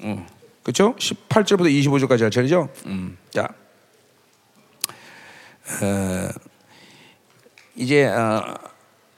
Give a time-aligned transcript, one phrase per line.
[0.00, 0.26] 어.
[0.62, 0.94] 그렇죠?
[0.96, 2.68] 18절부터 25절까지 할 차례죠.
[2.86, 3.16] 음.
[3.30, 3.48] 자.
[5.82, 6.28] 어,
[7.74, 8.54] 이제 어,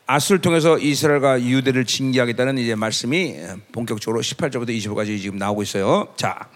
[0.07, 3.37] 아수를 통해서 이스라엘과 유대를 징계하겠다는 이제 말씀이
[3.73, 6.13] 본격적으로 18절부터 25까지 지금 나오고 있어요.
[6.17, 6.49] 자,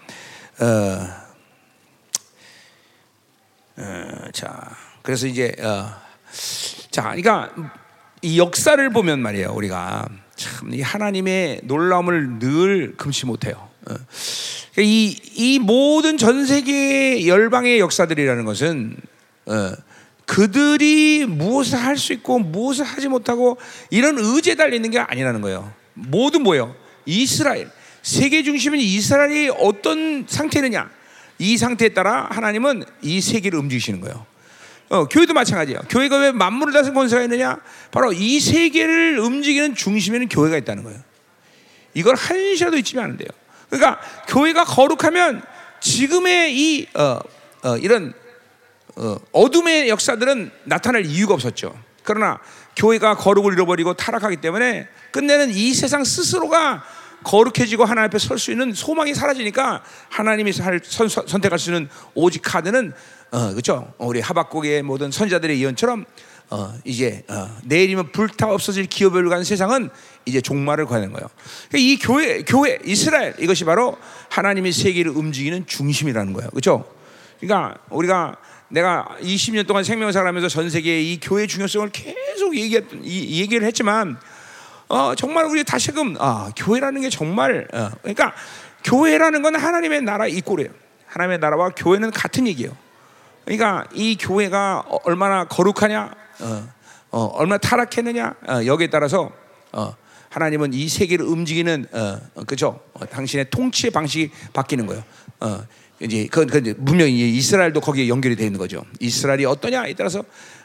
[0.61, 1.23] 어,
[3.77, 5.89] 어, 자, 그래서 이제 어,
[6.91, 7.50] 자, 그러니까
[8.23, 13.68] 이 역사를 보면 말이에요, 우리가 참 이 하나님의 놀라움을 늘 금치 못해요.
[13.91, 13.95] 어.
[14.79, 18.96] 이, 이 모든 전 세계 열방의 역사들이라는 것은
[19.46, 19.73] 어,
[20.27, 23.59] 그들이 무엇을 할 수 있고 무엇을 하지 못하고
[23.90, 25.73] 이런 의지에 달려 있는 게 아니라는 거예요.
[25.95, 26.75] 모두 뭐예요?
[27.04, 27.71] 이스라엘.
[28.03, 30.90] 세계 중심은 이스라엘이 어떤 상태느냐?
[31.39, 34.27] 이 상태에 따라 하나님은 이 세계를 움직이시는 거예요.
[34.89, 35.81] 어, 교회도 마찬가지예요.
[35.89, 37.59] 교회가 왜 만물을 다스린 권세가 있느냐?
[37.91, 41.01] 바로 이 세계를 움직이는 중심에는 교회가 있다는 거예요.
[41.95, 43.28] 이걸 한시라도 잊지면 안 돼요.
[43.72, 45.42] 그러니까 교회가 거룩하면
[45.81, 47.19] 지금의 이 어,
[47.64, 48.12] 어, 이런
[48.97, 51.75] 어, 둠의 역사들은 나타날 이유가 없었죠.
[52.03, 52.39] 그러나
[52.77, 56.84] 교회가 거룩을 잃어버리고 타락하기 때문에 끝내는 이 세상 스스로가
[57.25, 62.43] 거룩해지고 하나님 앞에 설 수 있는 소망이 사라지니까 하나님이 살, 선, 선택할 수 있는 오직
[62.43, 62.93] 카드는
[63.31, 63.95] 어, 그렇죠.
[63.97, 66.05] 우리 하박국의 모든 선자들의 예언처럼
[66.53, 69.89] 어, 이제 어, 내일이면 불타 없어질 기업을 간 세상은
[70.27, 71.27] 이제 종말을 가는 거예요.
[71.70, 73.97] 그러니까 이 교회, 교회, 이스라엘 이것이 바로
[74.28, 76.50] 하나님의 세계를 움직이는 중심이라는 거예요.
[76.50, 76.84] 그렇죠?
[77.41, 78.36] 그러니까 우리가
[78.69, 84.19] 내가 20년 동안 생명사를 하면서 전 세계의 이 교회의 중요성을 계속 얘기, 얘기를 했지만
[84.89, 88.34] 어, 정말 우리 다시금 아, 교회라는 게 정말 어, 그러니까
[88.84, 90.70] 교회라는 건 하나님의 나라 이꼴이에요.
[91.06, 92.77] 하나님의 나라와 교회는 같은 얘기예요.
[93.47, 96.69] 그러니까 이 교회가 얼마나 거룩하냐, 어,
[97.11, 99.30] 어, 얼마나 타락했느냐 어, 여기에 따라서
[99.72, 99.94] 어,
[100.30, 102.80] 하나님은 이 세계를 움직이는 어, 그죠?
[103.11, 105.03] 당신의 통치의 방식이 바뀌는 거예요.
[106.00, 108.84] 이제 그, 그 분명히 이스라엘도 거기에 연결이 되어 있는 거죠.
[108.98, 110.20] 이스라엘이 어떠냐에 따라서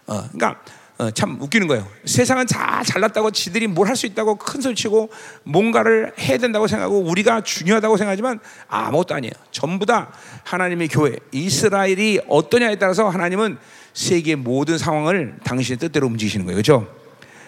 [0.07, 0.59] 어, 그러니까
[0.97, 1.87] 어, 참 웃기는 거예요.
[2.05, 5.11] 세상은 다 잘났다고 지들이 뭘 할 수 있다고 큰 소리치고
[5.43, 9.33] 뭔가를 해야 된다고 생각하고 우리가 중요하다고 생각하지만 아무것도 아니에요.
[9.51, 10.11] 전부 다
[10.43, 13.59] 하나님의 교회 이스라엘이 어떠냐에 따라서 하나님은
[13.97, 16.57] 세계 모든 상황을 당신의 뜻대로 움직이시는 거예요.
[16.57, 16.87] 그렇죠?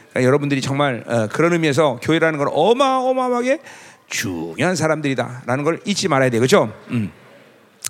[0.09, 3.59] 그러니까 여러분들이 정말 어, 그런 의미에서 교회라는 건 어마어마하게
[4.07, 6.39] 중요한 사람들이다라는 걸 잊지 말아야 돼요.
[6.39, 6.73] 그렇죠?
[6.87, 7.11] 음.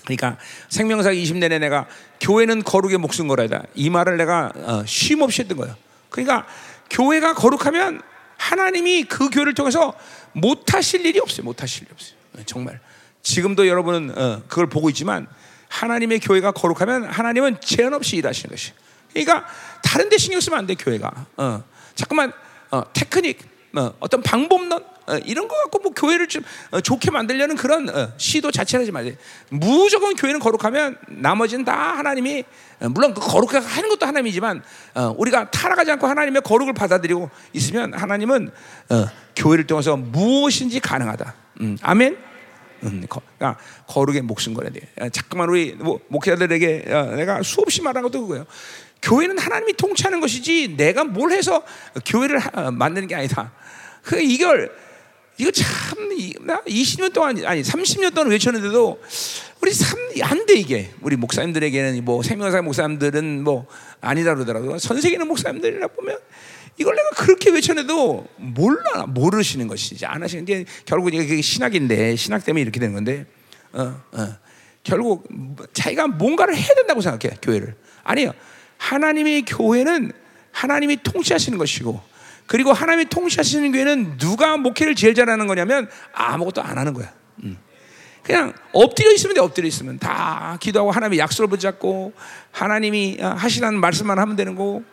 [0.03, 0.37] 그러니까
[0.67, 1.87] 생명사 20년에 내가
[2.19, 5.73] 교회는 거룩의 목숨 걸어야 이 말을 내가 어, 쉼 없이 했던 거예요.
[6.09, 6.45] 그러니까
[6.89, 8.01] 교회가 거룩하면
[8.35, 9.93] 하나님이 그 교회를 통해서
[10.33, 11.45] 못하실 일이 없어요.
[11.45, 12.17] 못하실 일이 없어요.
[12.33, 12.81] 네, 정말
[13.21, 15.27] 지금도 여러분은 어, 그걸 보고 있지만
[15.69, 18.73] 하나님의 교회가 거룩하면 하나님은 제한 없이 일하시는 것이.
[19.13, 19.45] 그러니까
[19.81, 21.25] 다른 데 신경 쓰면 안 돼 교회가.
[21.37, 21.63] 어,
[21.95, 22.31] 자꾸만
[22.71, 23.39] 어, 테크닉,
[23.75, 28.13] 어, 어떤 방법론 어, 이런 거 갖고 뭐 교회를 좀 어, 좋게 만들려는 그런 어,
[28.17, 29.13] 시도 자체를 하지 마세요.
[29.49, 32.43] 무조건 교회는 거룩하면 나머지는 다 하나님이
[32.91, 34.63] 물론 그 거룩하게 하는 것도 하나님이지만
[35.17, 38.51] 우리가 타락하지 않고 하나님의 거룩을 받아들이고 있으면 하나님은
[39.35, 41.33] 교회를 통해서 무엇인지 가능하다.
[41.59, 42.28] 음, 아멘.
[42.83, 44.81] 음, 거, 그러니까 거룩에 목숨 걸어야 돼.
[45.11, 46.85] 자꾸만 우리 뭐, 목회자들에게
[47.15, 48.45] 내가 수없이 말한 것도 그거예요.
[49.01, 51.63] 교회는 하나님이 통치하는 것이지 내가 뭘 해서
[52.05, 52.39] 교회를
[52.73, 53.51] 만드는 게 아니다.
[54.03, 54.71] 그 이걸
[55.39, 55.65] 이거 참,
[56.41, 59.01] 나 20년 동안, 아니, 30년 동안 외쳤는데도
[59.61, 60.91] 우리 참, 안 돼, 이게.
[61.01, 63.65] 우리 목사님들에게는 뭐, 생명사 목사님들은 뭐,
[64.01, 64.77] 아니다 그러더라고요.
[64.79, 66.19] 전 세계는 목사님들이라 보면
[66.79, 70.05] 이걸 내가 그렇게 외쳤는데도 몰라, 모르시는 것이지.
[70.05, 73.25] 안 하시는 게 결국 이게 신학인데, 신학 때문에 이렇게 되는 건데,
[73.73, 74.37] 어, 어.
[74.81, 75.27] 결국
[75.73, 77.75] 자기가 뭔가를 해야 된다고 생각해, 교회를.
[78.03, 78.31] 아니요.
[78.77, 80.13] 하나님의 교회는
[80.51, 82.01] 하나님이 통치하시는 것이고,
[82.47, 87.13] 그리고 하나님이 통치하시는 교회는 누가 목회를 제일 잘하는 거냐면 아무것도 안 하는 거야.
[87.43, 87.57] 음.
[88.23, 92.13] 그냥 엎드려 있으면 돼, 엎드려 있으면 다 기도하고 하나님의 약속을 붙잡고
[92.51, 94.83] 하나님이 어, 하시라는 말씀만 하면 되는 거고.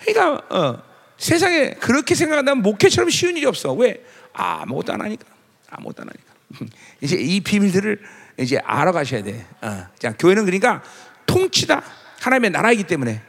[0.00, 0.89] 그러니까 어,
[1.20, 3.74] 세상에 그렇게 생각한다면 목회처럼 쉬운 일이 없어.
[3.74, 4.02] 왜?
[4.32, 5.26] 아무것도 안 하니까.
[5.68, 6.74] 아무것도 안 하니까.
[7.02, 8.00] 이제 이 비밀들을
[8.38, 9.46] 이제 알아가셔야 돼.
[9.60, 9.86] 어.
[9.98, 10.82] 자, 교회는 그러니까
[11.26, 11.82] 통치다.
[12.20, 13.20] 하나님의 나라이기 때문에.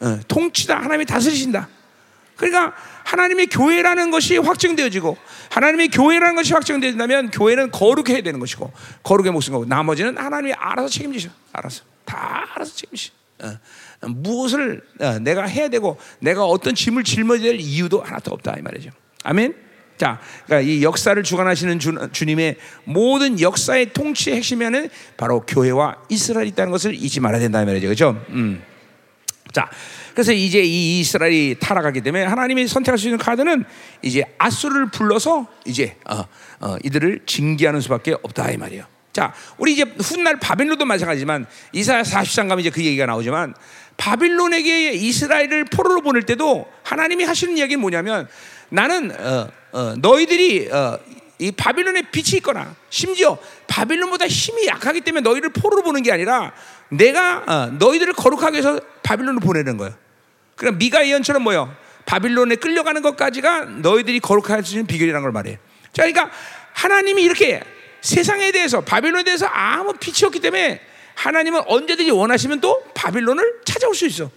[0.00, 0.76] 어, 통치다.
[0.76, 1.68] 하나님이 다스리신다.
[2.34, 2.74] 그러니까
[3.04, 5.16] 하나님의 교회라는 것이 확증되어지고
[5.50, 8.72] 하나님의 교회라는 것이 확증되어진다면 교회는 거룩해야 되는 것이고
[9.04, 11.28] 거룩의 목숨 거고 나머지는 하나님이 알아서 책임지셔.
[11.52, 13.19] 알아서 다 알아서 책임지셔.
[13.42, 13.58] 어.
[14.08, 18.90] 무엇을 어, 내가 해야 되고 내가 어떤 짐을 될 이유도 하나도 없다 이 말이죠.
[19.24, 19.54] 아멘.
[19.98, 24.88] 자, 그러니까 이 역사를 주관하시는 주, 님의 모든 역사의 통치의 핵심에는
[25.18, 27.86] 바로 교회와 이스라엘이 있다는 것을 잊지 말아야 된다 이 말이죠.
[27.86, 28.24] 그렇죠?
[28.30, 28.62] 음.
[29.52, 29.68] 자,
[30.14, 33.64] 그래서 이제 이 이스라엘이 타락하기 때문에 하나님이 선택할 수 있는 카드는
[34.00, 36.24] 이제 아수를 불러서 이제 어,
[36.60, 38.84] 어, 이들을 징계하는 수밖에 없다 이 말이에요.
[39.12, 43.54] 자, 우리 이제 훗날 바벨론도 마찬가지지만 이사야 40장 가면 이제 그 얘기가 나오지만
[43.96, 48.28] 바빌론에게 이스라엘을 포로로 보낼 때도 하나님이 하시는 이야기는 뭐냐면
[48.70, 50.98] 나는 어, 어, 너희들이 어,
[51.38, 53.36] 이 바빌론에 빛이 있거나 심지어
[53.66, 56.52] 바빌론보다 힘이 약하기 때문에 너희를 포로로 보는 게 아니라
[56.90, 59.94] 내가 어, 너희들을 거룩하게 해서 바빌론을 보내는 거예요.
[60.54, 61.74] 그럼 미가 예언처럼 뭐요?
[62.06, 65.56] 바빌론에 끌려가는 것까지가 너희들이 거룩할 수 있는 비결이라는 걸 말해요.
[65.92, 66.30] 자, 그러니까
[66.72, 67.62] 하나님이 이렇게
[68.00, 70.80] 세상에 대해서 바빌론에 대해서 아무 빛이 없기 때문에
[71.14, 74.30] 하나님은 언제든지 원하시면 또 바빌론을 찾아올 수 있어.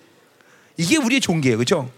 [0.77, 1.89] 이게 우리의 종기예요, 그렇죠?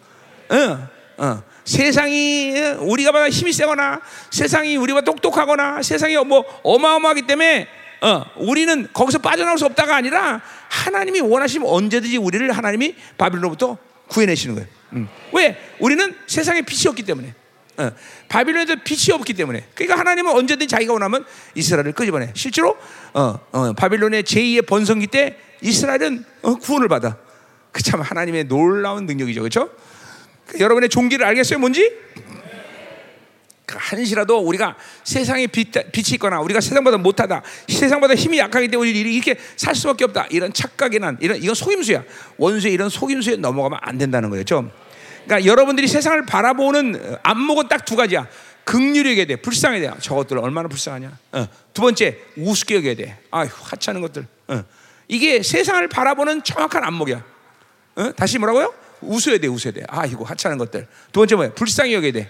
[0.49, 1.43] 어, 어.
[1.63, 7.67] 세상이 우리가 보다 힘이 세거나 세상이 우리가 똑똑하거나 세상이 뭐 어마어마하기 때문에
[8.01, 13.77] 어, 우리는 거기서 빠져나올 수 없다가 아니라 하나님이 원하시면 언제든지 우리를 하나님이 바빌론부터
[14.07, 14.69] 구해내시는 거예요.
[14.93, 15.09] 음.
[15.33, 15.57] 왜?
[15.79, 17.33] 우리는 세상에 빛이 없기 때문에.
[17.77, 17.91] 어,
[18.29, 19.65] 바빌론에도 빛이 없기 때문에.
[19.75, 21.25] 그러니까 하나님은 언제든지 자기가 원하면
[21.55, 22.31] 이스라엘을 끄집어내.
[22.35, 22.77] 실제로
[23.13, 27.17] 어, 어, 바빌론의 제2의 번성기 때 이스라엘은 어, 구원을 받아.
[27.71, 29.69] 그 참 하나님의 놀라운 능력이죠, 그렇죠?
[30.47, 31.91] 그 여러분의 종기를 알겠어요, 뭔지?
[33.65, 39.37] 그 한시라도 우리가 세상에 빛, 빛이 있거나 우리가 세상보다 못하다, 세상보다 힘이 약하기 때문에 이렇게
[39.57, 40.27] 살 수밖에 없다.
[40.29, 42.03] 이런 착각이난 이런 이건 속임수야.
[42.37, 44.45] 원수의 이런 속임수에 넘어가면 안 된다는 거예요.
[45.25, 48.27] 그러니까 여러분들이 세상을 바라보는 안목은 딱 두 가지야.
[48.63, 49.35] 극률이 여겨야 돼.
[49.35, 49.99] 불쌍해야 돼.
[49.99, 51.17] 저것들 얼마나 불쌍하냐.
[51.33, 51.47] 어.
[51.73, 53.19] 두 번째, 우습게 여겨야 돼.
[53.29, 54.25] 아휴, 하찮은 것들.
[54.47, 54.63] 어.
[55.07, 57.23] 이게 세상을 바라보는 정확한 안목이야.
[57.97, 58.11] 어?
[58.15, 58.73] 다시 뭐라고요?
[59.01, 59.83] 웃어야 돼, 웃어야 돼.
[59.87, 60.87] 아, 이거 하찮은 것들.
[61.11, 61.53] 두 번째 뭐야?
[61.53, 62.29] 불쌍히 여겨야 돼.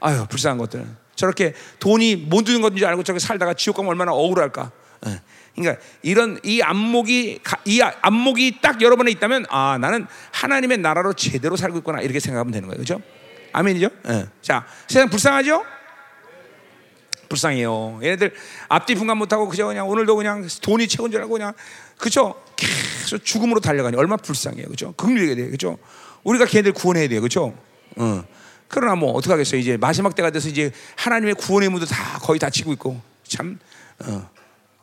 [0.00, 0.86] 아유, 불쌍한 것들.
[1.14, 4.70] 저렇게 돈이 못 드는 건지 알고 저렇게 살다가 지옥 가면 얼마나 억울할까.
[5.06, 5.20] 어.
[5.56, 11.78] 그러니까 이런 이 안목이 이 안목이 딱 여러분에 있다면 아 나는 하나님의 나라로 제대로 살고
[11.78, 13.02] 있구나 이렇게 생각하면 되는 거예요, 그렇죠?
[13.52, 13.88] 아멘이죠?
[14.04, 14.26] 네.
[14.42, 15.64] 자 세상 불쌍하죠?
[17.28, 18.00] 불쌍해요.
[18.02, 18.34] 얘네들
[18.68, 21.52] 앞뒤 분간 못하고 그저 그냥 오늘도 그냥 돈이 최고인 줄 알고 그냥
[21.98, 22.40] 그죠?
[22.56, 24.92] 계속 죽음으로 달려가니 얼마나 불쌍해요, 그죠?
[24.92, 25.78] 극률하게 돼요, 그죠?
[26.22, 27.56] 우리가 걔들 구원해야 돼요, 그죠?
[27.96, 28.24] 어.
[28.68, 29.60] 그러나 뭐 어떡 하겠어요?
[29.60, 33.58] 이제 마지막 때가 돼서 이제 하나님의 구원의 문도 다 거의 닫히고 있고 참
[34.04, 34.28] 어.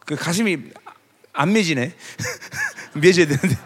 [0.05, 0.57] 그 가슴이
[1.33, 1.93] 안 맺이네.
[2.95, 3.57] 맺어야 되는데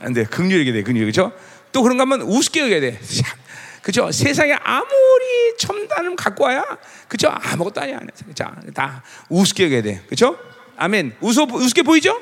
[0.00, 0.24] 안 돼.
[0.24, 0.82] 극률하게 돼.
[0.82, 1.32] 극률 그죠?
[1.72, 3.00] 또 그런가 하면 우습게 여겨야 돼.
[3.82, 4.10] 그죠?
[4.10, 6.64] 세상에 아무리 첨단을 갖고 와야
[7.08, 7.28] 그죠?
[7.28, 8.00] 아무것도 아니야.
[8.34, 10.02] 자, 다 우습게 여겨야 돼.
[10.08, 10.36] 그죠?
[10.76, 11.14] 아멘.
[11.20, 12.20] 우스, 우습게 보이죠?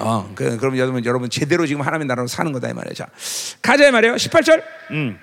[0.00, 2.92] 어, 그, 그럼 여러분, 여러분 제대로 지금 하나님의 나라로 사는 거다 이 말이야.
[2.94, 3.06] 자,
[3.62, 4.14] 가자 이 말이에요.
[4.14, 4.62] 18절.
[4.92, 5.18] 음.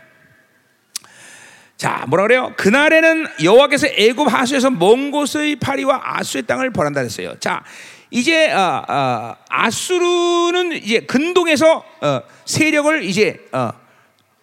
[1.78, 2.54] 자, 뭐라 그래요?
[2.58, 7.36] 그날에는 여호와께서 애굽 하수에서 먼 곳의 파리와 아수의 땅을 벌한다 했어요.
[7.40, 7.64] 자,
[8.12, 13.72] 이제 어, 어, 아수르는 이제 근동에서 어, 세력을 이제 어,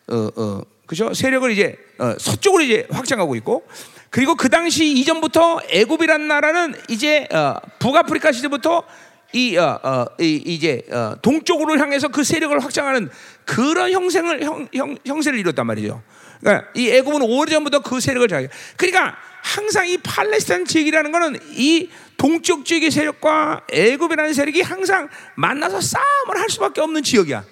[0.09, 1.15] 어, 어, 그죠?
[1.15, 3.67] 세력을 이제 어, 서쪽으로 이제 확장하고 있고
[4.11, 8.83] 그리고 그 당시 이전부터 애굽이란 나라는 이제 어, 북아프리카 시대부터
[9.33, 13.09] 이, 어, 어, 이 이제 어, 동쪽으로 향해서 그 세력을 확장하는
[13.47, 16.03] 그런 형생을 형, 형, 형세를 이뤘단 말이죠.
[16.43, 18.49] 그러니까 이 애굽은 오래전부터 그 세력을 자기.
[18.77, 26.41] 그러니까 항상 이 팔레스타인 지역이라는 것은 이 동쪽 지역의 세력과 애굽이라는 세력이 항상 만나서 싸움을
[26.41, 27.45] 할 수밖에 없는 지역이야.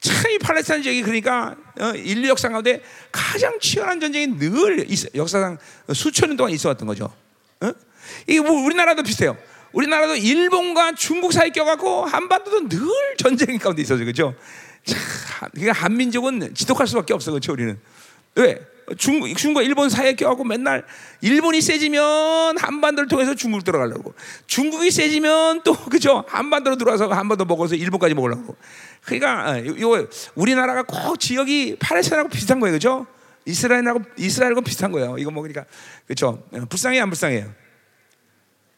[0.00, 5.58] 참 이 팔레스타인 지역이 그러니까 어, 인류 역사 가운데 가장 치열한 전쟁이 늘 역사상
[5.92, 7.12] 수천 년 동안 있어왔던 거죠.
[7.60, 7.72] 어?
[8.26, 9.36] 이게 뭐 우리나라도 비슷해요.
[9.72, 12.80] 우리나라도 일본과 중국 사이 껴갖고 한반도도 늘
[13.18, 14.34] 전쟁 가운데 있어죠, 그죠?
[14.84, 14.98] 참,
[15.52, 17.52] 그러니까 한민족은 지독할 수밖에 없어, 그렇죠?
[17.52, 17.78] 우리는
[18.36, 18.66] 왜?
[18.98, 20.84] 중국, 중국과 일본 사이에 껴갖고 맨날
[21.20, 24.14] 일본이 세지면 한반도를 통해서 중국 들어가려고.
[24.46, 26.24] 중국이 세지면 또 그죠?
[26.28, 28.56] 한반도로 들어와서 한반도 먹어서 일본까지 먹으려고.
[29.04, 32.74] 그러니까 어, 요 우리나라가 꼭 지역이 팔레스타인하고 비슷한 거예요.
[32.74, 33.06] 그죠?
[33.44, 35.16] 이스라엘하고 이스라엘하고 비슷한 거예요.
[35.18, 35.64] 이거 먹으니까
[36.06, 36.44] 그죠?
[36.52, 37.52] 어, 불쌍해 안 불쌍해요?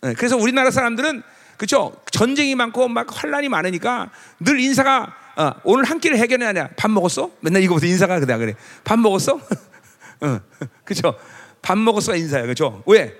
[0.00, 1.22] 네, 그래서 우리나라 사람들은
[1.58, 1.94] 그죠?
[2.12, 4.10] 전쟁이 많고 막 환란이 많으니까
[4.40, 7.30] 늘 인사가 어, 오늘 한 끼를 해결해야 밥 먹었어?
[7.40, 8.54] 맨날 이거부터 인사가 그다 그래.
[8.82, 9.38] 밥 먹었어?
[10.20, 10.40] 어,
[10.84, 11.16] 그죠?
[11.62, 12.82] 밥 먹었어 인사야, 그죠?
[12.86, 13.14] 왜?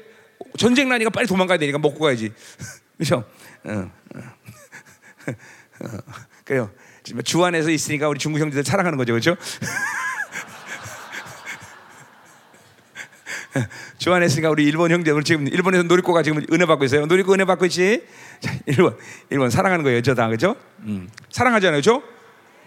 [0.57, 2.33] 전쟁 나니까 빨리 도망가야 되니까 먹고 가야지,
[2.99, 3.25] 그죠?
[3.65, 3.91] 어, 어,
[5.81, 5.89] 어,
[6.45, 6.71] 그래요.
[7.25, 9.37] 주 안에서 있으니까 우리 중국 형제들 사랑하는 거죠, 그죠?
[13.99, 17.07] 주 안에 있으니까 우리 일본 형제 우리 지금 일본에서 놀이고가 지금 은혜 받고 있어요.
[17.07, 18.05] 놀이고 은혜 받고 있지.
[18.41, 18.97] 자, 일본
[19.31, 20.57] 일본 사랑하는 거예요, 저다 그죠?
[20.81, 22.03] 음, 사랑하잖아요, 그죠?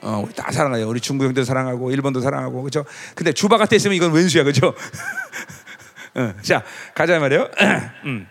[0.02, 0.88] 어, 우리 다 사랑해요.
[0.88, 2.86] 우리 중국 형도 사랑하고 일본도 사랑하고 그죠?
[3.16, 4.74] 근데 주바 같아 있으면 이건 왼수야, 그죠?
[6.16, 7.50] 어, 자, 가자 말이에요.
[8.06, 8.28] 음.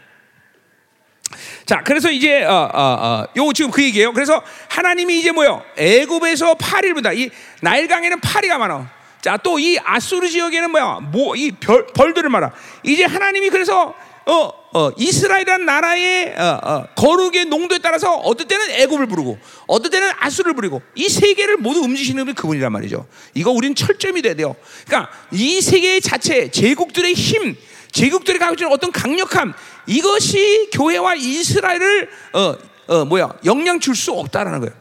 [1.64, 4.12] 자, 그래서 이제 어, 어, 어, 요 지금 그 얘기예요.
[4.12, 5.62] 그래서 하나님이 이제 뭐요?
[5.76, 7.12] 애굽에서 파리를 본다.
[7.12, 7.31] 이
[7.62, 9.00] 나일강에는 파리가 많아.
[9.22, 11.00] 자, 또 이 아수르 지역에는 뭐야?
[11.12, 11.52] 뭐이
[11.94, 12.52] 벌들을 말아.
[12.82, 13.94] 이제 하나님이 그래서
[14.26, 20.10] 어, 어, 이스라엘이라는 나라의 어, 어, 거룩의 농도에 따라서 어떨 때는 애굽을 부르고 어떨 때는
[20.20, 23.06] 아수를 부르고 이 세계를 모두 움직이시는 분이 그분이란 말이죠.
[23.34, 24.54] 이거 우리는 철점이 돼야 돼요.
[24.86, 27.56] 그러니까 이 세계 자체 제국들의 힘,
[27.90, 29.52] 제국들이 가지고 있는 어떤 강력함
[29.86, 32.54] 이것이 교회와 이스라엘을 어,
[32.86, 34.72] 어, 뭐야 영향 줄 수 없다라는 거예요.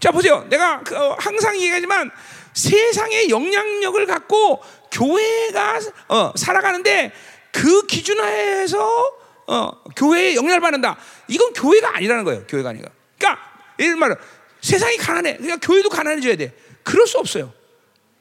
[0.00, 0.46] 자 보세요.
[0.48, 2.10] 내가 그, 어, 항상 얘기하지만
[2.56, 7.12] 세상의 영향력을 갖고 교회가 어, 살아가는데
[7.52, 10.96] 그 기준하에서 어, 교회에 영향을 받는다.
[11.28, 12.44] 이건 교회가 아니라는 거예요.
[12.46, 12.90] 교회가 아니라.
[13.18, 13.42] 그러니까
[13.78, 14.16] 예를 말로
[14.62, 15.36] 세상이 가난해.
[15.36, 16.56] 그러니까 교회도 가난해져야 돼.
[16.82, 17.52] 그럴 수 없어요.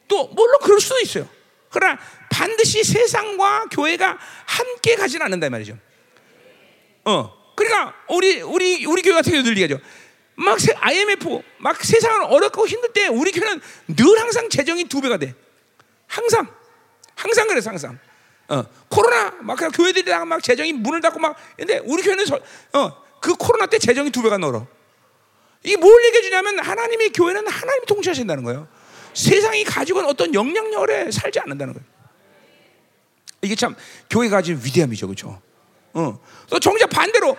[0.08, 1.28] 또 물론 그럴 수도 있어요.
[1.70, 1.98] 그러나
[2.30, 5.78] 반드시 세상과 교회가 함께 가진 않는다 말이죠.
[7.06, 9.82] 어, 그러니까 우리 우리 우리 교회 같은 경우 늘 얘기하죠.
[10.36, 15.34] 막 IMF 막 세상은 어렵고 힘들 때 우리 교회는 늘 항상 재정이 두 배가 돼.
[16.08, 16.48] 항상
[17.16, 17.98] 항상 그래서 항상.
[18.48, 22.40] 어, 코로나 막 교회들이 막 재정이 문을 닫고 막 근데 우리 교회는 저,
[22.74, 24.68] 어, 그 코로나 때 재정이 두 배가 늘어.
[25.64, 28.68] 이게 뭘 얘기해 주냐면 하나님의 교회는 하나님이 통치하신다는 거예요.
[29.16, 31.88] 세상이 가지고 있는 어떤 영향력에 살지 않는다는 거예요.
[33.42, 33.76] 이게 참
[34.10, 35.42] 교회가 가진 위대함이죠, 그렇죠?
[35.94, 36.20] 어.
[36.50, 37.38] 또 정작 반대로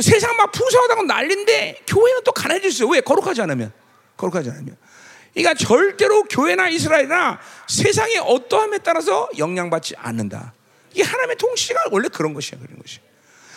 [0.00, 2.88] 세상 막 풍성하다고 난린데 교회는 또 가난해질 수 있어요.
[2.90, 3.00] 왜?
[3.00, 3.72] 거룩하지 않으면.
[4.16, 4.76] 거룩하지 않으면.
[5.34, 7.38] 그러니까 절대로 교회나 이스라엘이나
[7.68, 10.54] 세상의 어떠함에 따라서 영향받지 않는다.
[10.92, 13.00] 이게 하나님의 통치가 원래 그런 것이야, 그런 것이.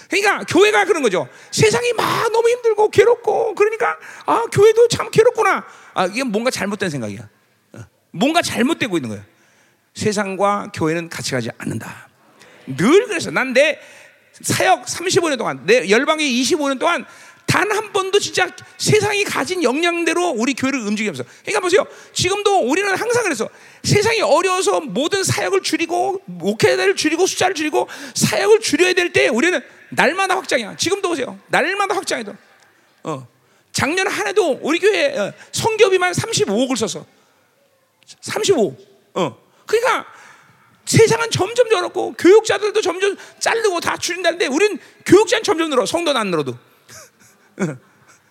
[0.10, 1.30] 그러니까 교회가 그런 거죠.
[1.52, 5.66] 세상이 막 너무 힘들고 괴롭고 그러니까 아 교회도 참 괴롭구나.
[5.94, 7.30] 아 이게 뭔가 잘못된 생각이야.
[7.74, 7.80] 어.
[8.12, 9.24] 뭔가 잘못되고 있는 거야.
[9.94, 12.10] 세상과 교회는 같이 가지 않는다.
[12.66, 13.80] 늘 그래서 난내
[14.42, 17.06] 사역 35년 동안 내 열방에 25년 동안
[17.46, 21.24] 단 한 번도 진짜 세상이 가진 역량대로 우리 교회를 움직이면서.
[21.42, 21.88] 그러니까 보세요.
[22.14, 23.50] 지금도 우리는 항상 그래서
[23.84, 30.36] 세상이 어려워서 모든 사역을 줄이고 목회자를 줄이고 숫자를 줄이고 사역을 줄여야 될 때 우리는 날마다
[30.36, 30.76] 확장이야.
[30.78, 31.40] 지금도 보세요.
[31.48, 32.36] 날마다 확장해도.
[33.04, 33.28] 어.
[33.72, 37.04] 작년 한 해도 우리 교회 어, 성교비만 35억을 썼어.
[38.22, 38.78] 35.
[39.16, 39.38] 어.
[39.66, 40.06] 그러니까
[40.90, 45.86] 세상은 점점 늘었고 교육자들도 점점 자르고 다 줄인다는데 우리는 교육자는 점점 늘어.
[45.86, 46.58] 성도는 안 늘어도.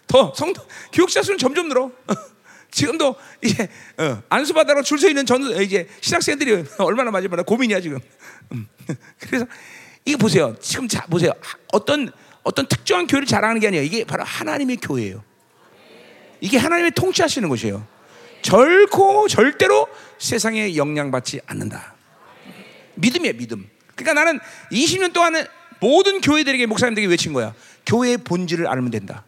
[0.08, 1.92] 더 성도 교육자 수는 점점 늘어.
[2.72, 7.80] 지금도 이제 어, 안수 받으러 줄 서 있는 전 이제 신학생들이 얼마나 많이 많아 고민이야
[7.80, 8.00] 지금.
[8.50, 8.66] 음.
[9.20, 9.46] 그래서
[10.04, 10.56] 이게 보세요.
[10.60, 11.30] 지금 자 보세요.
[11.72, 12.10] 어떤
[12.42, 13.82] 어떤 특정한 교회를 자랑하는 게 아니야.
[13.82, 15.22] 이게 바로 하나님의 교회예요.
[16.40, 17.86] 이게 하나님의 통치하시는 곳이에요.
[18.42, 19.86] 절코 절대로
[20.18, 21.97] 세상에 영향받지 않는다.
[22.98, 23.68] 믿음이야 믿음.
[23.94, 24.40] 그러니까 나는
[24.70, 25.44] 20년 동안은
[25.80, 27.54] 모든 교회들에게 목사님들에게 외친 거야.
[27.86, 29.24] 교회의 본질을 알면 된다.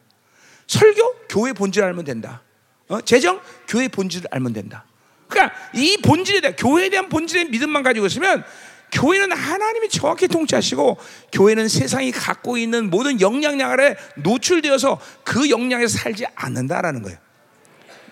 [0.66, 2.42] 설교 교회 본질을 알면 된다.
[2.88, 3.00] 어?
[3.00, 4.84] 재정 교회 본질을 알면 된다.
[5.28, 8.44] 그러니까 이 본질에 대한 교회에 대한 본질의 믿음만 가지고 있으면
[8.92, 10.98] 교회는 하나님이 정확히 통치하시고
[11.32, 17.18] 교회는 세상이 갖고 있는 모든 영향력 아래 노출되어서 그 영향에서 살지 않는다라는 거예요.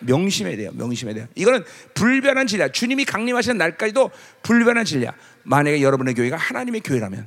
[0.01, 0.71] 명심해야 돼요.
[0.75, 1.27] 명심해야 돼요.
[1.35, 2.69] 이거는 불변한 진리야.
[2.69, 4.11] 주님이 강림하시는 날까지도
[4.43, 5.13] 불변한 진리야.
[5.49, 7.27] 만약에 여러분의 교회가 하나님의 교회라면,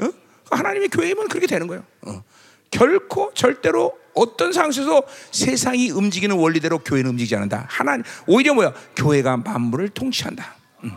[0.00, 0.08] 어?
[0.50, 1.84] 하나님의 교회면 그렇게 되는 거예요.
[2.02, 2.22] 어.
[2.70, 7.66] 결코 절대로 어떤 상황에서 세상이 움직이는 원리대로 교회는 움직이지 않는다.
[7.68, 8.74] 하나님 오히려 뭐야?
[8.96, 10.56] 교회가 만물을 통치한다.
[10.84, 10.92] 음.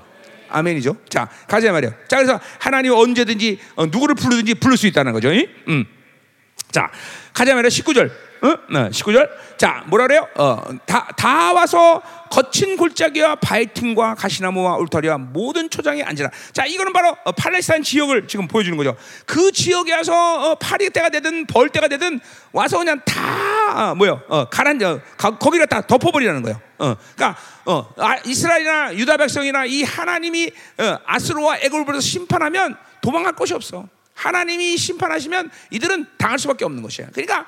[0.50, 0.98] 아멘이죠.
[1.10, 1.92] 자 가자 말이야.
[2.08, 5.30] 자 그래서 하나님 언제든지 어, 누구를 부르든지 부를 수 있다는 거죠.
[5.68, 5.86] 음.
[6.72, 6.92] 자
[7.34, 7.70] 가자 말이야.
[7.70, 8.12] 19절.
[8.46, 8.90] 어?
[8.90, 9.30] 19절.
[9.58, 10.28] 자, 뭐라 그래요?
[10.36, 16.30] 어, 다, 다 와서 거친 골짜기와 바이팅과 가시나무와 울타리와 모든 초장에 앉으라.
[16.52, 18.96] 자, 이거는 바로 어, 팔레스타인 지역을 지금 보여주는 거죠.
[19.26, 22.20] 그 지역에 와서 어, 파리 때가 되든 벌 때가 되든
[22.52, 24.22] 와서 그냥 다 어, 뭐요?
[24.28, 24.50] 어, 어,
[25.40, 26.60] 거기가 다 덮어버리라는 거예요.
[26.78, 33.54] 어, 그러니까 어, 아, 이스라엘이나 유다 백성이나 이 하나님이 어, 아스로와 에골브에서 심판하면 도망갈 곳이
[33.54, 33.88] 없어.
[34.16, 37.08] 하나님이 심판하시면 이들은 당할 수밖에 없는 것이야.
[37.14, 37.46] 그러니까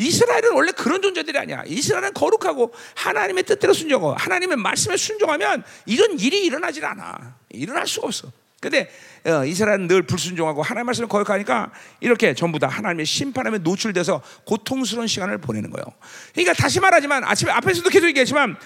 [0.00, 1.62] 이스라엘은 원래 그런 존재들이 아니야.
[1.66, 7.36] 이스라엘은 거룩하고 하나님의 뜻대로 순종하고 하나님의 말씀에 순종하면 이런 일이 일어나질 않아.
[7.50, 8.32] 일어날 수가 없어.
[8.60, 8.90] 근데
[9.26, 15.38] 어, 이스라엘은 늘 불순종하고 하나님의 말씀을 거역하니까 이렇게 전부 다 하나님의 심판함에 노출돼서 고통스러운 시간을
[15.38, 15.84] 보내는 거예요.
[16.32, 18.56] 그러니까 다시 말하지만 아침에 앞에서도 계속 얘기했지만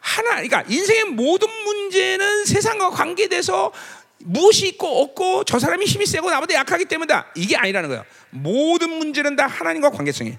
[0.00, 3.72] 하나, 그러니까 인생의 모든 문제는 세상과 관계돼서
[4.18, 7.32] 무엇이 있고 없고 저 사람이 힘이 세고 나보다 약하기 때문이다.
[7.36, 8.04] 이게 아니라는 거예요.
[8.30, 10.38] 모든 문제는 다 하나님과 관계성이에요.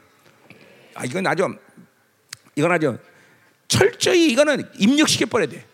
[0.95, 1.47] 아, 이건 아주
[2.55, 2.97] 이건 아주
[3.67, 5.65] 철저히 이거는 입력시켜 버려야 돼.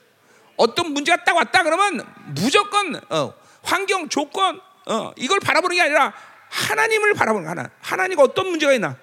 [0.55, 3.33] 어떤 문제가 딱 왔다 그러면 무조건 어,
[3.63, 6.13] 환경 조건 어, 이걸 바라보는 게 아니라
[6.49, 7.69] 하나님을 바라보는 거, 하나.
[7.81, 8.97] 하나님과 어떤 문제가 있나?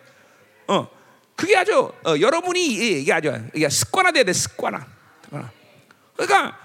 [0.66, 0.88] 어,
[1.34, 4.84] 그게 아주 어, 여러분이 이게 아주 이게 습관화돼야 돼, 습관화.
[6.16, 6.58] 그러니까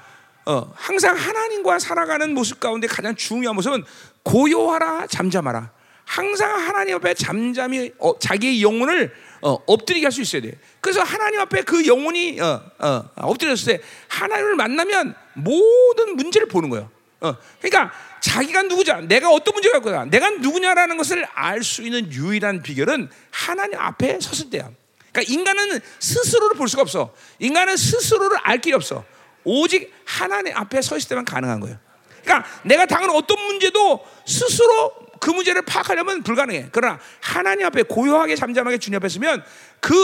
[0.45, 3.83] 어, 항상 하나님과 살아가는 모습 가운데 가장 중요한 모습은
[4.23, 5.71] 고요하라, 잠잠하라.
[6.05, 10.57] 항상 하나님 앞에 잠잠히 어, 자기의 영혼을 어, 엎드리게 할 수 있어야 돼.
[10.79, 16.89] 그래서 하나님 앞에 그 영혼이 어, 어, 엎드렸을 때 하나님을 만나면 모든 문제를 보는 거예요.
[17.21, 22.61] 어, 그러니까 자기가 누구냐, 내가 어떤 문제가 있구나, 내가 누구냐라는 것을 알 수 있는 유일한
[22.61, 24.69] 비결은 하나님 앞에 섰을 때야.
[25.11, 27.13] 그러니까 인간은 스스로를 볼 수가 없어.
[27.39, 29.03] 인간은 스스로를 알 길이 없어.
[29.43, 31.77] 오직 하나님 앞에 서 있을 때만 가능한 거예요.
[32.23, 36.69] 그러니까 내가 당하는 어떤 문제도 스스로 그 문제를 파악하려면 불가능해.
[36.71, 39.43] 그러나 하나님 앞에 고요하게 잠잠하게 주님 앞에 서면
[39.79, 39.95] 그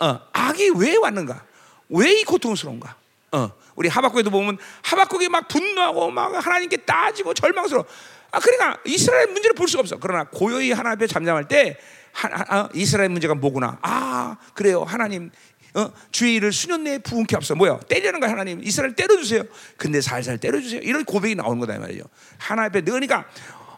[0.00, 1.44] 어, 악이 왜 왔는가?
[1.90, 2.96] 왜 이 고통스러운가?
[3.32, 7.84] 어, 우리 하박국에도 보면 하박국이 막 분노하고 막 하나님께 따지고 절망스러워.
[8.30, 9.98] 아, 그러니까 이스라엘 문제를 볼 수가 없어.
[10.00, 11.76] 그러나 고요히 하나님 앞에 잠잠할 때
[12.12, 13.78] 하, 하, 어, 이스라엘 문제가 뭐구나.
[13.82, 14.84] 아, 그래요.
[14.84, 15.30] 하나님
[15.74, 15.90] 어?
[16.10, 17.54] 주의 일을 수년 내에 부은케 없어.
[17.54, 17.78] 뭐야?
[17.80, 18.62] 때리는 거야, 하나님.
[18.62, 19.42] 이스라엘 때려주세요.
[19.76, 20.80] 근데 살살 때려주세요.
[20.82, 22.04] 이런 고백이 나오는 거다, 이 말이죠.
[22.38, 23.26] 하나님 앞에 그러니까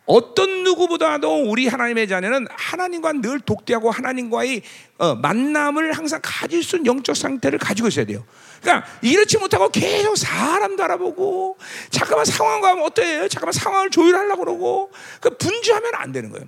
[0.06, 4.62] 어떤 누구보다도 우리 하나님의 자녀는 하나님과 늘 독대하고 하나님과의
[4.99, 8.25] 어, 만남을 항상 가질 수 있는 영적 상태를 가지고 있어야 돼요.
[8.61, 11.56] 그러니까 이렇지 못하고 계속 사람도 알아보고
[11.90, 13.28] 잠깐만 상황 가면 어때요?
[13.28, 16.46] 잠깐만 상황을 조율하려고 그러고 그 분주하면 안 되는 거예요.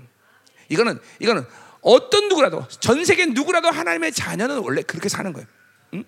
[0.68, 1.44] 이거는 이거는
[1.80, 5.46] 어떤 누구라도 전 세계 누구라도 하나님의 자녀는 원래 그렇게 사는 거예요.
[5.94, 6.04] 응?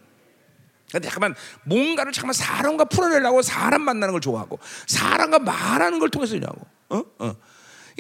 [0.93, 6.78] 근데 잠깐만 뭔가를 잠깐만 사람과 풀어내려고 사람 만나는 걸 좋아하고 사람과 말하는 걸 통해서 하고.
[6.91, 7.03] 어?
[7.19, 7.37] 어.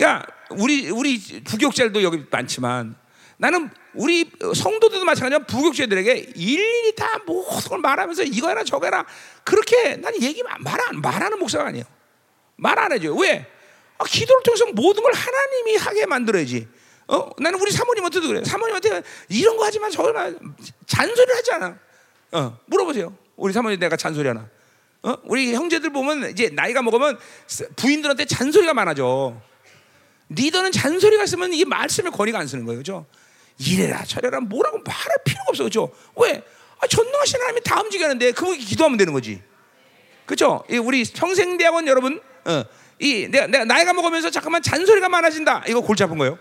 [0.00, 2.94] 야, 우리 우리 부교육자들도 여기 많지만
[3.36, 5.46] 나는 우리 성도들도 마찬가지야.
[5.46, 9.04] 부교육자들에게 일일이 다 모든 걸 말하면서 이거 해라 저거 해라
[9.44, 11.84] 그렇게 나는 얘기 말 안 말하는 목사가 아니에요.
[12.56, 13.14] 말 안 해줘요.
[13.16, 13.46] 왜?
[13.98, 16.68] 아, 기도를 통해서 모든 걸 하나님이 하게 만들어야지.
[17.08, 18.44] 어, 나는 우리 사모님한테도 그래.
[18.44, 20.12] 사모님한테 이런 거 하지만 저거
[20.86, 21.78] 잔소리를 하지 않아.
[22.32, 23.16] 어, 물어보세요.
[23.36, 24.48] 우리 사모님 내가 잔소리 하나.
[25.02, 25.14] 어?
[25.24, 27.18] 우리 형제들 보면 이제 나이가 먹으면
[27.76, 29.40] 부인들한테 잔소리가 많아져.
[30.30, 32.78] 리더는 잔소리가 있으면 이 말씀을 권위가 안 쓰는 거예요.
[32.78, 33.06] 그죠?
[33.58, 35.64] 이래라 저래라 뭐라고 말할 필요가 없어.
[35.64, 35.92] 그죠?
[36.16, 36.42] 왜?
[36.80, 39.42] 아, 전능하신 하나님이 다 움직이는데 그분 기도하면 되는 거지.
[40.26, 40.62] 그죠?
[40.82, 42.64] 우리 평생대학원 여러분, 어,
[42.98, 45.64] 이 내가, 내가 나이가 먹으면서 잠깐만 잔소리가 많아진다.
[45.68, 46.38] 이거 골치 아픈 거예요.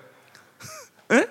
[1.13, 1.27] 예?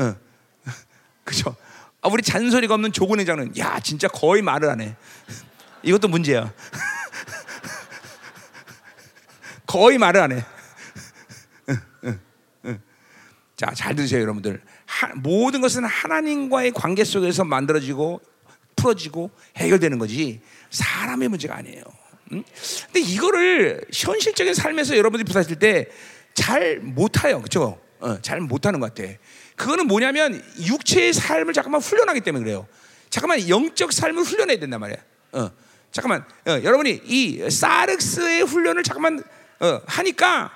[0.00, 0.16] 어.
[1.24, 1.56] 그죠?
[2.02, 4.94] 아, 우리 잔소리가 없는 조근 회장은 야 진짜 거의 말을 안 해.
[5.86, 6.52] 이것도 문제야.
[9.66, 10.44] 거의 말을 안 해.
[13.56, 14.62] 자, 잘 들으세요, 여러분들.
[14.84, 18.20] 하, 모든 것은 하나님과의 관계 속에서 만들어지고
[18.76, 21.82] 풀어지고 해결되는 거지 사람의 문제가 아니에요.
[22.32, 22.44] 응?
[22.84, 25.90] 근데 이거를 현실적인 삶에서 여러분들이 부딪힐 때
[26.36, 27.80] 잘 못해요, 그렇죠?
[27.98, 29.10] 어, 잘 못하는 것 같아.
[29.56, 32.68] 그거는 뭐냐면 육체의 삶을 잠깐만 훈련하기 때문에 그래요.
[33.08, 34.98] 잠깐만 영적 삶을 훈련해야 된단 말이야.
[35.32, 35.50] 어,
[35.90, 39.22] 잠깐만 어, 여러분이 이 사르스의 훈련을 잠깐만
[39.60, 40.50] 어, 하니까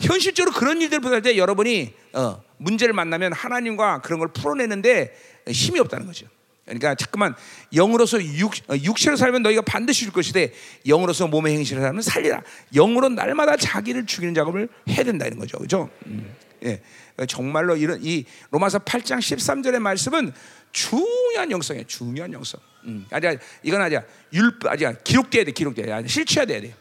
[0.00, 5.14] 현실적으로 그런 일들을 보낼 때 여러분이 어, 문제를 만나면 하나님과 그런 걸 풀어내는데
[5.48, 6.26] 힘이 없다는 거죠.
[6.64, 7.34] 그러니까 잠깐만
[7.74, 10.52] 영으로서 육, 어, 육체로 살면 너희가 반드시 줄 것이되
[10.86, 12.42] 영으로서 몸의 행실을 하면 살리라.
[12.74, 15.58] 영으로 날마다 자기를 죽이는 작업을 해야 된다 이런 거죠.
[15.58, 15.90] 그죠?
[16.06, 16.34] 음.
[16.64, 16.80] 예.
[17.28, 20.32] 정말로 이런 이 로마서 8장 13절의 말씀은
[20.72, 21.86] 중요한 영성이에요.
[21.86, 22.60] 중요한 영성.
[22.84, 23.06] 음.
[23.10, 24.02] 아니 이건 아니야.
[24.32, 24.92] 율법 아니야.
[24.92, 25.52] 기록돼야 돼.
[25.52, 26.08] 기록돼야 돼.
[26.08, 26.74] 실체야 돼야 돼.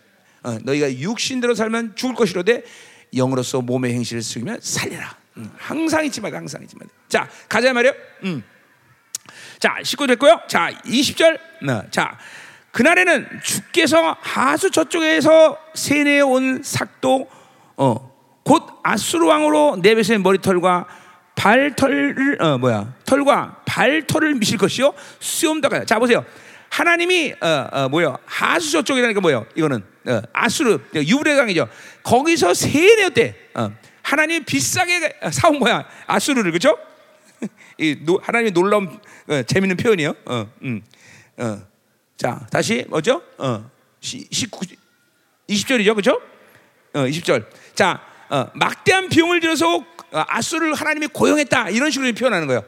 [0.43, 2.63] 어, 너희가 육신대로 살면 죽을 것이로되
[3.15, 5.15] 영으로서 몸의 행실을 쓰면 살리라.
[5.37, 5.51] 음.
[5.57, 6.29] 항상 잊지 마.
[6.31, 6.85] 항상 잊지 마.
[7.07, 7.93] 자, 가자 말이요.
[8.23, 8.43] 음.
[9.59, 10.41] 자, 19 됐고요.
[10.47, 11.39] 자, 20절.
[11.69, 12.17] 어, 자,
[12.71, 17.29] 그날에는 주께서 하수 저쪽에서 세뇌 온 삭도
[17.77, 18.13] 어,
[18.43, 20.87] 곧 아수르 왕으로 네베스의 머리털과
[21.35, 22.93] 발털을 어 뭐야?
[23.05, 24.93] 털과 발털을 미실 것이요?
[25.19, 26.25] 수염다가 자 보세요.
[26.69, 28.17] 하나님이 어, 어 뭐요?
[28.25, 29.45] 하수 저 쪽이라니까 뭐요?
[29.55, 31.67] 이거는 어, 아수르 유브레 강이죠.
[32.03, 36.51] 거기서 세뇌였대 어, 하나님이 비싸게 사온 거야 아수르를.
[36.51, 36.77] 그죠
[37.77, 40.15] 이 노, 하나님의 놀라운 어, 재밌는 표현이에요.
[40.25, 40.81] 어, 음,
[41.37, 41.61] 어.
[42.17, 43.21] 자 다시 뭐죠?
[43.37, 43.69] 어,
[44.01, 44.59] 19
[45.49, 45.95] 20절이죠.
[45.95, 46.21] 그죠
[46.93, 47.45] 어, 20절.
[47.75, 48.01] 자
[48.33, 49.83] 어, 막대한 비용을 들여서 어,
[50.27, 52.63] 아수를 하나님이 고용했다 이런 식으로 표현하는 거예요.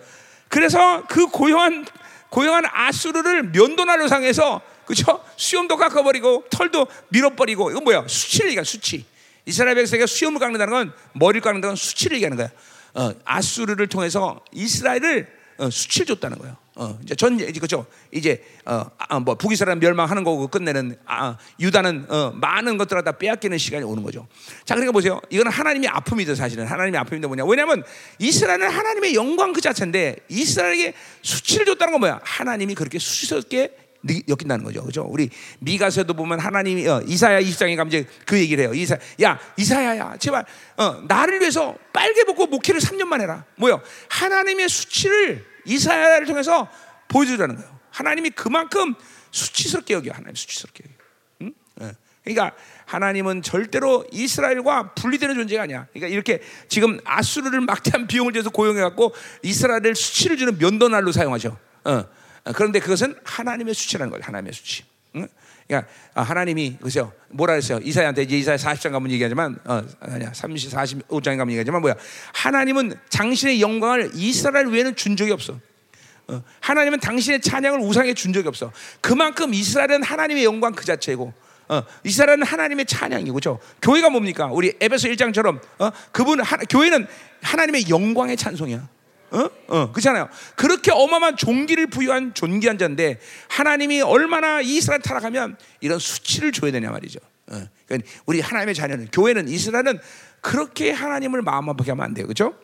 [0.48, 1.88] 그래서 그 고용한
[2.30, 5.24] 고용한 아수르를 면도날로 상해서 그죠?
[5.38, 8.06] 수염도 깎아버리고 털도 밀어버리고 이건 뭐야?
[8.08, 9.06] 수치를 얘기하 수치.
[9.48, 12.50] 이스라엘 백성에게 수염을 깎는다는 건 머리를 깎는다는 건 수치를 얘기하는 거야.
[12.94, 16.58] 어, 아수르를 통해서 이스라엘을 어, 수치를 줬다는 거예요.
[16.78, 22.08] 어, 이제 전 이제 그죠 이제 어, 아, 뭐 북이스라엘 멸망하는 거고 끝내는 아, 유다는
[22.10, 24.28] 어, 많은 것들을 다 빼앗기는 시간이 오는 거죠.
[24.66, 25.22] 자 그러니까 보세요.
[25.30, 27.46] 이거는 하나님의 아픔이죠 사실은 하나님의 아픔인데 뭐냐?
[27.46, 27.84] 왜냐하면
[28.20, 32.20] 이스라엘은 하나님의 영광 그 자체인데 이스라엘에게 수치를 줬다는 건 뭐야?
[32.24, 33.86] 하나님이 그렇게 수치스럽게
[34.28, 34.84] 여긴다는 거죠.
[34.84, 35.08] 그죠?
[35.10, 38.74] 우리 미가서도 보면 하나님이 어, 이사야 20장에 가면 이제 그 얘기를 해요.
[38.74, 40.18] 이사 야, 이사야야.
[40.18, 40.46] 제발
[40.78, 43.46] 어, 나를 위해서 빨개 벗고 목회를 3년만 해라.
[43.56, 43.82] 뭐요?
[44.10, 46.70] 하나님의 수치를 이사야를 통해서
[47.08, 47.80] 보여주라는 거예요.
[47.92, 48.96] 하나님이 그만큼
[49.32, 50.12] 수치스럽게 여겨.
[50.12, 50.96] 하나님 수치스럽게 여겨.
[51.42, 51.54] 응?
[51.82, 51.96] 예.
[52.24, 55.88] 그러니까 하나님은 절대로 이스라엘과 분리되는 존재가 아니야.
[55.94, 61.58] 그러니까 이렇게 지금 아수르를 막대한 비용을 들여서 고용해 갖고 이스라엘을 수치를 주는 면도날로 사용하죠.
[61.84, 61.92] 어.
[62.46, 64.24] 어, 그런데 그것은 하나님의 수치라는 거예요.
[64.24, 64.84] 하나님의 수치.
[65.16, 65.28] 응?
[65.68, 67.12] 그러니까 아, 하나님이 그죠?
[67.30, 67.80] 뭐라 그랬어요?
[67.84, 71.96] 이사야한테 이제 이사야 40장 가면 얘기하지만 어, 아니야 30, 45장에 가면 얘기하지만 뭐야?
[72.34, 75.60] 하나님은 당신의 영광을 이스라엘 외에는 준 적이 없어.
[76.28, 78.72] 어, 하나님은 당신의 찬양을 우상에 준 적이 없어.
[79.02, 81.34] 그만큼 이스라엘은 하나님의 영광 그 자체고.
[81.68, 83.60] 어, 이스라엘은 하나님의 찬양이고, 그죠?
[83.82, 84.50] 교회가 뭡니까?
[84.52, 87.08] 우리 에베소 1장처럼, 어, 그분, 하, 교회는
[87.42, 88.88] 하나님의 영광의 찬송이야.
[89.32, 89.50] 어?
[89.68, 90.30] 어, 그렇잖아요.
[90.56, 97.20] 그렇게 어마어마한 종기를 부여한 존귀한 자인데 하나님이 얼마나 이스라엘 타락하면 이런 수치를 줘야 되냐 말이죠.
[97.48, 100.00] 어, 그러니까 우리 하나님의 자녀는 교회는 이스라엘은
[100.42, 102.28] 그렇게 하나님을 마음 아프게 하면 안 돼요.
[102.28, 102.56] 그렇죠?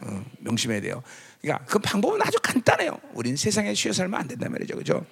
[0.00, 1.02] 어, 명심해야 돼요.
[1.40, 2.98] 그러니까 그 방법은 아주 간단해요.
[3.12, 4.74] 우리는 세상에 쉬어 살면 안 된다 말이죠.
[4.74, 5.04] 그렇죠?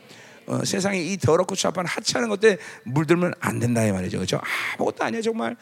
[0.46, 4.18] 어, 세상에 이 더럽고 추악한 하찮은 것들 물들면 안 된다 이 말이죠.
[4.18, 4.40] 그렇죠?
[4.76, 5.56] 아무것도 아니야 정말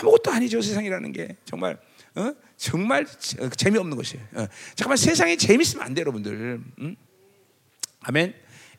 [0.00, 1.78] 아무것도 아니죠 세상이라는 게 정말
[2.14, 2.32] 어?
[2.56, 3.06] 정말
[3.40, 4.24] 어, 재미없는 것이에요.
[4.34, 4.46] 어.
[4.74, 6.60] 잠깐만 세상이 재밌으면 안 돼요, 여러분들.
[6.78, 6.96] 음?
[8.02, 8.34] 아멘.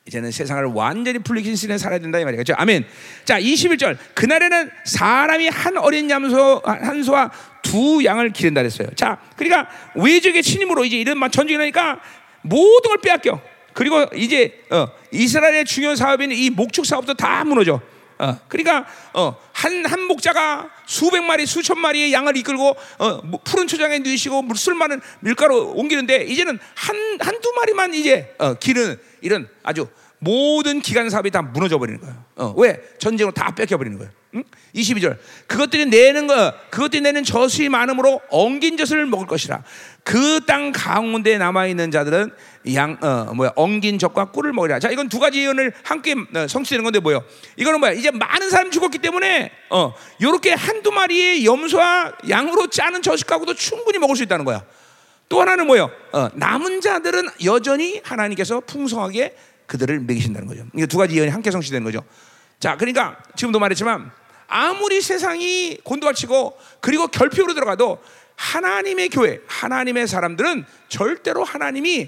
[0.06, 2.54] 이제는 세상을 완전히 풀리신 신에 살아야 된다 이 말이죠.
[2.58, 2.86] 아멘.
[3.24, 3.98] 자, 21절.
[4.16, 8.90] 그날에는 사람이 한 어린 양소 한 소와 두 양을 기른다 그랬어요.
[8.96, 12.02] 자, 그러니까 외적의 침입으로 이제 이런 전쟁이 나니까
[12.42, 13.42] 모든 걸 빼앗겨.
[13.74, 17.82] 그리고 이제 어, 이스라엘의 중요한 사업인 이 목축 사업도 다 무너져.
[18.24, 23.68] 어, 그러니까 어, 한, 한 목자가 수백 마리, 수천 마리의 양을 이끌고 어, 뭐 푸른
[23.68, 29.88] 초장에 넣으시고 술 많은 밀가루 옮기는데 이제는 한, 한두 마리만 이제 어, 기르는 이런 아주
[30.20, 32.24] 모든 기간 사업이 다 무너져 버리는 거예요.
[32.36, 32.82] 어, 왜?
[32.98, 34.12] 전쟁으로 다 뺏겨 버리는 거예요.
[34.36, 34.44] 응?
[34.76, 35.18] 22절.
[35.48, 39.64] 그것들이 내는 거, 그것들이 내는 젖이 많으므로 엉긴 젖을 먹을 것이라.
[40.04, 42.32] 그 땅 가운데 남아 있는 자들은
[42.74, 44.80] 양, 어, 뭐야, 엉긴 젖과 꿀을 먹으라.
[44.80, 47.24] 자, 이건 두 가지 예언을 함께 어, 성취되는 건데 뭐요?
[47.56, 47.94] 이거는 뭐야?
[47.94, 54.16] 이제 많은 사람이 죽었기 때문에, 어, 요렇게 한두 마리의 염소와 양으로 짜는 젖가고도 충분히 먹을
[54.16, 54.64] 수 있다는 거야.
[55.30, 55.90] 또 하나는 뭐요?
[56.12, 60.66] 어, 남은 자들은 여전히 하나님께서 풍성하게 그들을 먹이신다는 거죠.
[60.76, 62.04] 이게 두 가지 예언이 함께 성취되는 거죠.
[62.60, 64.12] 자, 그러니까 지금도 말했지만
[64.54, 67.98] 아무리 세상이 곤두박치고 그리고 결핍으로 들어가도
[68.36, 72.08] 하나님의 교회, 하나님의 사람들은 절대로 하나님이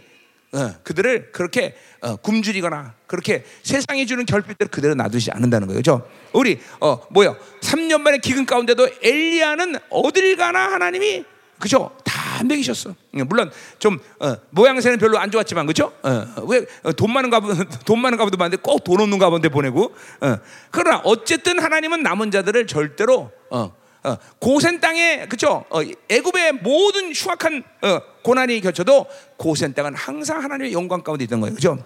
[0.54, 5.80] 어, 그들을 그렇게 어, 굶주리거나 그렇게 세상이 주는 결핍들을 그대로 놔두지 않는다는 거예요.
[5.80, 6.08] 그죠?
[6.34, 7.36] 우리 어 뭐요?
[7.62, 11.26] 3년 만에 기근 가운데도 엘리야는 어딜 가나 하나님이
[11.60, 11.98] 그죠?
[12.04, 12.94] 다 먹이셨어.
[13.18, 15.94] 예, 물론 좀 어, 모양새는 별로 안 좋았지만 그죠?
[16.04, 19.96] 어, 왜돈 어, 많은 가본 돈 많은 가본도 많은데 꼭 돈 없는 가본데 보내고.
[20.22, 20.38] 어,
[20.72, 25.66] 그러나 어쨌든 하나님은 남은 자들을 절대로 어, 어, 고센 땅에 그죠?
[25.70, 31.56] 어, 애굽의 모든 흉악한 어, 고난이 겹쳐도 고센 땅은 항상 하나님의 영광 가운데 있던 거예요,
[31.56, 31.84] 그죠?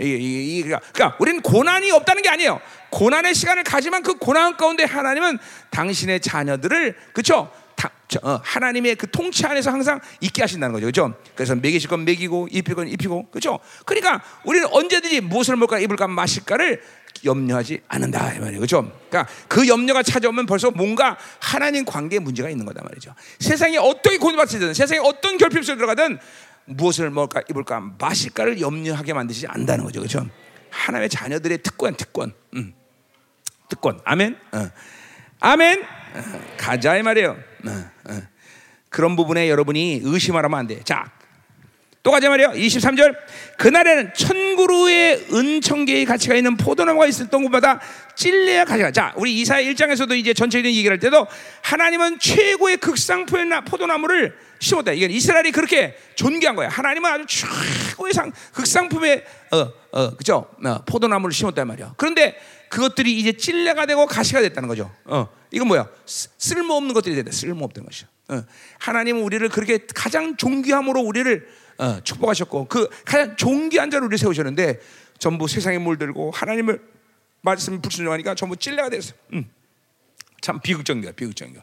[0.00, 2.60] 이, 그러니까, 그러니까 우리는 고난이 없다는 게 아니에요.
[2.90, 5.38] 고난의 시간을 가지만 그 고난 가운데 하나님은
[5.70, 7.50] 당신의 자녀들을 그죠?
[8.22, 10.86] 어, 하나님의 그 통치 안에서 항상 있게 하신다는 거죠.
[10.86, 11.14] 그죠?
[11.34, 13.30] 그래서 먹이실 건 먹이고 입힐 건 입히고.
[13.30, 13.58] 그죠?
[13.86, 16.82] 그러니까 우리는 언제든지 무엇을 먹을까 입을까 마실까를
[17.24, 18.60] 염려하지 않는다 이 말이에요.
[18.60, 18.90] 그죠?
[19.08, 23.14] 그러니까 그 염려가 찾아오면 벌써 뭔가 하나님 관계에 문제가 있는 거다 말이죠.
[23.38, 26.18] 세상에 어떻게 고통받든 세상에 어떤 결핍 속에 들어가든
[26.64, 30.00] 무엇을 먹을까 입을까 마실까를 염려하게 만드시지 않는다는 거죠.
[30.00, 30.26] 그죠?
[30.70, 32.32] 하나님의 자녀들의 특권 특권.
[32.54, 32.74] 음.
[33.68, 34.00] 특권.
[34.04, 34.36] 아멘.
[34.52, 34.70] 어.
[35.40, 35.82] 아멘.
[35.82, 36.40] 어.
[36.56, 37.36] 가자 이 말이에요.
[37.66, 38.22] 어, 어.
[38.88, 40.80] 그런 부분에 여러분이 의심하면 안 돼.
[40.84, 41.10] 자,
[42.02, 42.48] 또 가자 말이요.
[42.48, 43.16] 23절.
[43.58, 47.80] 그날에는 천그루의 은청계의 가치가 있는 포도나무가 있었던 곳마다
[48.16, 48.90] 찔레야 가져가.
[48.90, 51.26] 자, 우리 이사야 1장에서도 이제 전체적인 얘기를 할 때도
[51.62, 54.92] 하나님은 최고의 극상포의 포도나무를 심었다.
[54.92, 56.68] 이게 이스라엘이 그렇게 존귀한 거야.
[56.68, 60.48] 하나님은 아주 최고의 상, 극상품의 어, 어, 그죠?
[60.64, 61.94] 어, 포도나무를 심었단 말이야.
[61.96, 62.36] 그런데
[62.72, 64.90] 그것들이 이제 찔레가 되고 가시가 됐다는 거죠.
[65.04, 65.90] 어, 이건 뭐야?
[66.06, 67.30] 쓸모없는 것들이 됐다.
[67.30, 68.08] 쓸모없던 것이야.
[68.28, 68.44] 어,
[68.78, 74.80] 하나님은 우리를 그렇게 가장 존귀함으로 우리를 어, 축복하셨고 그 가장 존귀한 자를 우리 세우셨는데
[75.18, 76.80] 전부 세상에 물들고 하나님을
[77.42, 79.12] 말씀 불순종하니까 전부 찔레가 됐어.
[79.34, 79.50] 음.
[80.40, 81.12] 참 비극적인 거.
[81.12, 81.60] 그러니까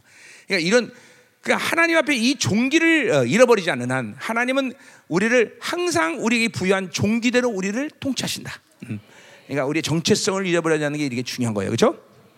[0.60, 0.94] 이런
[1.42, 4.74] 그 하나님 앞에 이 종기를 어, 잃어버리지 않는 한 하나님은
[5.08, 8.62] 우리를 항상 우리에게 부여한 종기대로 우리를 통치하신다.
[8.90, 9.00] 음.
[9.50, 11.72] 그러니까 우리의 정체성을 잃어버리지 않는 게 이게 중요한 거예요.
[11.72, 11.98] 그렇죠?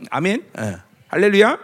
[0.09, 0.45] 아멘.
[0.57, 0.75] 어.
[1.09, 1.59] 할렐루야.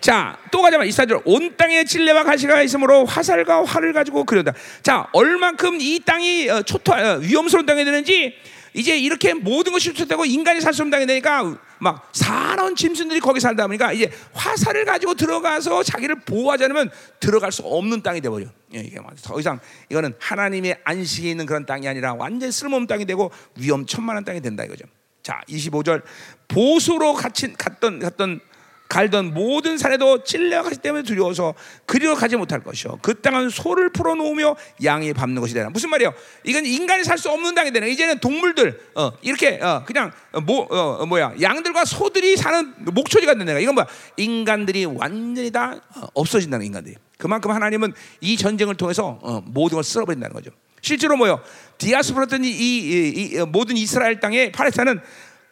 [0.00, 4.52] 자, 또 가자마 이사절 온 땅에 찔레와 가시가 있으므로 화살과 활을 가지고 그려다.
[4.84, 8.34] 자, 얼만큼 이 땅이 어, 초토 어, 위험스러운 땅이 되는지
[8.78, 13.66] 이제 이렇게 모든 것이 초토되고 인간이 살수 없는 땅이 되니까 막 사나운 짐승들이 거기 살다
[13.66, 18.46] 보니까 이제 화살을 가지고 들어가서 자기를 보호하지 않으면 들어갈 수 없는 땅이 돼버려.
[18.74, 23.04] 예, 이게 뭐더 이상 이거는 하나님의 안식이 있는 그런 땅이 아니라 완전 히 쓸모없는 땅이
[23.04, 24.84] 되고 위험 천만한 땅이 된다 이거죠.
[25.24, 26.02] 자, 25절
[26.46, 28.40] 보수로 갇힌 갔던 갔던
[28.88, 32.98] 갈던 모든 산에도 찔려가기 때문에 두려워서 그리로 가지 못할 것이요.
[33.02, 35.68] 그 땅은 소를 풀어놓으며 양이 밟는 것이 되나.
[35.68, 36.14] 무슨 말이에요?
[36.44, 37.90] 이건 인간이 살 수 없는 땅이 되네.
[37.90, 40.12] 이제는 동물들 어, 이렇게 어, 그냥
[40.44, 43.58] 뭐 어, 뭐야 양들과 소들이 사는 목초지가 된다.
[43.58, 43.86] 이건 뭐야?
[44.16, 46.96] 인간들이 완전히 다 어, 없어진다는 인간들이.
[47.18, 50.50] 그만큼 하나님은 이 전쟁을 통해서 어, 모든 걸 쓸어버린다는 거죠.
[50.80, 51.42] 실제로 뭐요?
[51.78, 55.00] 디아스포라던 이, 이, 이, 이, 모든 이스라엘 땅의 팔레스타는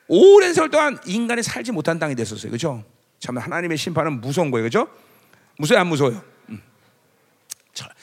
[0.08, 2.50] 오랜 세월 동안 인간이 살지 못한 땅이 됐었어요.
[2.50, 2.84] 그렇죠?
[3.18, 4.88] 참 하나님의 심판은 무서운 거예요, 그렇죠?
[5.58, 6.22] 무서워요, 안 무서워요?
[6.50, 6.60] 음.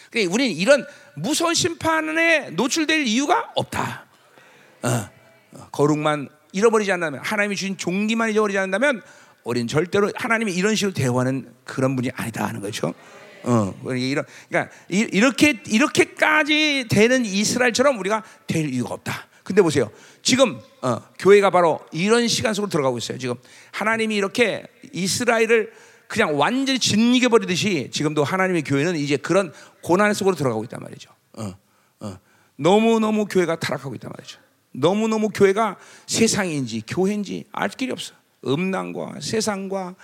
[0.09, 4.05] 그러니까 우리는 이런 무서운 심판에 노출될 이유가 없다.
[4.83, 5.09] 어,
[5.53, 9.01] 어, 거룩만 잃어버리지 않는다면 하나님이 주신 종기만 잃어버리지 않는다면
[9.43, 12.93] 우리는 절대로 하나님이 이런 식으로 대화하는 그런 분이 아니다 하는 거죠.
[13.43, 19.27] 어, 이런, 그러니까 이 렇게 이렇게까지 되는 이스라엘처럼 우리가 될 이유가 없다.
[19.43, 19.91] 근데 보세요.
[20.21, 23.17] 지금 어, 교회가 바로 이런 시간 속으로 들어가고 있어요.
[23.17, 23.35] 지금
[23.71, 25.71] 하나님이 이렇게 이스라엘을
[26.07, 29.51] 그냥 완전히 짓이겨 버리듯이 지금도 하나님의 교회는 이제 그런
[29.81, 31.09] 고난 속으로 들어가고 있단 말이죠.
[31.33, 31.55] 어,
[31.99, 32.19] 어.
[32.55, 34.39] 너무 너무 교회가 타락하고 있단 말이죠.
[34.71, 35.77] 너무 너무 교회가
[36.07, 38.13] 세상인지 교회인지 알 길이 없어.
[38.45, 39.95] 음란과 세상과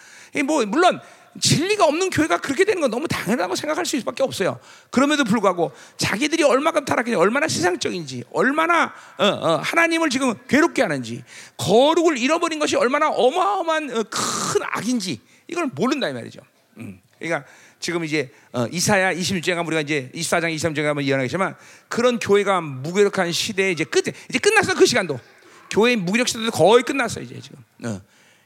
[0.46, 1.00] 뭐 물론
[1.40, 4.60] 진리가 없는 교회가 그렇게 되는 건 너무 당연하다고 생각할 수 수밖에 없어요.
[4.90, 11.24] 그럼에도 불구하고 자기들이 얼마큼 타락했는지, 얼마나 세상적인지, 얼마나 어, 어, 하나님을 지금 괴롭게 하는지,
[11.58, 16.42] 거룩을 잃어버린 것이 얼마나 어마어마한 어, 큰 악인지 이걸 모른다 이 말이죠.
[16.78, 17.00] 음.
[17.20, 17.46] 그러니까
[17.80, 21.56] 지금 이제 어, 이사야 26장가 우리가 이제 24장 23장에 한번 이해하겠지만
[21.88, 25.20] 그런 교회가 무기력한 시대에 이제 끝 이제 끝났어 그 시간도
[25.70, 27.58] 교회의 무기력 시대도 거의 끝났어 이제 지금.
[27.86, 28.02] 어.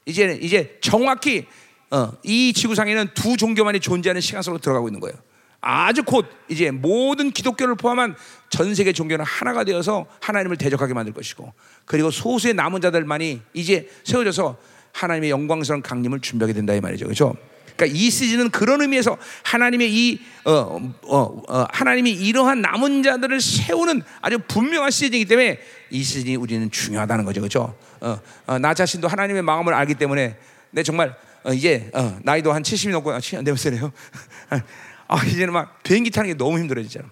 [0.06, 1.48] 이제 이제 정확히
[1.94, 5.16] 어, 이 지구상에는 두 종교만이 존재하는 시간 속으로 들어가고 있는 거예요.
[5.62, 8.16] 아주 곧 이제 모든 기독교를 포함한
[8.50, 11.54] 전 세계 종교는 하나가 되어서 하나님을 대적하게 만들 것이고
[11.86, 14.58] 그리고 소수의 남은 자들만이 이제 세워져서
[14.92, 17.06] 하나님의 영광스러운 강림을 준비하게 된다 이 말이죠.
[17.06, 17.36] 그렇죠?
[17.78, 20.52] 그러니까 이 시즌은 그런 의미에서 하나님의 이 어,
[21.04, 25.60] 어, 어, 하나님이 이러한 남은 자들을 세우는 아주 분명한 시즌이기 때문에
[25.92, 27.78] 이 시즌이 우리는 중요하다는 거죠, 그렇죠?
[28.60, 30.38] 나 자신도 하나님의 마음을 알기 때문에
[30.72, 33.92] 내 정말 어, 이제 어, 나이도 한 70이 넘고 아, 몇 살이에요?
[35.08, 37.06] 아, 이제는 막 비행기 타는 게 너무 힘들어 진짜.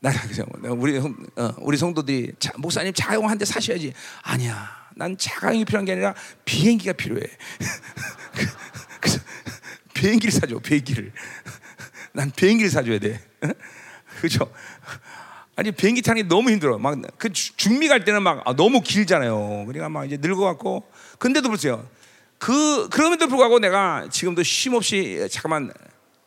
[0.00, 3.92] 나 그래서 우리 어, 우리 성도들이 자, 목사님 자가용 한 대 사셔야지.
[4.22, 4.68] 아니야.
[4.96, 7.22] 난 자가용이 필요한 게 아니라 비행기가 필요해.
[9.00, 9.20] 그래서
[9.94, 10.58] 비행기를 사줘.
[10.58, 11.12] 비행기를.
[12.12, 13.20] 난 비행기를 사줘야 돼.
[14.20, 14.52] 그죠?
[15.54, 16.78] 아니 비행기 타는 게 너무 힘들어.
[16.78, 19.64] 막 그 중미 갈 때는 막 아, 너무 길잖아요.
[19.66, 20.84] 그러니까 막 이제 늙어갖고
[21.18, 21.88] 근데도 보세요.
[22.42, 25.72] 그 그럼에도 불구하고 내가 지금도 쉼 없이 잠깐만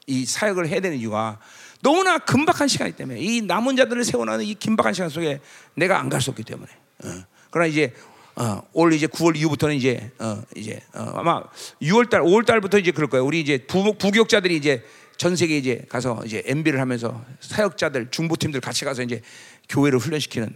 [0.07, 1.39] 이 사역을 해야 되는 이유가
[1.81, 5.41] 너무나 긴박한 시간이기 때문에 이 남은 자들을 세워놓는 이 긴박한 시간 속에
[5.73, 6.71] 내가 안 갈 수 없기 때문에.
[7.03, 7.09] 어.
[7.51, 7.93] 그러나 이제
[8.37, 11.43] 어, 올 이제 9월 이후부터는 이제 어, 이제 어, 아마
[11.81, 13.25] 6월 달, 5월 달부터 이제 그럴 거예요.
[13.25, 14.85] 우리 이제 부, 부교육자들이 이제
[15.17, 19.21] 전 세계 이제 가서 이제 MB를 하면서 사역자들 중보팀들 같이 가서 이제
[19.67, 20.49] 교회를 훈련시키는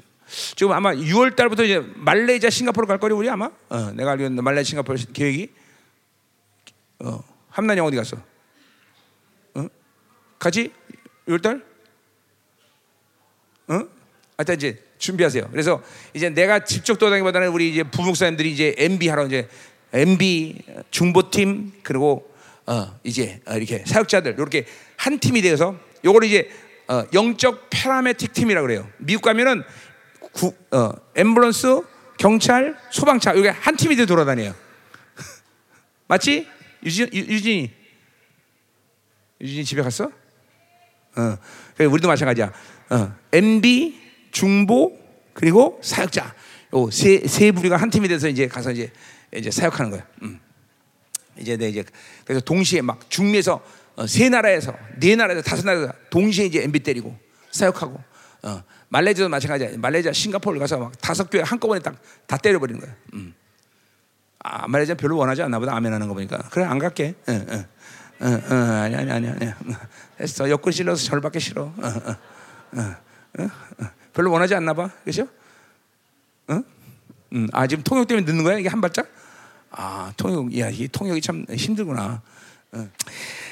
[0.55, 4.69] 지금 아마 6월 달부터 이제 말레이시아, 싱가포르 갈 거리 우리 아마 어, 내가 알기로는 말레이시아,
[4.69, 5.49] 싱가포르 계획이
[6.99, 8.17] 어, 함난이 어디 갔어?
[9.55, 9.67] 어?
[10.37, 10.71] 같이
[11.27, 11.63] 6월 달?
[13.67, 13.87] 어?
[14.37, 15.49] 하여튼 이제 준비하세요.
[15.51, 15.81] 그래서
[16.13, 19.47] 이제 내가 직접 떠다니기보다는 우리 이제 부목사님들이 이제 MB 하러 이제
[19.93, 20.61] MB
[20.91, 22.31] 중보팀 그리고
[22.67, 24.65] 어, 이제 어, 이렇게 사역자들 이렇게
[24.97, 26.49] 한 팀이 되어서 요걸 이제
[26.87, 28.87] 어, 영적 패라메틱 팀이라고 그래요.
[28.97, 29.63] 미국 가면은
[30.31, 31.85] 구, 어, 앰뷸런스,
[32.17, 34.53] 경찰, 소방차 이게 한 팀이 돼 돌아다녀요.
[36.07, 36.47] 맞지?
[36.83, 37.73] 유진, 유진이
[39.41, 40.11] 유진이 집에 갔어?
[41.15, 41.37] 어,
[41.79, 42.51] 우리도 마찬가지야.
[42.89, 43.99] 어, MB,
[44.31, 44.97] 중보
[45.33, 46.35] 그리고 사역자.
[46.73, 48.91] 요세 세 부류가 한 팀이 돼서 이제 가서 이제
[49.35, 50.05] 이제 사역하는 거야.
[50.21, 50.39] 음.
[51.39, 51.83] 이제 내 이제
[52.25, 53.63] 그래서 동시에 막 중미에서
[53.95, 57.17] 어, 세 나라에서 네 나라에서 다섯 나라에서 동시에 이제 MB 때리고
[57.51, 58.01] 사역하고
[58.43, 59.77] 어, 말레이시아도 마찬가지야.
[59.77, 61.95] 말레이시아, 싱가포르 가서 막 다섯 교회 한꺼번에 딱
[62.27, 62.95] 다 때려버리는 거야.
[63.13, 63.33] 음.
[64.39, 65.75] 아, 말레이시아 별로 원하지 않나 보다.
[65.75, 66.37] 아멘 하는 거 보니까.
[66.51, 67.15] 그래 안 갈게.
[67.27, 67.65] 응, 응.
[68.21, 69.29] 어, 어, 아니 아니 아니.
[70.17, 70.49] 됐어.
[70.49, 71.63] 옆구리 찔러서 절밖에 싫어.
[71.63, 72.15] 어, 어,
[72.77, 72.95] 어,
[73.39, 73.43] 어,
[73.79, 73.85] 어.
[74.13, 74.89] 별로 원하지 않나 봐.
[75.03, 75.27] 그죠?
[76.47, 76.61] 어?
[77.33, 78.57] 음, 아 지금 통역 때문에 늦는 거야?
[78.57, 79.07] 이게 한 발짝?
[79.71, 82.21] 아 통역, 야, 이 통역이 참 힘들구나.
[82.71, 82.89] 어.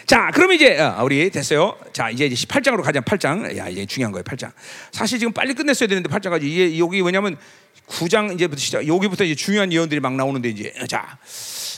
[0.07, 1.77] 자, 그러면 이제 어, 우리 됐어요.
[1.91, 3.01] 자, 이제 18장으로 가자.
[3.01, 3.57] 8장.
[3.57, 4.23] 야, 이제 중요한 거예요.
[4.23, 4.51] 8장.
[4.93, 7.35] 사실 지금 빨리 끝냈어야 되는데 8장까지 이게 여기 뭐냐면
[7.87, 8.87] 9장 이제부터 시작.
[8.87, 11.17] 여기부터 이제 중요한 예언들이 막 나오는데 이제 자.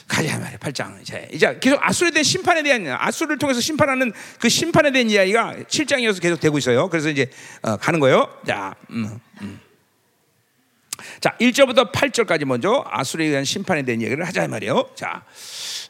[0.08, 4.92] 가자 말이야 8장 이제 이제 계속 아수르에 대한 심판에 대한 아수르를 통해서 심판하는 그 심판에
[4.92, 6.90] 대한 이야기가 7장이어서 계속 되고 있어요.
[6.90, 7.30] 그래서 이제
[7.62, 8.28] 어, 가는 거예요.
[8.48, 9.60] 자, 음, 음.
[11.20, 14.90] 자, 1절부터 8절까지 먼저 아수르에 대한 심판에 대한 얘기를 하자 말이에요.
[14.96, 15.24] 자,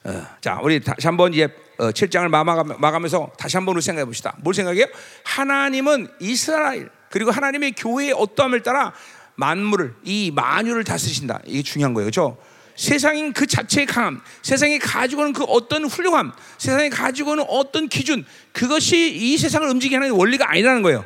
[0.04, 4.36] 어, 자, 우리 다시 한번 이제 어, 7장을 마감 하면서 다시 한번 우리 생각해 봅시다.
[4.40, 4.86] 뭘 생각해요?
[5.24, 8.94] 하나님은 이스라엘 그리고 하나님의 교회의 어떠함을 따라
[9.36, 11.42] 만물을 이 만유를 다스리신다.
[11.46, 12.06] 이게 중요한 거예요.
[12.06, 12.38] 그렇죠?
[12.76, 18.26] 세상인 그 자체의 강함, 세상이 가지고 있는 그 어떤 훌륭함, 세상이 가지고 있는 어떤 기준,
[18.54, 21.04] 그것이 이 세상을 움직이게 하는 원리가 아니라는 거예요.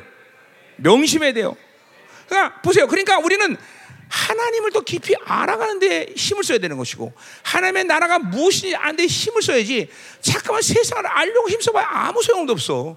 [0.76, 1.56] 명심해야 돼요.
[2.28, 2.86] 그러니까 보세요.
[2.86, 3.56] 그러니까 우리는
[4.14, 9.88] 하나님을 더 깊이 알아가는데 힘을 써야 되는 것이고 하나님의 나라가 무엇인지 아는데 힘을 써야지
[10.20, 12.96] 잠깐만 세상을 알려고 힘써봐야 아무 소용도 없어.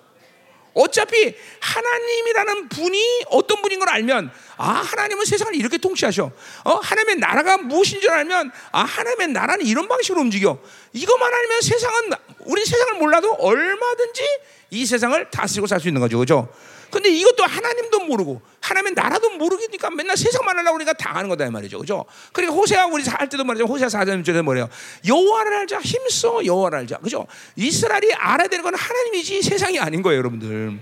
[0.75, 6.32] 어차피 하나님이라는 분이 어떤 분인 걸 알면 아 하나님은 세상을 이렇게 통치하셔.
[6.65, 10.60] 어 하나님의 나라가 무엇인 줄 알면 아 하나님의 나라는 이런 방식으로 움직여.
[10.93, 14.21] 이것만 알면 세상은 우리 세상을 몰라도 얼마든지
[14.69, 16.53] 이 세상을 다스리고 살 수 있는 거죠, 그렇죠?
[16.89, 21.80] 근데 이것도 하나님도 모르고 하나님의 나라도 모르니까 맨날 세상만 하려고 그러니까 당하는 거다 이 말이죠.
[21.80, 22.06] 그죠?
[22.34, 23.65] 그러니까 호세아 우리 할 때도 말이죠.
[23.65, 24.69] 호세아 4장 1절에 뭐래요?
[25.08, 25.80] 여호와를 알자.
[25.82, 26.97] 힘써 여호와를 알자.
[26.97, 27.28] 그죠?
[27.56, 30.80] 이스라엘이 알아야 되는 건 하나님이지 세상이 아닌 거예요, 여러분들.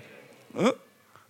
[0.54, 0.85] 어?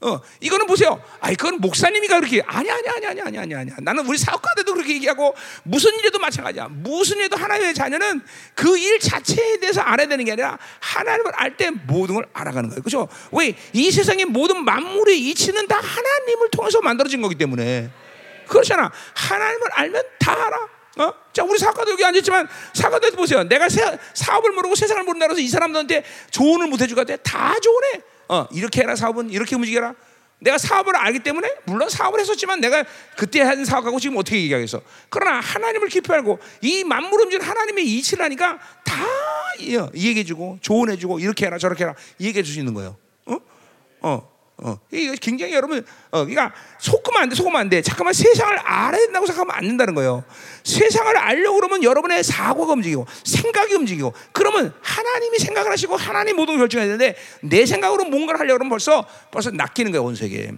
[0.06, 1.02] 어, 이거는 보세요.
[1.20, 3.72] 아이, 그건 목사님이가 그렇게 아니 아니 아니 아니 아니 아니 아니.
[3.82, 6.68] 나는 우리 사업가들도 그렇게 얘기하고 무슨 일에도 마찬가지야.
[6.70, 8.22] 무슨 일에도 하나님의 자녀는
[8.54, 12.82] 그 일 자체에 대해서 알아야 되는 게 아니라 하나님을 알 때 모든 걸 알아가는 거예요.
[12.82, 13.08] 그렇죠?
[13.32, 17.90] 왜 이 세상의 모든 만물의 이치는 다 하나님을 통해서 만들어진 거기 때문에
[18.48, 18.92] 그렇잖아.
[19.16, 20.58] 하나님을 알면 다 알아.
[20.98, 21.14] 어?
[21.34, 23.44] 자, 우리 사업가도 여기 앉았지만 사업가들 보세요.
[23.44, 27.16] 내가 세, 사업을 모르고 세상을 모른다 그래서 이 사람들한테 조언을 못 같아.
[27.18, 28.02] 다 조언해.
[28.28, 29.94] 어, 이렇게 해라 사업은 이렇게 움직여라.
[30.40, 32.84] 내가 사업을 알기 때문에 물론 사업을 했었지만 내가
[33.16, 34.82] 그때 한 사업하고 지금 어떻게 얘기하겠어?
[35.10, 39.06] 그러나 하나님을 깊이 알고 이 만물 움직이 하나님의 이치를 하니까 다
[39.60, 42.98] 얘기해주고 조언해주고 이렇게 해라 저렇게 해라 얘기해 있는 거예요.
[43.26, 43.38] 어?
[44.02, 44.35] 어.
[44.58, 47.82] 어, 이게 굉장히 여러분, 어, 그러니까 속으면 안 돼, 속으면 안 돼.
[47.82, 50.24] 잠깐만 세상을 알아야 된다고 생각하면 안 된다는 거예요.
[50.64, 56.60] 세상을 알려고 그러면 여러분의 사고가 움직이고 생각이 움직이고 그러면 하나님이 생각을 하시고 하나님 모든 걸
[56.60, 60.54] 결정해야 되는데 내 생각으로 뭔가를 하려고 그러면 벌써 벌써 낚이는 거야 온 세계.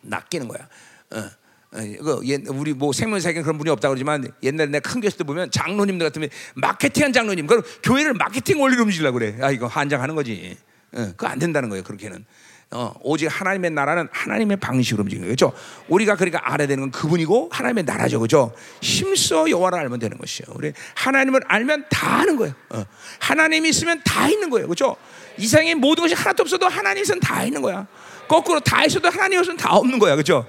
[0.00, 0.66] 낚이는 거야.
[1.10, 1.30] 어.
[1.76, 2.20] 어
[2.52, 6.28] 우리 뭐 생명사에는 그런 분이 없다 그러지만 옛날에 내가 큰 교회 때 보면 장로님들 같으면
[6.54, 9.36] 마케팅한 장로님, 그럼 교회를 마케팅 원리로 움직이려고 그래.
[9.42, 10.56] 아 이거 한장하는 거지.
[10.92, 11.82] 어, 그거 안 된다는 거예요.
[11.82, 12.24] 그렇게는.
[12.70, 15.52] 어, 오직 하나님의 나라는 하나님의 방식으로 움직이는 거죠.
[15.88, 18.52] 우리가 그러니까 알아야 되는 건 그분이고 하나님의 나라죠, 그죠?
[18.80, 20.46] 힘써 여호와를 알면 되는 것이요.
[20.54, 22.54] 우리 하나님을 알면 다 아는 거예요.
[22.70, 22.84] 어.
[23.20, 24.96] 하나님이 있으면 다 있는 거예요, 그죠?
[25.38, 27.86] 이상의 모든 것이 하나도 없어도 하나님 있으면 다 있는 거야.
[28.28, 30.46] 거꾸로 다 있어도 하나님 없으면 다 없는 거야, 그죠?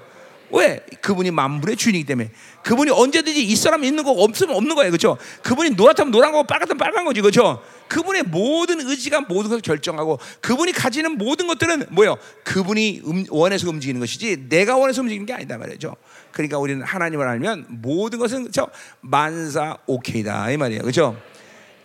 [0.50, 0.80] 왜?
[1.00, 2.30] 그분이 만물의 주인이기 때문에.
[2.62, 4.90] 그분이 언제든지 있어라면 있는 거 없으면 없는 거예요.
[4.90, 5.18] 그렇죠?
[5.42, 7.20] 그분이 노랗다면 노란 거고 빨갛다면 빨간 거지.
[7.20, 7.62] 그렇죠?
[7.88, 12.16] 그분의 모든 의지가 모든 것을 결정하고 그분이 가지는 모든 것들은 뭐예요?
[12.44, 15.94] 그분이 음, 원해서 움직이는 것이지 내가 원해서 움직이는 게 아니다 말이죠.
[16.32, 18.68] 그러니까 우리는 하나님을 알면 모든 것은 그렇죠?
[19.00, 20.82] 만사 오케이다 이 말이에요.
[20.82, 21.16] 그렇죠?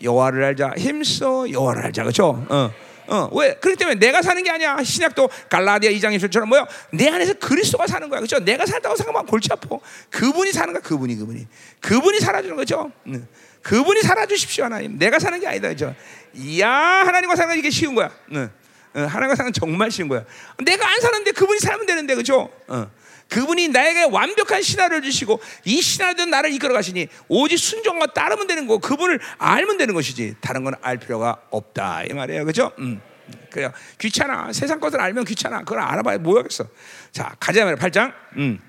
[0.01, 2.03] 여호와를 알자 힘써 여호와를 알자.
[2.03, 2.45] 그렇죠?
[2.49, 2.71] 어.
[3.11, 3.55] 어, 왜?
[3.55, 4.81] 그렇기 때문에 내가 사는 게 아니야.
[4.81, 6.65] 신약도 갈라디아 2장 1절처럼 뭐요?
[6.93, 8.21] 내 안에서 그리스도가 사는 거야.
[8.21, 8.39] 그죠?
[8.39, 9.67] 내가 살다고 생각하면 골치 아파.
[10.09, 10.81] 그분이 사는 거야.
[10.81, 11.45] 그분이, 그분이.
[11.81, 12.89] 그분이 살아주는 거죠.
[13.07, 13.27] 응.
[13.63, 14.97] 그분이 살아주십시오, 하나님.
[14.97, 15.67] 내가 사는 게 아니다.
[15.67, 15.93] 그죠?
[16.33, 18.09] 이야, 하나님과 사는 건 이게 쉬운 거야.
[18.31, 18.49] 응.
[18.95, 19.05] 응.
[19.05, 20.23] 하나님과 사는 건 정말 쉬운 거야.
[20.63, 22.49] 내가 안 사는데 그분이 살면 되는데, 그죠?
[22.69, 22.89] 어.
[23.31, 28.77] 그분이 나에게 완벽한 신화를 주시고 이 신화된 나를 이끌어 가시니 오직 순종과 따르면 되는 거
[28.77, 30.35] 그분을 알면 되는 것이지.
[30.41, 32.03] 다른 건 알 필요가 없다.
[32.03, 32.43] 이 말이에요.
[32.45, 32.71] 그죠?
[32.79, 33.01] 음.
[33.49, 33.71] 그래요.
[33.99, 34.51] 귀찮아.
[34.51, 35.59] 세상 것을 알면 귀찮아.
[35.59, 36.65] 그걸 알아봐야 뭐하겠어?
[37.11, 37.63] 자 가자.
[37.65, 38.13] 이사야 8장.
[38.37, 38.59] 음.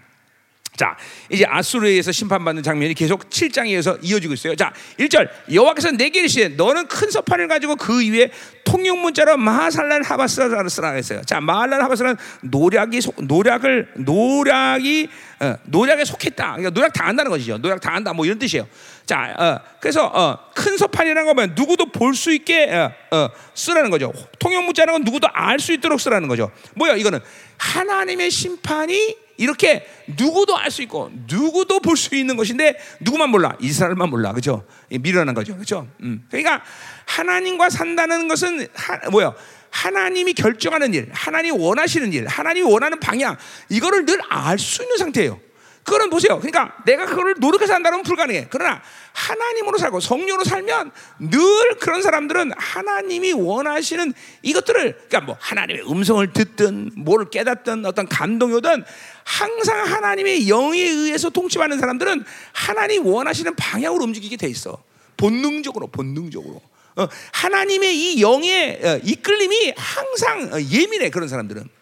[0.75, 0.97] 자,
[1.29, 4.57] 이제 아수르에서 심판받는 장면이 계속 7장에서 이어지고 있어요.
[4.57, 5.29] 자, 1절.
[5.53, 8.31] 여호와께서 내게 이르시되 너는 큰 서판을 가지고 그 위에
[8.65, 11.21] 통용 문자로 마살란 하바스라를 쓰라 했어요.
[11.27, 15.09] 자, 마살란 하바스는 노략이 속, 노략을 노략이
[15.41, 16.53] 어, 노략에 속했다.
[16.53, 17.59] 그러니까 노략 당한다는 것이죠.
[17.59, 18.67] 노략 당한다 뭐 이런 뜻이에요.
[19.05, 24.11] 자, 어, 그래서 어, 큰 서판이라는 거면 누구도 볼 수 있게 어, 어, 쓰라는 거죠.
[24.39, 26.51] 통용 문자라는 건 누구도 알 수 있도록 쓰라는 거죠.
[26.77, 27.21] 뭐야 이거는
[27.59, 33.57] 하나님의 심판이 이렇게 누구도 알 수 있고 누구도 볼 수 있는 것인데 누구만 몰라?
[33.61, 34.33] 이스라엘만 몰라.
[34.33, 34.65] 그죠?
[34.91, 35.57] 미련한 거죠.
[35.57, 35.87] 그죠?
[36.01, 36.25] 음.
[36.31, 36.63] 그러니까
[37.07, 39.35] 하나님과 산다는 것은 하, 뭐야
[39.71, 43.37] 하나님이 결정하는 일 하나님 원하시는 일 하나님이 원하는 방향
[43.69, 45.41] 이거를 늘 알 수 있는 상태예요
[45.85, 46.39] 그거는 보세요.
[46.39, 48.47] 그러니까 내가 그거를 노력해서 한다면 불가능해.
[48.51, 48.81] 그러나
[49.13, 54.13] 하나님으로 살고 성령으로 살면 늘 그런 사람들은 하나님이 원하시는
[54.43, 58.85] 이것들을 그러니까 뭐 하나님의 음성을 듣든 뭘 깨닫든 어떤 감동이 오든
[59.25, 64.83] 항상 하나님의 영에 의해서 통치받는 사람들은 하나님 원하시는 방향으로 움직이게 돼 있어.
[65.17, 66.61] 본능적으로 본능적으로.
[66.95, 71.82] 어, 하나님의 이 영의 어, 이끌림이 항상 어, 예민해 그런 사람들은.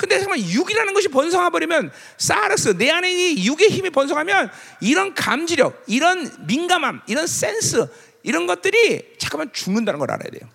[0.00, 5.84] 근데 정말 육이라는 것이 번성해 버리면 사르스 내 안에 이 육의 힘이 번성하면 이런 감지력,
[5.86, 7.86] 이런 민감함, 이런 센스
[8.22, 10.48] 이런 것들이 잠깐만 죽는다는 걸 알아야 돼요.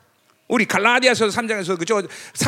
[0.47, 2.03] 우리 갈라디아서 3장에서 그죠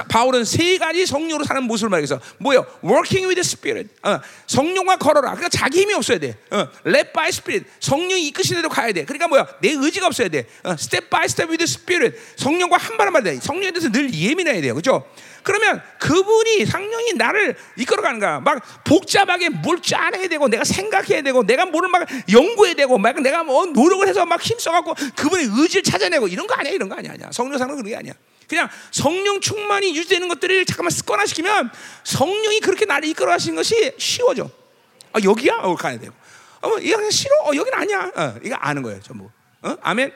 [0.10, 2.64] 바울은 세 가지 성령으로 사는 모습을 말해서 뭐요?
[2.84, 3.90] Working with the Spirit.
[4.04, 5.32] 어, 성령과 걸어라.
[5.32, 6.38] 그러니까 자기 힘이 없어야 돼.
[6.52, 7.68] 어, led by Spirit.
[7.80, 9.04] 성령이 이끄시는 대로 가야 돼.
[9.04, 9.48] 그러니까 뭐야?
[9.62, 10.46] 내 의지가 없어야 돼.
[10.64, 12.16] 어, step by step with the Spirit.
[12.36, 13.40] 성령과 한 발한 발 돼.
[13.40, 14.76] 성령에 대해서 늘 예민해야 돼요.
[14.76, 15.04] 그죠?
[15.48, 18.42] 그러면 그분이 상령이 나를 이끌어가는 거야.
[18.42, 23.46] 막 복잡하게 뭘 짜내야 되고 내가 생각해야 되고 내가 뭐를 막 연구해야 되고 막 내가
[23.46, 26.74] 뭐 노력을 해서 막 힘써갖고 그분의 의지를 찾아내고 이런 거 아니야.
[26.74, 27.14] 이런 거 아니야.
[27.14, 27.30] 아니야.
[27.32, 28.14] 성령상은 그런 게 아니야.
[28.48, 31.70] 그냥 성령 충만이 유지되는 것들을 잠깐만 습관화시키면
[32.04, 34.50] 성령이 그렇게 나를 이끌어 가시는 것이 쉬워져.
[35.14, 35.56] 아 여기야?
[35.62, 36.14] 어 가야 되고.
[36.62, 37.36] 어 이거 그냥 싫어.
[37.44, 38.12] 어 여기는 아니야.
[38.16, 39.30] 어 이거 아는 거예요 전부.
[39.62, 40.14] 어 아멘.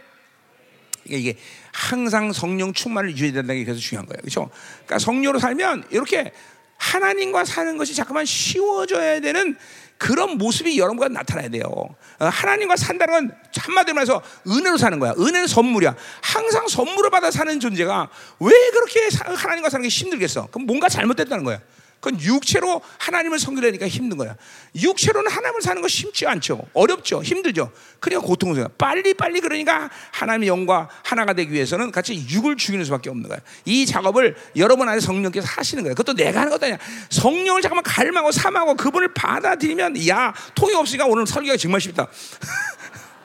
[1.06, 1.36] 이게
[1.74, 4.22] 항상 성령 충만을 유지해야 된다는 게 그래서 중요한 거예요.
[4.22, 4.50] 그렇죠?
[4.86, 6.32] 그러니까 성령으로 살면 이렇게
[6.78, 9.58] 하나님과 사는 것이 자꾸만 쉬워져야 되는
[10.02, 11.64] 그런 모습이 여러분과 나타나야 돼요.
[11.68, 15.14] 어, 하나님과 산다는 건 한마디로 말해서 은혜로 사는 거야.
[15.16, 15.96] 은혜는 선물이야.
[16.24, 20.48] 항상 선물을 받아 사는 존재가 왜 그렇게 하나님과 사는 게 힘들겠어?
[20.48, 21.60] 그럼 뭔가 잘못됐다는 거야.
[22.02, 24.36] 그건 육체로 하나님을 섬기려니까 힘든 거야.
[24.76, 26.60] 육체로는 하나님을 사는 거 쉽지 않죠.
[26.74, 27.22] 어렵죠.
[27.22, 27.72] 힘들죠.
[28.00, 28.70] 그러니까 고통스러워.
[28.76, 33.40] 빨리 빨리 그러니까 하나님의 영과 하나가 되기 위해서는 같이 육을 죽이는 수밖에 없는 거야.
[33.66, 35.94] 이 작업을 여러분 안에 성령께서 하시는 거야.
[35.94, 36.80] 그것도 내가 하는 것도 아니야.
[37.12, 42.08] 성령을 잠깐만 갈망하고 삼하고 그분을 받아들이면 야 통이 없으니까 오늘 설교가 정말 쉽다.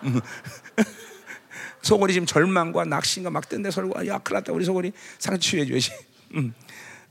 [1.80, 5.92] 소골이 지금 절망과 낙심과 막 뜬데 설교 야 큰일 났다 우리 소골이 상처 치유해 줘야지.
[6.34, 6.52] 음,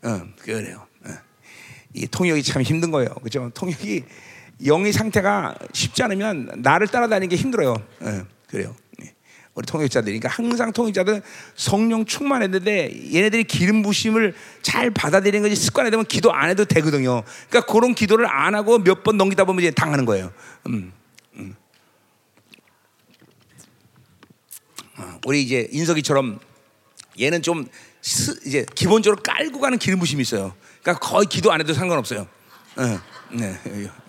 [0.03, 0.85] 어, 그래요.
[1.96, 3.10] 이 통역이 참 힘든 거예요.
[3.24, 3.50] 그죠?
[3.54, 4.04] 통역이
[4.66, 7.76] 영의 상태가 쉽지 않으면 나를 따라다니는 게 힘들어요.
[8.04, 8.76] 예, 그래요.
[9.02, 9.14] 예.
[9.54, 11.22] 우리 통역자들이 그러니까 항상 통역자들은
[11.56, 17.24] 성령 충만했는데 얘네들이 기름 부심을 잘 받아들이는 것이 습관이 되면 기도 안 해도 되거든요.
[17.50, 20.32] 그러니까 그런 기도를 안 하고 몇 번 넘기다 보면 이제 당하는 거예요.
[20.68, 20.91] 음,
[21.36, 21.56] 음.
[24.98, 26.39] 어, 우리 이제 인석이처럼
[27.20, 27.66] 얘는 좀
[28.02, 30.54] 스, 이제 기본적으로 깔고 가는 기름 부심이 있어요.
[30.86, 32.28] 그러니까 거의 기도 안 해도 상관없어요.
[32.76, 33.60] 어, 네,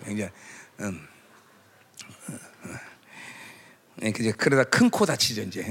[0.05, 0.29] 굉장히.
[0.79, 1.07] 음,
[3.95, 5.63] 네, 그제 그러다 큰 코 다치죠 이제.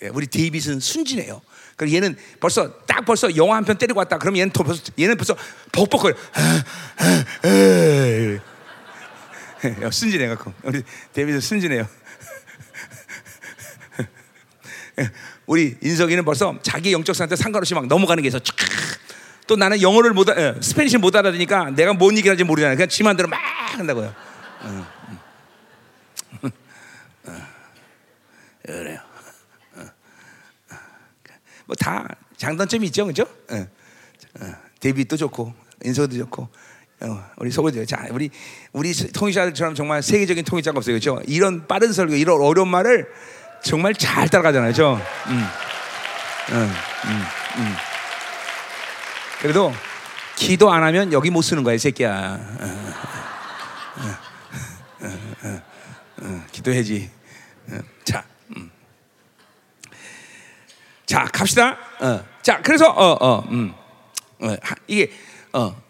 [0.00, 1.42] 네, 우리 데이빗은 순진해요.
[1.74, 4.18] 그 얘는 벌써 딱 벌써 영화 한 편 때리고 왔다.
[4.18, 5.36] 그럼 얘는 또 벌써 얘는 벌써
[5.72, 6.14] 벅벅거려.
[9.90, 11.88] 순진해 갖고 우리 데이빗은 순진해요.
[15.46, 18.40] 우리 인석이는 벌써 자기 영적 상태 상관없이 막 넘어가는 게 있어.
[19.46, 22.74] 또 나는 영어를 못, 에, 스페니시 못 알아듣니까 내가 뭔 얘기를 하는지 모르잖아.
[22.74, 23.38] 그냥 지 맘대로 막
[23.78, 24.14] 한다고요.
[24.62, 24.86] 어,
[26.42, 26.50] 어.
[27.26, 27.32] 어.
[28.64, 28.98] 그래요.
[31.66, 33.24] 뭐다 장단점이 있죠, 그죠?
[34.80, 36.48] 데뷔도 좋고 인석도 좋고.
[37.36, 37.84] 우리 소고죠.
[37.84, 38.30] 자, 우리
[38.72, 41.22] 우리 통역자들처럼 정말 세계적인 통역자가 없어요, 그렇죠?
[41.26, 43.06] 이런 빠른 설교, 이런 어려운 말을
[43.66, 44.72] 정말 잘 따라가잖아요.
[44.72, 44.94] 저.
[45.26, 45.44] 음.
[46.50, 46.74] 음,
[47.06, 47.22] 음,
[47.58, 47.74] 음.
[49.40, 49.74] 그래도
[50.36, 52.38] 기도 안 하면 여기 못 쓰는 거야, 이 새끼야.
[52.60, 52.86] 어,
[55.02, 55.62] 어,
[56.18, 57.10] 어, 기도해지.
[58.04, 58.22] 자,
[58.56, 58.70] 음.
[61.04, 61.76] 자, 갑시다.
[62.42, 63.74] 자, 그래서 어, 어, 음.
[64.86, 65.10] 이게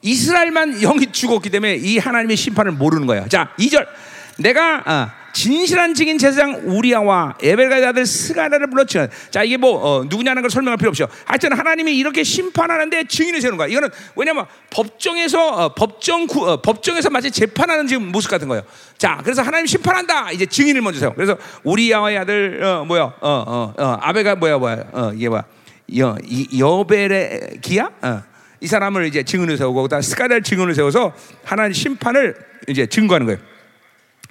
[0.01, 3.29] 이스라엘만 영이 죽었기 때문에 이 하나님의 심판을 모르는 거야.
[3.29, 3.87] 자, 2절.
[4.39, 9.07] 내가 진실한 증인 제사장 우리아와 에벨가의 아들 스가랴를 불렀죠.
[9.31, 11.09] 자 이게 뭐 어, 누구냐는 걸 설명할 필요 없죠.
[11.27, 13.69] 하여튼 하나님이 이렇게 심판하는데 증인을 세우는 거야.
[13.69, 18.63] 이거는 왜냐면 법정에서 어, 법정 구, 어, 법정에서 마치 재판하는 지금 모습 같은 거예요.
[18.97, 20.33] 자 그래서 하나님 심판한다.
[20.33, 21.13] 이제 증인을 먼저 세워.
[21.13, 25.45] 그래서 우리아와의 아들 어, 뭐야 어, 어, 어, 아베가 뭐야 뭐야 어, 이게 뭐야
[25.99, 26.17] 여,
[26.59, 27.91] 여벨의 기야?
[28.01, 28.23] 어.
[28.63, 31.13] 이 사람을 이제 증인을 세우고 그다음 스가랴를 증인을 세워서
[31.45, 32.35] 하나님 심판을
[32.69, 33.56] 이제 증거하는 거예요.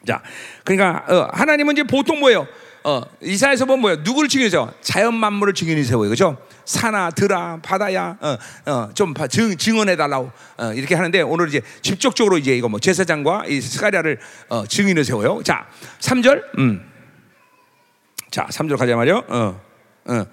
[0.06, 0.22] 자,
[0.64, 2.48] 그러니까 어, 하나님은 이제 보통 뭐예요?
[2.84, 3.96] 어, 이사에서 보면 뭐야?
[4.04, 6.38] 누구를 증인해서 자연 만물을 증인해 세워요, 그죠?
[6.66, 8.38] 산아, 들아, 바다야, 어,
[8.72, 12.80] 어, 좀 봐, 증, 증언해 달라고 어, 이렇게 하는데 오늘 이제 직접적으로 이제 이거 뭐
[12.80, 15.42] 제사장과 이 스가랴를 어, 증인해 세워요.
[15.44, 15.66] 자,
[16.00, 16.86] 3절, 음,
[18.30, 19.24] 자, 3절 가자 말이요.
[19.30, 19.62] 어.
[20.08, 20.24] 어.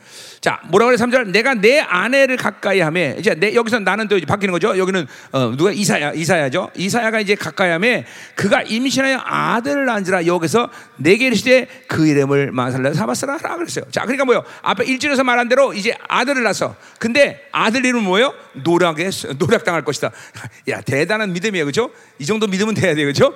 [0.43, 0.97] 자, 뭐라 그래?
[0.97, 1.31] 3절.
[1.31, 3.17] 내가 내 아내를 가까이 하매.
[3.19, 4.77] 이제 내, 여기서 나는 또 이제 바뀌는 거죠.
[4.77, 6.71] 여기는 어, 누가 이사야, 이사야죠.
[6.77, 8.05] 이사야가 이제 가까이 하매
[8.35, 13.87] 그가 임신하여 아들을 낳은지라 여기서 내게 이르시되 그 이름을 마살라 사바스라 하라 그랬어요.
[13.91, 14.45] 자, 그러니까 뭐요?
[14.61, 16.77] 앞에 일절에서 말한 대로 이제 아들을 낳았어.
[16.99, 18.35] 근데 아들 이름은 뭐예요?
[18.53, 19.09] 노략에
[19.39, 20.11] 노략당할 것이다.
[20.69, 21.65] 야, 대단한 믿음이에요.
[21.65, 21.91] 그죠?
[22.19, 23.07] 이 정도 믿으면 돼야 돼요.
[23.07, 23.35] 그죠?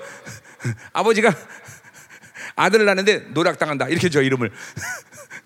[0.93, 1.33] 아버지가
[2.57, 3.89] 아들을 낳는데 노략당한다.
[3.89, 4.51] 이렇게 줘 이름을.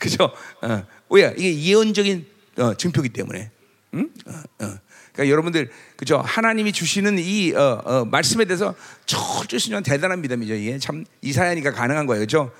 [0.00, 0.32] 그죠?
[0.62, 0.84] 어.
[1.10, 1.32] 왜?
[1.36, 2.26] 이게 예언적인
[2.56, 3.50] 어, 증표기 때문에.
[3.94, 4.10] 응?
[4.26, 4.32] 어,
[4.64, 4.78] 어.
[5.12, 6.18] 그러니까 여러분들 그죠?
[6.18, 8.74] 하나님이 주시는 이 어, 어, 말씀에 대해서
[9.06, 10.54] 철저히 순종한 대단한 믿음이죠.
[10.54, 12.52] 이게 참 이사야니까 가능한 거예요, 그죠?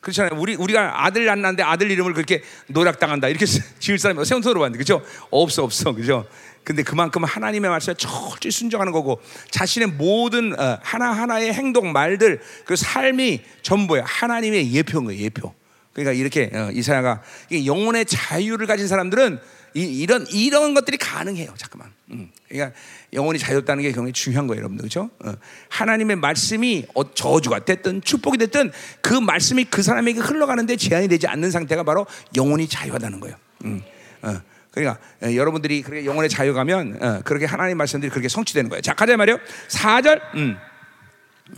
[0.00, 0.38] 그렇잖아요.
[0.40, 5.00] 우리 우리가 아들 낳는데 아들 이름을 그렇게 노략당한다 이렇게 지을 사람이 세운토로 봤는데 그죠?
[5.30, 6.26] 없어 없어 그죠?
[6.64, 9.20] 근데 그만큼 하나님의 말씀에 철저히 순종하는 거고
[9.50, 15.54] 자신의 모든 어, 하나 하나의 행동 말들 그 삶이 전부야 하나님의 예표인 거예요 예표.
[15.92, 17.22] 그러니까 이렇게 어, 이사야가
[17.64, 19.38] 영혼의 자유를 가진 사람들은
[19.74, 21.54] 이, 런 이런 것들이 가능해요.
[21.56, 21.90] 잠깐만.
[22.10, 22.30] 음.
[22.48, 22.76] 그러니까
[23.12, 24.82] 영혼이 자유롭다는 게 굉장히 중요한 거예요, 여러분들.
[24.82, 25.10] 그렇죠?
[25.24, 25.34] 어.
[25.70, 28.70] 하나님의 말씀이 어, 저주가 됐든 축복이 됐든
[29.00, 33.36] 그 말씀이 그 사람에게 흘러가는데 제한이 되지 않는 상태가 바로 영혼이 자유하다는 거예요.
[33.64, 33.82] 음.
[34.22, 34.40] 어.
[34.70, 38.82] 그러니까 어, 여러분들이 그렇게 영혼의 자유 가면 어, 그렇게 하나님 말씀들이 그렇게 성취되는 거예요.
[38.82, 39.38] 자, 가자 말이요.
[39.68, 40.20] 4절.
[40.34, 40.56] 음.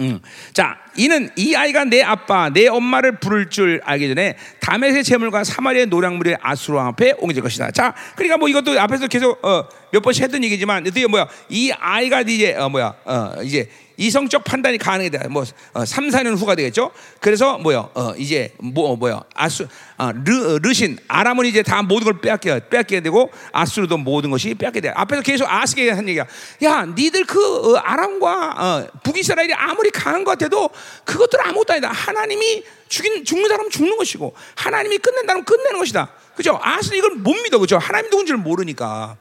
[0.00, 0.20] 음.
[0.52, 5.86] 자, 이는 이 아이가 내 아빠, 내 엄마를 부를 줄 알기 전에 다메섹 제물과 사마리아
[5.86, 7.70] 노량물의 아수로 앞에 옮겨질 것이다.
[7.70, 11.28] 자, 그러니까 뭐 이것도 앞에서 계속 어, 몇 번씩 했던 얘기지만 드디어 뭐야?
[11.48, 12.96] 이 아이가 이제 어, 뭐야?
[13.04, 15.28] 어, 이제 이성적 판단이 가능하다.
[15.28, 16.90] 뭐 어, 3, 4년 후가 되겠죠.
[17.20, 17.90] 그래서 뭐요?
[17.94, 19.22] 어, 이제 뭐 뭐요?
[19.36, 24.52] 아수 아, 르, 르신 아람은 이제 다 모든 걸 빼앗겨 빼앗게 되고 아수르도 모든 것이
[24.54, 24.88] 빼앗게 돼.
[24.88, 26.26] 앞에서 계속 아스게 한 얘기야.
[26.64, 30.70] 야, 니들 그 어, 아람과 어, 북이스라엘이 아무리 강한 것 같아도
[31.04, 31.92] 그것들 아무것도 아니다.
[31.92, 36.10] 하나님이 죽인 죽는 사람은 죽는 것이고 하나님이 끝낸다면 끝내는 것이다.
[36.34, 36.58] 그죠?
[36.60, 37.60] 아스는 이걸 못 믿어.
[37.60, 37.78] 그죠?
[37.78, 39.18] 하나님 누군지를 모르니까.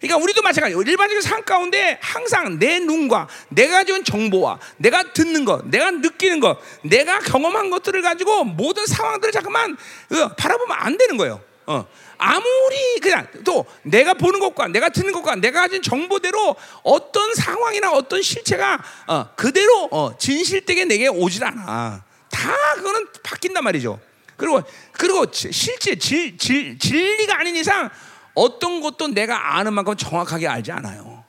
[0.00, 0.82] 그러니까 우리도 마찬가지예요.
[0.82, 6.58] 일반적인 삶 가운데 항상 내 눈과 내가 가진 정보와 내가 듣는 것, 내가 느끼는 것,
[6.82, 11.40] 내가 경험한 것들을 가지고 모든 상황들을 잠깐만 어, 바라보면 안 되는 거예요.
[11.66, 11.86] 어.
[12.18, 18.22] 아무리 그냥 또 내가 보는 것과 내가 듣는 것과 내가 가진 정보대로 어떤 상황이나 어떤
[18.22, 22.02] 실체가 어, 그대로 어, 진실되게 내게 오질 않아.
[22.30, 24.00] 다 그거는 바뀐단 말이죠.
[24.36, 27.90] 그리고 그리고 실제 질, 질, 진리가 아닌 이상
[28.38, 31.24] 어떤 것도 내가 아는 만큼 정확하게 알지 않아요.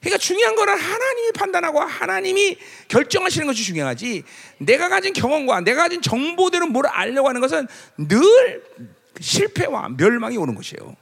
[0.00, 4.24] 그러니까 중요한 거는 하나님이 판단하고 하나님이 결정하시는 것이 중요하지.
[4.58, 8.64] 내가 가진 경험과 내가 가진 정보대로 뭘 알려고 하는 것은 늘
[9.20, 10.96] 실패와 멸망이 오는 것이에요.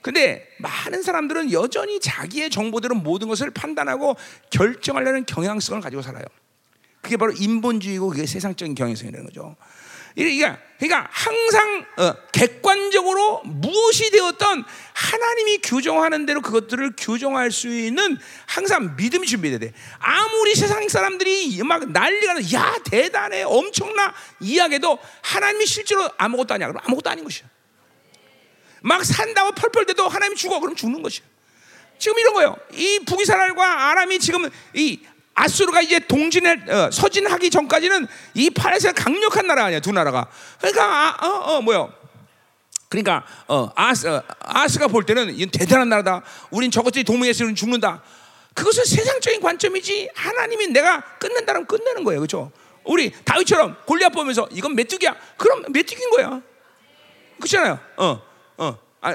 [0.00, 4.16] 근데 많은 사람들은 여전히 자기의 정보대로 모든 것을 판단하고
[4.48, 6.24] 결정하려는 경향성을 가지고 살아요.
[7.02, 9.54] 그게 바로 인본주의고 그게 세상적인 경향성이라는 거죠.
[10.14, 18.94] 그러니까, 그러니까 항상 어, 객관적으로 무엇이 되었던 하나님이 규정하는 대로 그것들을 규정할 수 있는 항상
[18.96, 19.72] 믿음이 준비돼야 돼.
[19.98, 26.68] 아무리 세상 사람들이 막 난리가 나, 야 대단해, 엄청나 이야기도 하나님이 실제로 아무것도 아니야.
[26.68, 27.46] 그럼 아무것도 아닌 것이야.
[28.82, 31.24] 막 산다고 펄펄 대도 하나님이 죽어, 그럼 죽는 것이야.
[31.98, 32.56] 지금 이런 거예요.
[32.72, 34.98] 이 북이스라엘과 아람이 지금 이
[35.34, 40.28] 아수르가 이제 동진에 어, 서진하기 전까지는 이 팔에서 강력한 나라 아니야 두 나라가.
[40.58, 41.92] 그러니까 아, 어, 어 뭐요?
[42.88, 46.22] 그러니까 어, 아스 어, 아스가 볼 때는 이 대단한 나라다.
[46.50, 48.02] 우린 저것들이 동맹에서는 죽는다.
[48.54, 52.52] 그것은 세상적인 관점이지 하나님이 내가 끝낸다면 끝내는 거예요, 그렇죠?
[52.84, 55.16] 우리 다윗처럼 골리앗 보면서 이건 메뚜기야.
[55.38, 56.42] 그럼 메뚜기인 거야.
[57.38, 57.78] 그렇잖아요.
[57.96, 58.22] 어,
[58.58, 58.78] 어.
[59.00, 59.12] 아,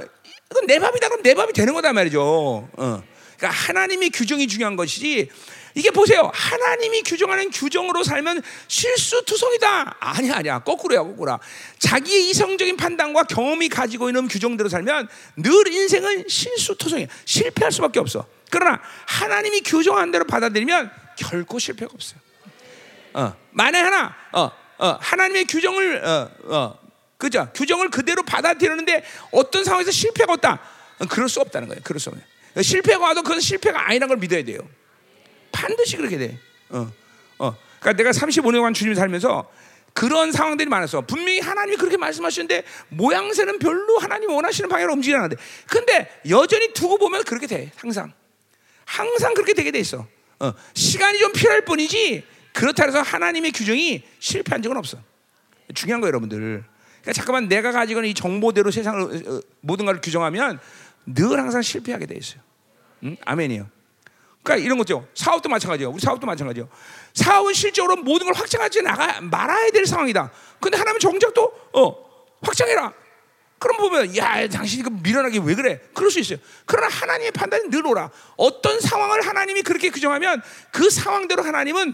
[0.51, 1.09] 이건 내 밥이다.
[1.09, 2.21] 그럼 내 밥이 되는 거다 말이죠.
[2.21, 3.03] 어.
[3.37, 5.29] 그러니까 하나님의 규정이 중요한 것이지
[5.77, 6.31] 이게 보세요.
[6.33, 9.97] 하나님이 규정하는 규정으로 살면 실수투성이다.
[9.99, 10.59] 아니야, 아니야.
[10.59, 11.39] 거꾸로야, 거꾸로.
[11.77, 17.05] 자기의 이성적인 판단과 경험이 가지고 있는 규정대로 살면 늘 인생은 실수투성이야.
[17.25, 18.25] 실패할 수밖에 없어.
[18.49, 22.19] 그러나 하나님이 규정한 대로 받아들이면 결코 실패가 없어요.
[23.13, 24.49] 어, 만에 하나, 어,
[24.79, 26.79] 어, 하나님의 규정을, 어, 어,
[27.19, 27.51] 그죠?
[27.53, 30.59] 규정을 그대로 받아들이는데 어떤 상황에서 실패가 없다.
[30.97, 31.81] 어, 그럴 수 없다는 거예요.
[31.83, 32.25] 그럴 수 없어요.
[32.63, 34.59] 실패가 와도 그건 실패가 아니라는 걸 믿어야 돼요.
[35.51, 36.39] 반드시 그렇게 돼.
[36.69, 36.91] 어,
[37.39, 37.55] 어.
[37.79, 39.49] 그러니까 내가 35년간 주님 살면서
[39.93, 41.01] 그런 상황들이 많았어.
[41.01, 45.37] 분명히 하나님이 그렇게 말씀하시는데 모양새는 별로 하나님 원하시는 방향으로 움직이지 않는데.
[45.67, 47.71] 근데 여전히 두고 보면 그렇게 돼.
[47.75, 48.13] 항상.
[48.85, 50.07] 항상 그렇게 되게 돼 있어.
[50.39, 50.53] 어.
[50.75, 52.23] 시간이 좀 필요할 뿐이지
[52.53, 54.99] 그렇다 해서 하나님의 규정이 실패한 적은 없어.
[55.73, 56.63] 중요한 거예요, 여러분들.
[57.01, 60.59] 그러니까 잠깐만 내가 가지고 있는 이 정보대로 세상을 어, 어, 모든 걸 규정하면
[61.05, 62.41] 늘 항상 실패하게 돼 있어요.
[63.03, 63.17] 응?
[63.25, 63.67] 아멘이요.
[64.47, 65.05] 그러니까 이런 거죠.
[65.13, 65.89] 사업도 마찬가지예요.
[65.89, 66.69] 우리 사업도 마찬가지예요.
[67.13, 70.31] 사업은 실적으로 모든 걸 확장하지 나가 말아야 될 상황이다.
[70.61, 71.93] 근데 하나님은 정작 또 어,
[72.41, 72.93] 확장해라.
[73.59, 75.81] 그럼 보면 야 당신이 그 미련하게 왜 그래?
[75.93, 76.37] 그럴 수 있어요.
[76.65, 78.09] 그러나 하나님의 판단이 늘 오라.
[78.37, 80.41] 어떤 상황을 하나님이 그렇게 규정하면
[80.71, 81.93] 그 상황대로 하나님은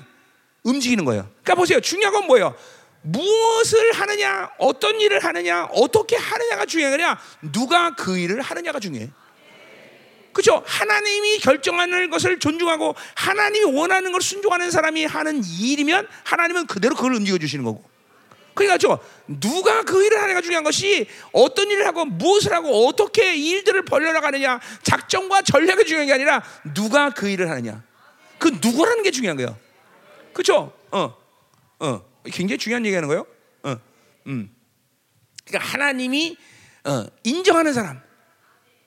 [0.62, 1.24] 움직이는 거예요.
[1.42, 1.80] 그러니까 보세요.
[1.82, 2.56] 중요한 건 뭐예요?
[3.02, 7.20] 무엇을 하느냐, 어떤 일을 하느냐, 어떻게 하느냐가 중요하냐,
[7.52, 9.10] 누가 그 일을 하느냐가 중요해.
[10.34, 10.64] 그죠?
[10.66, 17.38] 하나님이 결정하는 것을 존중하고 하나님이 원하는 걸 순종하는 사람이 하는 일이면 하나님은 그대로 그걸 움직여
[17.38, 17.84] 주시는 거고.
[18.54, 23.86] 그러니까 저 누가 그 일을 하느냐가 중요한 것이 어떤 일을 하고 무엇을 하고 어떻게 일들을
[23.86, 27.84] 벌려나가느냐 작전과 전략이 중요한 게 아니라 누가 그 일을 하느냐
[28.38, 29.58] 그 누구라는 게 중요한 거예요.
[30.34, 30.74] 그렇죠?
[30.92, 31.16] 어,
[31.80, 33.26] 어, 굉장히 중요한 얘기하는 거예요.
[33.64, 33.78] 어,
[34.28, 34.54] 음.
[35.46, 36.38] 그러니까 하나님이
[36.86, 38.02] 어, 인정하는 사람.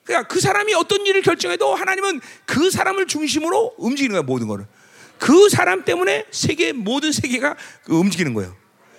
[0.07, 4.65] 그러니까 그 사람이 어떤 일을 결정해도 하나님은 그 사람을 중심으로 움직이는 거야 모든 거를.
[5.19, 7.55] 그 사람 때문에 세계 모든 세계가
[7.89, 8.55] 움직이는 거예요.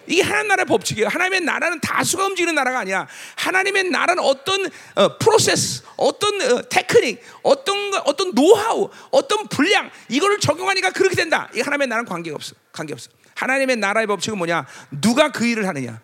[0.07, 1.09] 이게 하나님 나라의 법칙이에요.
[1.09, 3.07] 하나님의 나라는 다수가 움직이는 나라가 아니야.
[3.37, 10.91] 하나님의 나라는 어떤 어, 프로세스, 어떤 어, 테크닉, 어떤 어떤 노하우, 어떤 분량 이거를 적용하니까
[10.91, 11.49] 그렇게 된다.
[11.55, 12.55] 이 하나님의 나라는 관계가 없어.
[12.73, 13.11] 관계 없어.
[13.35, 14.67] 하나님의 나라의 법칙은 뭐냐?
[15.01, 16.01] 누가 그 일을 하느냐?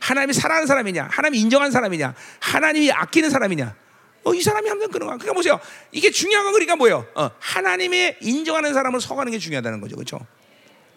[0.00, 1.08] 하나님이 사랑하는 사람이냐?
[1.10, 2.14] 하나님이 인정하는 사람이냐?
[2.40, 3.74] 하나님이 아끼는 사람이냐?
[4.28, 5.16] 어, 이 사람이 하면 그런 거야.
[5.16, 5.58] 그러니까 보세요.
[5.90, 7.06] 이게 중요한 건 그러니까 뭐예요?
[7.14, 9.96] 어, 하나님의 인정하는 사람을 서가는 게 중요하다는 거죠.
[9.96, 10.20] 그렇죠?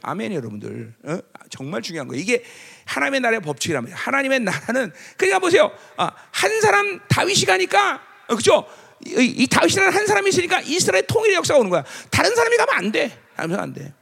[0.04, 1.20] 아멘 여러분들 어?
[1.50, 2.22] 정말 중요한 거예요.
[2.22, 2.44] 이게
[2.86, 3.96] 하나님의 나라의 법칙이랍니다.
[3.98, 5.72] 하나님의 나라는 그러니까 보세요.
[5.98, 8.66] 아, 한 사람 다윗이 가니까 어, 그죠?
[9.06, 11.84] 이, 이 다윗이라는 한 사람이 있으니까 이스라엘 통일의 역사가 오는 거야.
[12.10, 13.18] 다른 사람이 가면 안 돼.
[13.36, 13.94] 다른 사람 안 돼.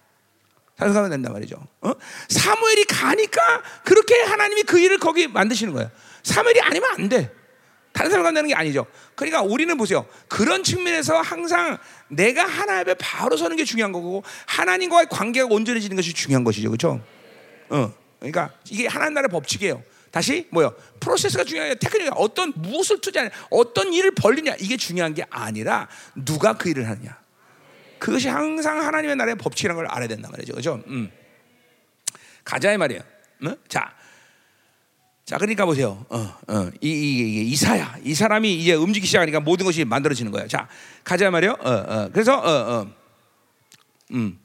[0.75, 1.57] 다른 사람 가면 된단 말이죠.
[1.82, 1.91] 어?
[2.30, 5.91] 사무엘이 가니까 그렇게 하나님이 그 일을 거기 만드시는 거예요.
[6.23, 7.39] 사무엘이 아니면 안 돼.
[8.00, 8.86] 다른 사람 간다는 게 아니죠.
[9.14, 10.06] 그러니까 우리는 보세요.
[10.30, 11.78] 그런 측면에서 항상
[12.08, 16.70] 내가 하나님 앞에 바로 서는 게 중요한 거고 하나님과의 관계가 온전해지는 것이 중요한 것이죠.
[16.70, 17.04] 그렇죠?
[17.68, 17.93] 어.
[18.20, 19.84] 그러니까 이게 하나님 나라의 법칙이에요.
[20.12, 20.74] 다시 뭐요?
[21.02, 21.76] 프로세스가 중요해요.
[21.76, 27.20] 테크닉이 어떤 무엇을 투자하냐, 어떤 일을 벌리냐 이게 중요한 게 아니라 누가 그 일을 하느냐.
[28.00, 30.54] 그것이 항상 하나님의 나라의 법칙이라는 걸 알아야 된단 말이죠.
[30.54, 30.82] 그렇죠?
[30.88, 31.12] 음.
[32.45, 33.02] 가자 이 말이에요.
[33.45, 33.56] 어?
[33.68, 33.93] 자,
[35.30, 36.03] 자, 그러니까 보세요.
[36.09, 36.17] 어,
[36.47, 37.95] 어, 이, 이, 이, 이 사야.
[38.03, 40.47] 이 사람이 이제 움직이기 시작하니까 모든 것이 만들어지는 거예요.
[40.47, 40.67] 자,
[41.03, 41.55] 가자 말이요.
[41.59, 42.88] 어, 어, 그래서, 어, 어,
[44.13, 44.39] 음.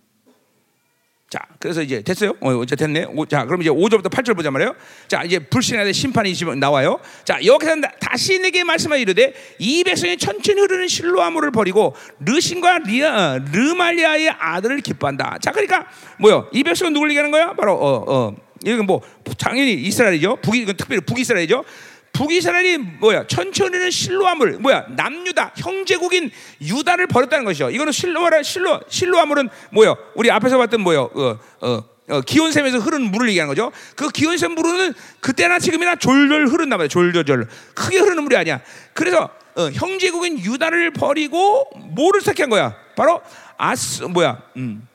[1.31, 2.35] 자, 그래서 이제 됐어요?
[2.39, 3.07] 어, 이제 됐네.
[3.15, 4.77] 오, 자, 그럼 이제 5절부터 8절 보자 말이에요.
[5.09, 7.01] 자, 이제 불신하되 심판이 나와요.
[7.25, 14.35] 자, 여기서 다시 내게 말씀하 이르되 이 백성이 천천히 흐르는 실로아물을 버리고 르신과 리아, 르말리아의
[14.39, 15.39] 아들을 기뻐한다.
[15.41, 15.87] 자, 그러니까
[16.21, 16.47] 뭐요?
[16.53, 17.55] 이 백성은 누굴 얘기하는 거야?
[17.55, 19.01] 바로 어, 어, 이건 뭐
[19.39, 20.37] 당연히 이스라엘이죠.
[20.43, 21.65] 북이 특별히 북이스라엘이죠.
[22.13, 23.27] 북이스라엘이 뭐야?
[23.27, 24.87] 천천히는 실로아물 뭐야?
[24.91, 26.31] 남유다 형제국인
[26.63, 27.71] 유다를 버렸다는 것이죠.
[27.71, 29.97] 이거는 실로아라 실로 실로아물은 뭐요?
[30.15, 31.11] 우리 앞에서 봤던 뭐요?
[31.13, 33.73] 어, 어, 어, 기온샘에서 흐르는 물을 얘기하는 거죠.
[33.97, 36.89] 그 기온샘 물은 그때나 지금이나 졸졸 흐른단 말이야.
[36.89, 38.61] 졸졸졸 크게 흐르는 물이 아니야.
[38.93, 42.77] 그래서 어, 형제국인 유다를 버리고 뭐를 택한 거야?
[42.97, 43.21] 바로
[43.57, 44.41] 아스 뭐야?
[44.57, 44.87] 음.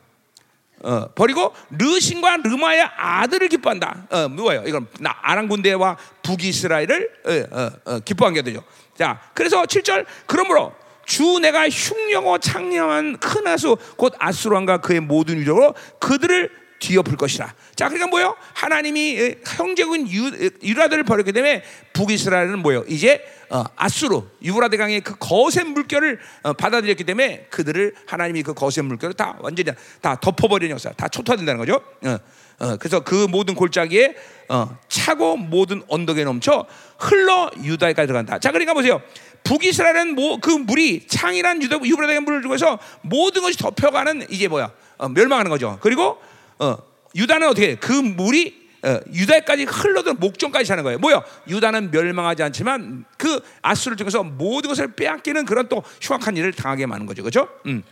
[0.84, 4.08] 어, 버리고 르신과 르마의 아들을 기뻐한다.
[4.10, 4.64] 어, 뭐예요?
[4.66, 8.64] 이건 아랑 군대와 북이스라엘을 어, 어, 어, 기뻐한 게 되죠.
[8.96, 10.74] 자, 그래서 7절 그러므로
[11.06, 17.54] 주 내가 흉령어 창령한 큰 아수 곧 아수르 왕과 그의 모든 위력으로 그들을 뒤엎을 것이라.
[17.80, 18.36] 자, 그러니까 뭐요?
[18.56, 21.64] 하나님이 형제군 유라들을 버렸기 때문에
[21.94, 22.84] 북이스라엘은 뭐요?
[22.90, 28.84] 이제 어, 아수르 유브라데 강의 그 거센 물결을 어, 받아들였기 때문에 그들을 하나님이 그 거센
[28.84, 29.72] 물결을 다 완전히
[30.02, 31.82] 다 덮어버리는 역사, 다 초토화된다는 거죠.
[32.04, 32.18] 어,
[32.60, 34.14] 어, 그래서 그 모든 골짜기에
[34.50, 36.66] 어, 차고 모든 언덕에 넘쳐
[36.98, 38.40] 흘러 유다에까지 들어간다.
[38.40, 39.02] 자, 그러니까 보세요.
[39.46, 44.70] 북이스라엘은 뭐, 그 물이 창이란 유다 유브라데 물을 주고서 모든 것이 덮여가는 이제 뭐야?
[44.98, 45.78] 어, 멸망하는 거죠.
[45.80, 46.18] 그리고
[46.60, 47.76] 어, 유다는 어떻게 해?
[47.76, 51.00] 그 물이 어, 유다까지 흘러든 목전까지 사는 거예요.
[51.00, 51.24] 뭐요?
[51.48, 57.06] 유다는 멸망하지 않지만 그 아수를 통해서 모든 것을 빼앗기는 그런 또 흉악한 일을 당하게 많은
[57.06, 57.22] 거죠.
[57.22, 57.50] 그렇죠?
[57.66, 57.84] 음.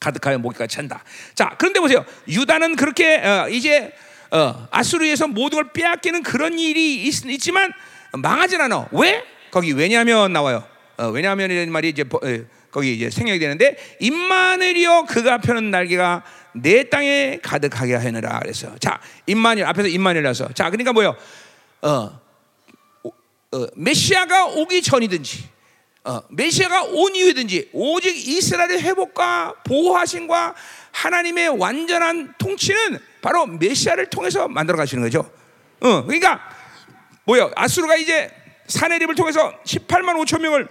[0.00, 1.02] 가득하여 목까지 찬다.
[1.34, 2.04] 자, 그런데 보세요.
[2.28, 3.92] 유다는 그렇게 어, 이제
[4.30, 7.72] 어, 아수르에서 모든 걸 빼앗기는 그런 일이 있, 지만
[8.12, 8.88] 망하진 않아.
[8.92, 9.24] 왜?
[9.50, 10.64] 거기 왜냐하면 나와요.
[10.96, 12.18] 어, 왜냐하면이라는 말이 이제 어,
[12.70, 19.66] 거기 이제 생략이 되는데 임마누엘이여 그가 펴는 날개가 내 땅에 가득하게 하느라 그래서 자 임마누엘
[19.66, 21.16] 앞에서 임마누엘라서 자 그러니까 뭐요?
[21.82, 22.20] 어,
[23.52, 25.48] 어, 메시아가 오기 전이든지
[26.04, 30.54] 어, 메시아가 온 이후든지 오직 이스라엘의 회복과 보호하심과
[30.92, 35.30] 하나님의 완전한 통치는 바로 메시아를 통해서 만들어 가시는 거죠.
[35.80, 36.40] 어, 그러니까
[37.24, 37.50] 뭐야?
[37.56, 38.30] 아수르가 이제
[38.66, 40.68] 사내립을 통해서 18만 5천 명을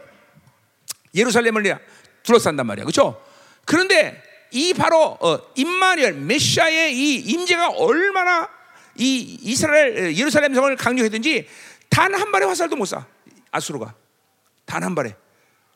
[1.16, 1.80] 예루살렘을
[2.24, 2.86] 둘러싼단 말이야.
[2.86, 3.22] 그렇죠?
[3.66, 4.22] 그런데
[4.54, 8.48] 이 바로 어, 임마누엘 메시아의 이 임재가 얼마나
[8.98, 11.48] 이 이스라엘 예루살렘 성을 강력했든지
[11.90, 13.04] 단 한 발의 화살도 못 쏴.
[13.52, 13.94] 아수르가
[14.66, 15.16] 단 한 발에.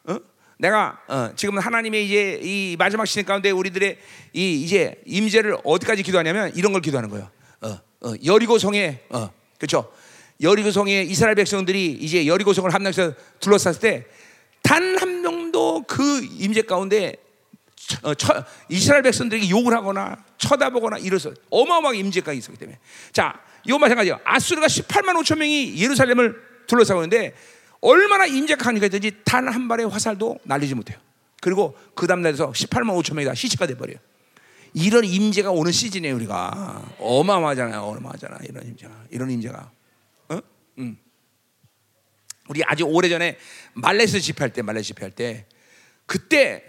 [0.05, 0.17] 어?
[0.59, 3.97] 내가 어, 지금 하나님의 이제 이 마지막 시대 가운데 우리들의
[4.33, 7.29] 이 이제 임재를 어디까지 기도하냐면 이런 걸 기도하는 거예요.
[7.61, 9.91] 어, 어, 여리고 성에 어, 그렇죠?
[10.41, 14.05] 여리고 성에 이스라엘 백성들이 이제 여리고 성을 함락해서 둘러쌌을 때
[14.63, 17.15] 단 한 명도 그 임재 가운데
[18.03, 22.79] 어, 처, 이스라엘 백성들에게 욕을 하거나 쳐다보거나 이래서 어마어마하게 임재가 있었기 때문에
[23.11, 24.19] 자 이거 마찬가지예요.
[24.23, 26.35] 아수르가 18만 5천 명이 예루살렘을
[26.67, 27.33] 둘러싸고 있는데
[27.79, 30.97] 얼마나 임재가 강력했든지 단 한 발의 화살도 날리지 못해요.
[31.41, 33.97] 그리고 그 다음날에서 18만 5천 명이 다 시체가 돼버려요.
[34.73, 37.79] 이런 임재가 오는 시즌에 우리가 어마어마하잖아요.
[37.81, 38.39] 어마어마하잖아.
[38.49, 39.71] 이런 임재가 이런 임재가.
[40.29, 40.39] 어?
[40.79, 40.97] 음.
[42.49, 43.37] 우리 아주 오래 전에
[43.73, 45.45] 말레스 집회할 때 말레스 집회할 때
[46.05, 46.63] 그때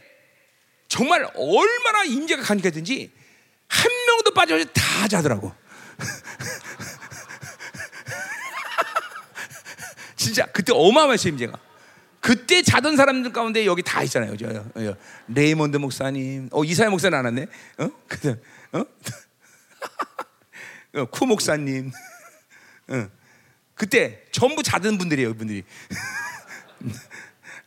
[0.88, 3.12] 정말 얼마나 임재가 강력했든지
[3.68, 5.52] 한 명도 빠져서 다 자더라고.
[10.16, 11.58] 진짜 그때 어마어마했어요 임재가.
[12.20, 14.36] 그때 자던 사람들 가운데 여기 다 있잖아요.
[14.36, 14.96] 저, 저,
[15.28, 17.46] 레이몬드 목사님, 어 이사야 목사는 안 왔네.
[17.78, 17.90] 어?
[18.08, 18.84] 그, 어?
[21.00, 21.04] 어?
[21.06, 21.92] 쿠 목사님.
[22.88, 23.08] 어.
[23.74, 25.62] 그때 전부 자던 분들이에요, 분들이.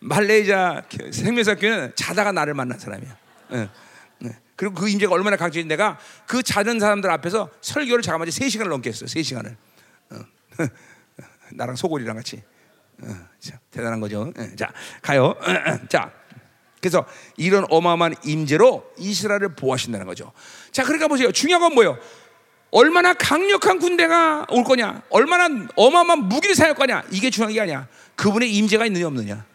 [0.02, 3.18] 말레이자 생명사교는 자다가 나를 만난 사람이야.
[3.50, 3.70] 어.
[4.20, 4.32] 네.
[4.56, 5.98] 그리고 그 임재가 얼마나 강조인 내가
[6.28, 9.06] 그 자는 사람들 앞에서 설교를 잠깐만 3시간을 넘게 했어.
[9.06, 9.56] 3시간을.
[10.12, 10.16] 어.
[11.54, 12.42] 나랑 소골이랑 같이.
[13.04, 14.32] 어, 자, 대단한 거죠.
[14.38, 14.72] 예, 자,
[15.02, 15.36] 가요.
[15.90, 16.12] 자,
[16.80, 17.06] 그래서
[17.38, 20.32] 이런 어마어마한 임재로 이스라엘을 보호하신다는 거죠.
[20.72, 21.32] 자, 그러니까 보세요.
[21.32, 21.98] 중요한 건 뭐예요?
[22.72, 27.88] 얼마나 강력한 군대가 올 거냐, 얼마나 어마어마한 무기를 사용할 거냐, 이게 중요한 게 아니야.
[28.16, 29.51] 그분의 임재가 있느냐 없느냐.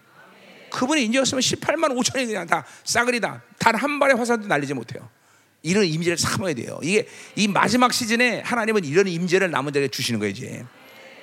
[0.76, 3.42] 그분의 임재였으면 18만 5천이 그냥 다 싸그리다.
[3.58, 5.08] 단 한 발의 화살도 날리지 못해요.
[5.62, 6.78] 이런 임재를 삼아야 돼요.
[6.82, 10.64] 이게 이 마지막 시즌에 하나님은 이런 임재를 남은 자에게 주시는 거예요, 이제.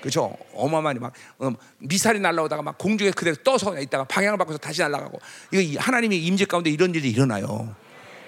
[0.02, 0.36] 그렇죠?
[0.54, 5.20] 어마어마하게 막 어, 미사일이 날라오다가 막 공중에 그대로 떠서 있다가 방향을 바꿔서 다시 날아가고
[5.52, 7.74] 이거 하나님의 임재 가운데 이런 일이 일어나요.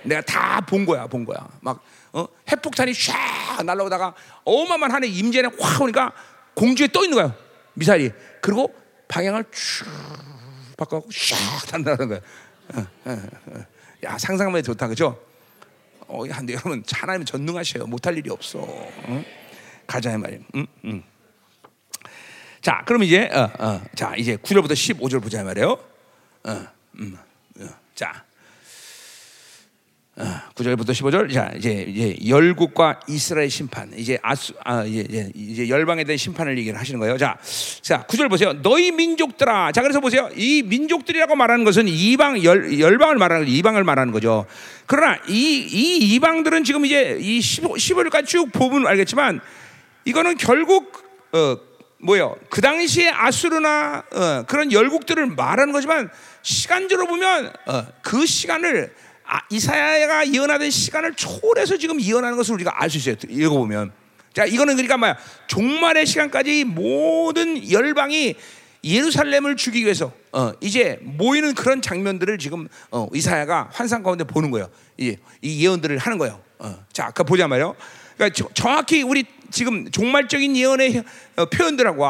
[0.03, 1.37] 내가 다 본 거야, 본 거야.
[1.61, 2.27] 막 어?
[2.49, 4.13] 핵폭탄이 쫙 날라오다가
[4.45, 6.13] 어마어마한 하나의 임재는 확 오니까
[6.53, 7.35] 공중에 떠 있는 거야.
[7.73, 8.11] 미사일이.
[8.41, 8.73] 그리고
[9.07, 9.85] 방향을 쭉
[10.77, 12.19] 바꿔고 쫙 단다는 거야.
[12.73, 13.65] 어, 어, 어.
[14.03, 15.19] 야 상상만 해도 좋다, 그죠?
[16.07, 17.85] 어, 근데 여러분 하나님 전능하셔요.
[17.87, 18.59] 못할 일이 없어.
[19.07, 19.23] 응?
[19.87, 20.39] 가자 말이야.
[20.55, 20.67] 응?
[20.85, 21.03] 응.
[22.61, 25.71] 자, 그럼 이제 어, 어, 자 이제 9절부터 15절 보자 말이에요.
[26.43, 26.67] 어,
[26.99, 27.17] 음,
[27.59, 28.24] 어, 자, 어,
[30.17, 31.33] 9절부터 15절.
[31.33, 33.91] 자, 이제 이제 열국과 이스라엘 심판.
[33.97, 37.17] 이제 아수 아, 이제, 이제 열방에 대한 심판을 얘기를 하시는 거예요.
[37.17, 37.37] 자,
[37.81, 38.53] 자, 9절 보세요.
[38.61, 39.73] 너희 민족들아.
[39.73, 40.29] 자, 그래서 보세요.
[40.35, 43.47] 이 민족들이라고 말하는 것은 이방 열 열방을 말하는.
[43.49, 44.45] 이방을 말하는 거죠.
[44.85, 49.41] 그러나 이 이 이방들은 지금 이제 이 15, 15절까지 쭉 보면 알겠지만
[50.05, 50.93] 이거는 결국
[51.33, 51.57] 어
[51.99, 52.35] 뭐요?
[52.49, 56.09] 그 당시에 아수르나 어, 그런 열국들을 말하는 거지만
[56.43, 58.93] 시간적으로 보면 어, 그 시간을
[59.27, 63.15] 아, 이사야가 예언하던 시간을 초월해서 지금 예언하는 것을 우리가 알 수 있어요.
[63.27, 63.91] 읽어보면.
[64.33, 65.17] 자, 이거는 그러니까 뭐야?
[65.47, 68.35] 종말의 시간까지 모든 열방이
[68.83, 74.69] 예루살렘을 죽이기 위해서 어, 이제 모이는 그런 장면들을 지금 어, 이사야가 환상 가운데 보는 거예요.
[74.97, 76.39] 이, 이 예언들을 하는 거예요.
[76.59, 76.85] 어.
[76.93, 77.75] 자, 아까 보자 말이요.
[78.15, 81.03] 그러니까 정확히 우리 지금 종말적인 예언의
[81.37, 82.05] 어, 표현들하고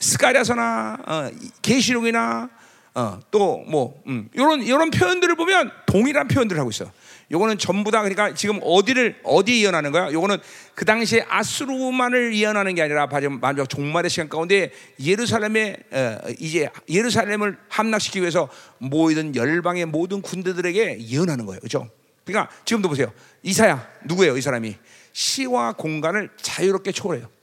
[0.00, 1.30] 스가랴서나 어,
[1.62, 2.48] 계시록이나
[2.96, 6.90] 어, 또뭐 음, 이런 이런 표현들을 보면 동일한 표현들을 하고 있어.
[7.30, 10.10] 요거는 전부 다 그러니까 지금 어디를 어디 예언하는 거야?
[10.12, 10.38] 요거는
[10.74, 18.20] 그 당시에 아수르만을 예언하는 게 아니라 마지막 종말의 시간 가운데 예루살렘에 어, 이제 예루살렘을 함락시키기
[18.20, 21.60] 위해서 모이던 열방의 모든 군대들에게 예언하는 거예요.
[21.60, 21.90] 그렇죠?
[22.24, 23.12] 그러니까 지금도 보세요.
[23.42, 24.38] 이사야 누구예요?
[24.38, 24.74] 이 사람이
[25.12, 27.35] 시와 공간을 자유롭게 초월해요.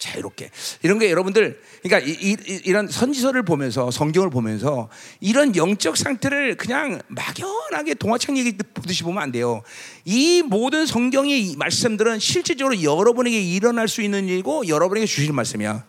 [0.00, 0.50] 자유롭게
[0.82, 4.88] 이런 게 여러분들 그러니까 이, 이, 런 선지서를 보면서 성경을 보면서
[5.20, 9.62] 이런 영적 상태를 그냥 막연하게 동화책 얘기 보듯이 보면 안 돼요.
[10.04, 15.84] 이 모든 성경의 말씀들은 실질적으로 여러분에게 일어날 수 있는 일이고 여러분에게 주시는 말씀이야.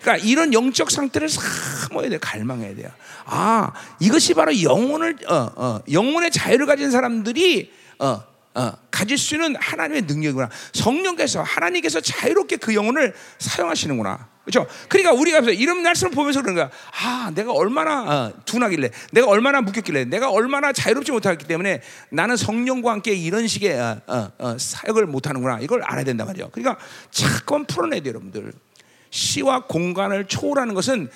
[0.00, 2.88] 그러니까 이런 영적 상태를 사모해야 돼, 갈망해야 돼요.
[3.26, 8.22] 아, 이것이 바로 영혼을 어, 어, 영혼의 자유를 가진 사람들이 어,
[8.54, 10.48] 어, 가질 수 있는 하나님의 능력이구나.
[10.72, 14.26] 성령께서 하나님께서 자유롭게 그 영혼을 사용하시는구나.
[14.44, 14.66] 그렇죠?
[14.88, 16.70] 그러니까 우리가 이런 말씀을 보면서 그런 거야.
[17.00, 21.80] 아, 내가 얼마나 어, 둔하길래, 내가 얼마나 묶였길래, 내가 얼마나 자유롭지 못하기 때문에
[22.10, 25.60] 나는 성령과 함께 이런 식의 어, 어, 어, 사역을 못하는구나.
[25.60, 26.48] 이걸 알아야 된단 말이에요.
[26.50, 26.82] 그러니까
[27.12, 28.52] 자꾸 풀어내야 돼요, 여러분들.
[29.10, 31.08] 시와 공간을 초월하는 것은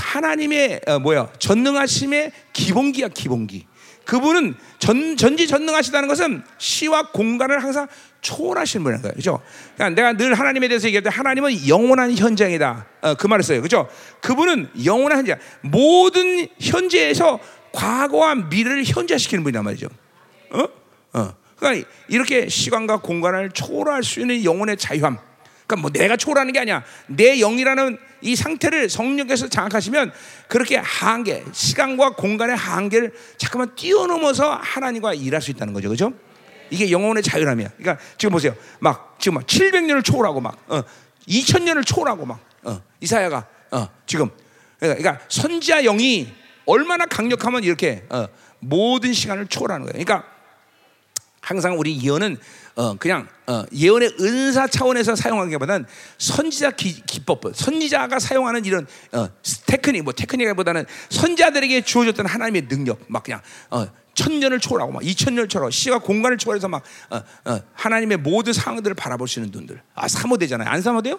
[0.00, 3.66] 하나님의 어, 뭐야 전능하심의 기본기야 기본기.
[4.08, 7.86] 그분은 전, 전지전능하시다는 것은 시와 공간을 항상
[8.22, 9.12] 초월하시는 분인 거예요.
[9.14, 9.42] 그죠?
[9.74, 12.86] 그러니까 내가 늘 하나님에 대해서 얘기할 때 하나님은 영원한 현장이다.
[13.02, 13.60] 어, 그 말을 써요.
[13.60, 13.86] 그죠?
[14.22, 15.38] 그분은 영원한 현장.
[15.60, 17.38] 모든 현재에서
[17.72, 19.88] 과거와 미래를 현재시키는 분이란 말이죠.
[20.52, 20.64] 어?
[21.12, 21.34] 어.
[21.56, 25.18] 그러니까 이렇게 시간과 공간을 초월할 수 있는 영혼의 자유함.
[25.66, 26.82] 그러니까 뭐 내가 초월하는 게 아니야.
[27.08, 30.12] 내 영이라는 이 상태를 성령께서 장악하시면
[30.48, 35.88] 그렇게 한계, 시간과 공간의 한계를 잠깐만 뛰어넘어서 하나님과 일할 수 있다는 거죠.
[35.88, 36.12] 그죠?
[36.70, 37.70] 이게 영혼의 자유함이야.
[37.76, 38.54] 그러니까 지금 보세요.
[38.80, 40.82] 막 지금 막 700년을 초월하고 막 어,
[41.28, 44.30] 2000년을 초월하고 막 어, 이사야가 어, 지금
[44.78, 46.32] 그러니까, 선지자 영이
[46.66, 48.26] 얼마나 강력하면 이렇게 어,
[48.60, 50.04] 모든 시간을 초월하는 거예요.
[50.04, 50.28] 그러니까
[51.40, 52.36] 항상 우리 예언은
[52.78, 55.84] 어, 그냥 어, 예언의 은사 차원에서 사용하기보다는
[56.16, 59.28] 선지자 기, 법 선지자가 사용하는 이런 어,
[59.66, 65.72] 테크닉, 뭐 테크닉보다는 선지자들에게 주어졌던 하나님의 능력, 막 그냥 어, 천년을 초월하고 막 이천년을 초월하고
[65.72, 67.16] 시와 공간을 초월해서 막 어,
[67.46, 69.82] 어, 하나님의 모든 상황들을 바라볼 수 있는 분들.
[69.96, 70.68] 아 사모되잖아요.
[70.68, 71.18] 안 사모돼요?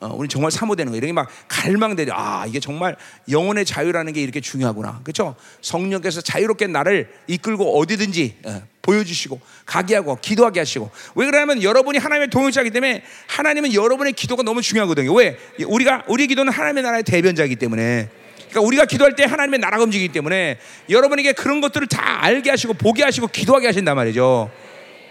[0.00, 2.12] 어, 우리 정말 사모되는 거 이렇게 막 갈망되려.
[2.14, 2.96] 아 이게 정말
[3.30, 5.00] 영혼의 자유라는 게 이렇게 중요하구나.
[5.02, 10.90] 그렇죠 성령께서 자유롭게 나를 이끌고 어디든지 어, 보여주시고 가게 하고 기도하게 하시고.
[11.14, 15.12] 왜 그러냐면 여러분이 하나님의 동역자이기 때문에 하나님은 여러분의 기도가 너무 중요하거든요.
[15.14, 15.38] 왜?
[15.66, 18.08] 우리가 우리 기도는 하나님의 나라의 대변자이기 때문에.
[18.50, 23.02] 그러니까 우리가 기도할 때 하나님의 나라가 움직이기 때문에 여러분에게 그런 것들을 다 알게 하시고 보게
[23.02, 24.50] 하시고 기도하게 하신단 말이죠.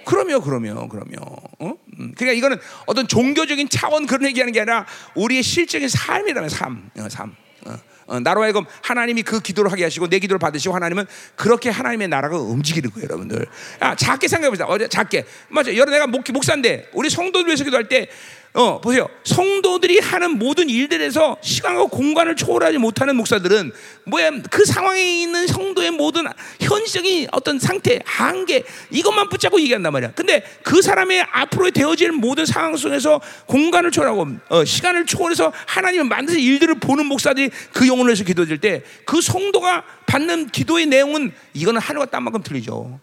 [0.06, 1.18] 그러면 그러면 그러면
[1.60, 1.74] 어?
[2.00, 4.86] 음, 그러니까 이거는 어떤 종교적인 차원 그런 얘기하는 게 아니라
[5.16, 7.36] 우리의 실적인 삶이라면 삶, 어, 삶.
[7.66, 7.78] 어,
[8.08, 12.38] 어, 나로 하여금 하나님이 그 기도를 하게 하시고 내 기도를 받으시고 하나님은 그렇게 하나님의 나라가
[12.38, 13.46] 움직이는 거예요, 여러분들.
[13.80, 14.68] 아, 작게 생각해 보세요.
[14.70, 15.76] 어제 작게 맞아.
[15.76, 18.10] 여러 내가 목, 목사인데 우리 성도들 위해서 기도할 때
[18.56, 19.08] 어, 보세요.
[19.24, 23.72] 성도들이 하는 모든 일들에서 시간과 공간을 초월하지 못하는 목사들은
[24.06, 26.26] 뭐야 그 상황에 있는 성도의 모든
[26.60, 30.12] 현실적인 어떤 상태, 한계 이것만 붙잡고 얘기한단 말이야.
[30.12, 36.40] 근데 그 사람의 앞으로 되어질 모든 상황 속에서 공간을 초월하고 어, 시간을 초월해서 하나님을 만드신
[36.40, 42.44] 일들을 보는 목사들이 그 영혼을 위해서 기도할 때그 성도가 받는 기도의 내용은 이거는 하늘과 땅만큼
[42.44, 43.00] 틀리죠.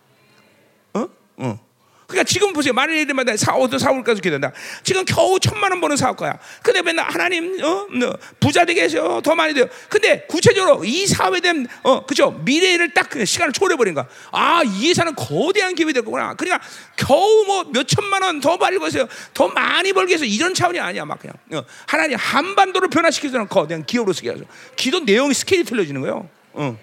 [0.95, 1.09] 어?
[1.39, 1.70] 어.
[2.11, 2.73] 그러니까 지금 보세요.
[2.73, 4.53] 많은 일들마다 사오도 사올까지 기도한다.
[4.83, 6.39] 지금 겨우 천만 원 버는 사업가야.
[6.63, 9.67] 근데 맨날 하나님 어, 어 부자 되게 해서 더 많이 돼요.
[9.89, 14.07] 근데 구체적으로 이 사업에 대한 어 그죠 미래를 딱 시간을 초래버린 거야.
[14.33, 16.35] 아이 회사는 거대한 기업이 될 거구나.
[16.35, 16.61] 그러니까
[16.97, 19.07] 겨우 뭐 몇 천만 원 더 벌고 있어요.
[19.35, 21.05] 더 많이 벌기 위해서 이런 차원이 아니야.
[21.05, 24.45] 막 그냥 어, 하나님 한반도를 변화시키는 거대한 기업으로 쓰게 하죠.
[24.77, 26.29] 기도 내용이 스케일이 틀려지는 거예요.
[26.53, 26.79] 어.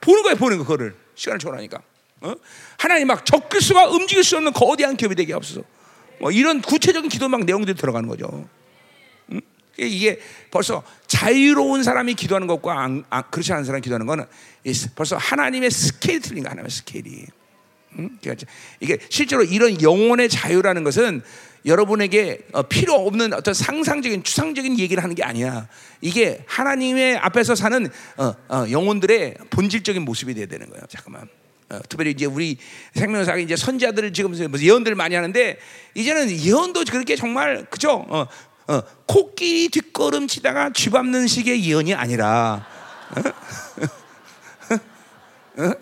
[0.00, 1.78] 보는 거야 보는 거 그거를 시간을 초월하니까.
[2.20, 2.34] 어?
[2.76, 3.24] 하나님 막
[3.60, 5.62] 수가 움직일 수 없는 거대한 기업이 되게 없어서
[6.20, 8.48] 뭐 이런 구체적인 기도 막 내용들이 들어가는 거죠.
[9.30, 9.40] 음?
[9.76, 14.24] 이게 벌써 자유로운 사람이 기도하는 것과 안, 안, 그렇지 않은 사람이 기도하는 거는
[14.94, 17.26] 벌써 하나님의 스케일이 틀린 거 하나님의 스케일이.
[17.98, 18.18] 음?
[18.80, 21.22] 이게 실제로 이런 영혼의 자유라는 것은
[21.64, 25.68] 여러분에게 어, 필요 없는 어떤 상상적인 추상적인 얘기를 하는 게 아니야.
[26.00, 30.84] 이게 하나님의 앞에서 사는 어, 어, 영혼들의 본질적인 모습이 돼야 되는 거예요.
[30.88, 31.28] 잠깐만.
[31.70, 32.56] 어, 특별히 이제 우리
[32.94, 35.58] 생명사가 이제 선자들을 지금 예언들 많이 하는데
[35.94, 38.06] 이제는 예언도 그렇게 정말 그죠?
[38.08, 38.26] 어,
[38.68, 42.66] 어, 코끼리 뒷걸음 치다가 쥐 밟는 식의 예언이 아니라
[43.10, 43.20] 어?
[45.62, 45.72] 어?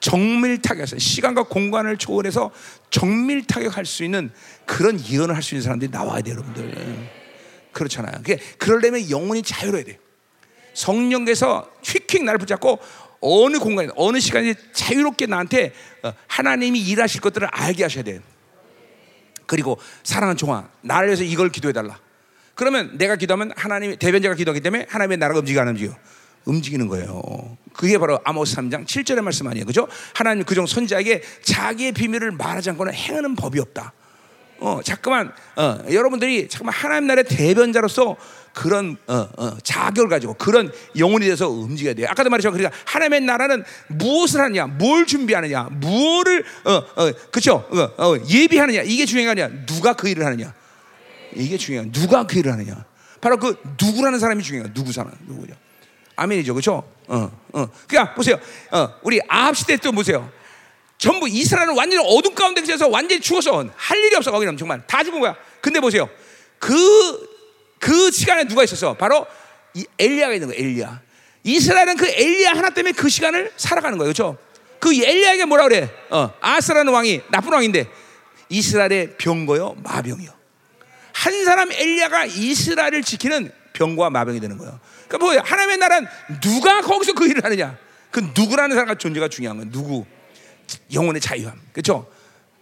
[0.00, 2.50] 정밀 타격해서 시간과 공간을 초월해서
[2.90, 4.30] 정밀 타격할 수 있는
[4.64, 7.10] 그런 예언을 할 수 있는 사람들이 나와야 돼요, 여러분들.
[7.72, 8.14] 그렇잖아요.
[8.16, 9.96] 그게 그러려면 영혼이 자유로워야 돼요.
[10.72, 12.78] 성령께서 휙휙 나를 붙잡고
[13.20, 18.20] 어느 공간에 어느 시간에 자유롭게 나한테 어, 하나님이 일하실 것들을 알게 하셔야 돼요.
[19.46, 21.98] 그리고 사랑하는 종아, 나를 위해서 이걸 기도해 달라.
[22.54, 25.94] 그러면 내가 기도하면 하나님의 대변자가 기도하기 때문에 하나님의 나라가 움직이안 움직여?
[26.44, 27.56] 움직이는 거예요.
[27.72, 29.66] 그게 바로 아모스 3장 7절의 말씀 아니에요.
[29.66, 29.88] 그죠?
[30.14, 33.92] 하나님 그종 선자에게 자기의 비밀을 말하지 않고는 행하는 법이 없다.
[34.60, 38.16] 어, 잠깐만, 어, 여러분들이 잠깐만 하나님 나라의 대변자로서
[38.52, 42.06] 그런 어, 어, 자격을 가지고 그런 영혼이 돼서 움직여야 돼요.
[42.10, 47.66] 아까도 말했지만 그러니까 하나님의 나라는 무엇을 하느냐, 뭘 준비하느냐, 무엇을 어, 어, 그렇죠?
[47.70, 49.64] 어, 어, 예비하느냐 이게 중요한 게 아니야.
[49.66, 50.52] 누가 그 일을 하느냐
[51.34, 51.92] 이게 중요한.
[51.92, 52.84] 누가 그 일을 하느냐.
[53.20, 54.72] 바로 그 누구라는 사람이 중요해요.
[54.74, 55.54] 누구 사람 누구죠?
[56.16, 56.82] 아멘이죠, 그렇죠?
[57.06, 57.68] 어, 어.
[57.86, 58.36] 그러니까 보세요.
[58.72, 60.30] 어, 우리 아합 시대 때 보세요.
[61.00, 65.18] 전부 이스라엘은 완전히 어둠 가운데 있어서 완전히 죽어서 할 일이 없어 거기는 정말 다 죽은
[65.18, 65.34] 거야.
[65.62, 66.10] 근데 보세요.
[66.58, 66.76] 그,
[67.78, 68.92] 그 시간에 누가 있었어?
[68.92, 69.26] 바로
[69.72, 71.00] 이 엘리야가 있는 거야, 엘리야.
[71.42, 74.12] 이스라엘은 그 엘리야 하나 때문에 그 시간을 살아가는 거예요.
[74.12, 74.36] 그렇죠?
[74.78, 75.88] 그 엘리야에게 뭐라 그래?
[76.10, 77.88] 어, 아스라는 왕이 나쁜 왕인데
[78.50, 80.30] 이스라엘의 병거요, 마병이요.
[81.14, 84.78] 한 사람 엘리야가 이스라엘을 지키는 병과 마병이 되는 거예요.
[85.08, 85.42] 그러니까 뭐야?
[85.46, 86.08] 하나님의 나라는
[86.42, 87.78] 누가 거기서 그 일을 하느냐?
[88.10, 89.72] 그 누구라는 사람과 존재가 중요한 거예요.
[89.72, 90.04] 누구?
[90.92, 91.58] 영혼의 자유함.
[91.72, 92.10] 그렇죠?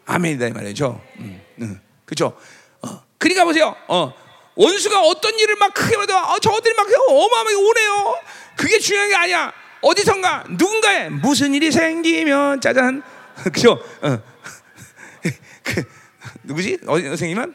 [0.07, 1.01] 아멘이다 이 말이죠.
[1.19, 1.81] 음, 음.
[2.05, 2.39] 그렇죠?
[2.83, 3.03] 어.
[3.19, 3.77] 그러니까 보세요.
[3.89, 4.13] 어.
[4.57, 8.15] 원수가 어떤 일을 막 크게 받아, 어, 저들이 막 어마어마하게 오네요.
[8.57, 9.53] 그게 중요한 게 아니야.
[9.83, 13.03] 어디선가 누군가에 무슨 일이 생기면 짜잔,
[13.53, 13.81] 그죠?
[14.03, 14.19] 어.
[15.63, 15.85] 그,
[16.43, 16.79] 누구지?
[16.87, 17.55] 어디 선생님은?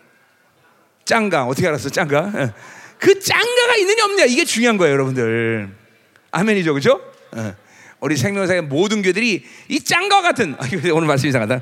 [1.04, 1.90] 짱가 어떻게 알았어?
[1.90, 2.20] 짱가?
[2.20, 2.54] 어.
[3.00, 5.70] 그 짱가가 있느냐 없느냐 이게 중요한 거예요, 여러분들.
[6.32, 7.02] 아멘이죠, 그죠?
[7.34, 7.56] 어.
[8.04, 11.62] 우리 생명사의 모든 교들이 이 짱가 같은 아, 오늘 말씀 이상하다.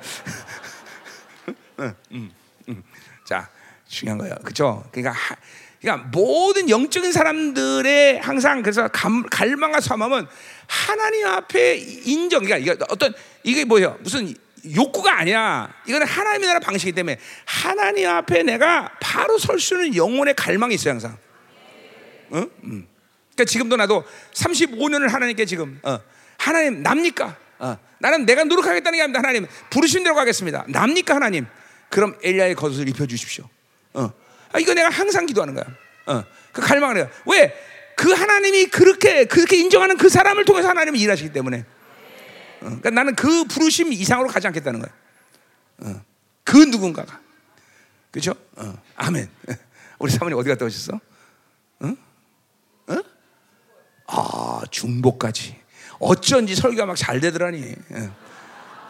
[3.24, 3.48] 자,
[3.88, 4.84] 중요한 거예요, 그죠?
[4.92, 5.12] 그러니까.
[5.12, 5.36] 하,
[5.80, 10.26] 그러니까 모든 영적인 사람들의 항상 그래서 감, 갈망과 소망은
[10.66, 12.44] 하나님 앞에 인정.
[12.44, 13.14] 그러니까 이게 어떤
[13.44, 13.98] 이게 뭐예요?
[14.02, 14.34] 무슨
[14.76, 15.72] 욕구가 아니야.
[15.88, 20.94] 이거는 하나님의 나라 방식이기 때문에 하나님 앞에 내가 바로 설 수 있는 영혼의 갈망이 있어요
[20.94, 21.18] 항상.
[22.34, 22.50] 응?
[22.64, 22.88] 응.
[23.34, 26.00] 그러니까 지금도 나도 35년을 하나님께 지금 어,
[26.42, 27.38] 하나님 납니까?
[27.60, 29.20] 어, 나는 내가 노력하겠다는 게 아닙니다.
[29.20, 30.66] 하나님 부르신 대로 가겠습니다.
[30.68, 31.46] 납니까 하나님?
[31.89, 33.48] 그럼 엘리야의 겉옷을 입혀 주십시오.
[33.94, 34.12] 어.
[34.52, 35.66] 아, 이거 내가 항상 기도하는 거야.
[36.08, 37.10] 어, 그 갈망을 해요.
[37.28, 37.56] 왜?
[37.96, 41.60] 그 하나님이 그렇게 그렇게 인정하는 그 사람을 통해서 하나님이 일하시기 때문에.
[41.60, 44.92] 어, 그러니까 나는 그 부르심 이상으로 가지 않겠다는 거야.
[45.84, 46.02] 어,
[46.44, 47.20] 그 누군가가.
[48.10, 48.34] 그렇죠?
[48.56, 49.30] 어, 아멘.
[50.00, 51.00] 우리 사모님 어디 갔다 오셨어?
[51.84, 51.98] 응?
[52.88, 52.96] 어?
[54.08, 55.61] 아 중복까지.
[56.02, 57.74] 어쩐지 설교가 막 잘 되더라니.
[57.91, 58.16] 어.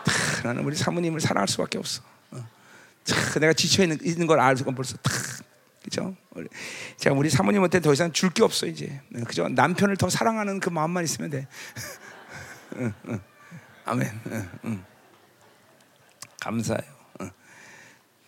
[0.03, 2.01] 타, 나는 우리 사모님을 사랑할 수밖에 없어.
[2.31, 2.47] 어.
[3.05, 5.13] 타, 내가 지쳐 있는, 있는 걸 알고 벌써 탁
[5.83, 6.15] 그죠?
[6.97, 9.01] 자, 우리 사모님한테 더 이상 줄 게 없어 이제.
[9.27, 9.49] 그죠?
[9.49, 11.47] 남편을 더 사랑하는 그 마음만 있으면 돼.
[13.85, 14.21] 아멘.
[14.65, 14.85] 응,
[16.39, 16.91] 감사해요.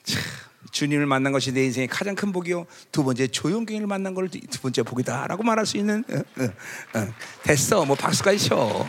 [0.03, 0.21] 참,
[0.74, 2.65] 주님을 만난 것이 내 인생의 가장 큰 복이요.
[2.91, 6.03] 두 번째 조용경을 만난 걸 두 번째 복이다라고 말할 수 있는.
[7.43, 8.86] 됐어, 뭐 박수까지 쳐.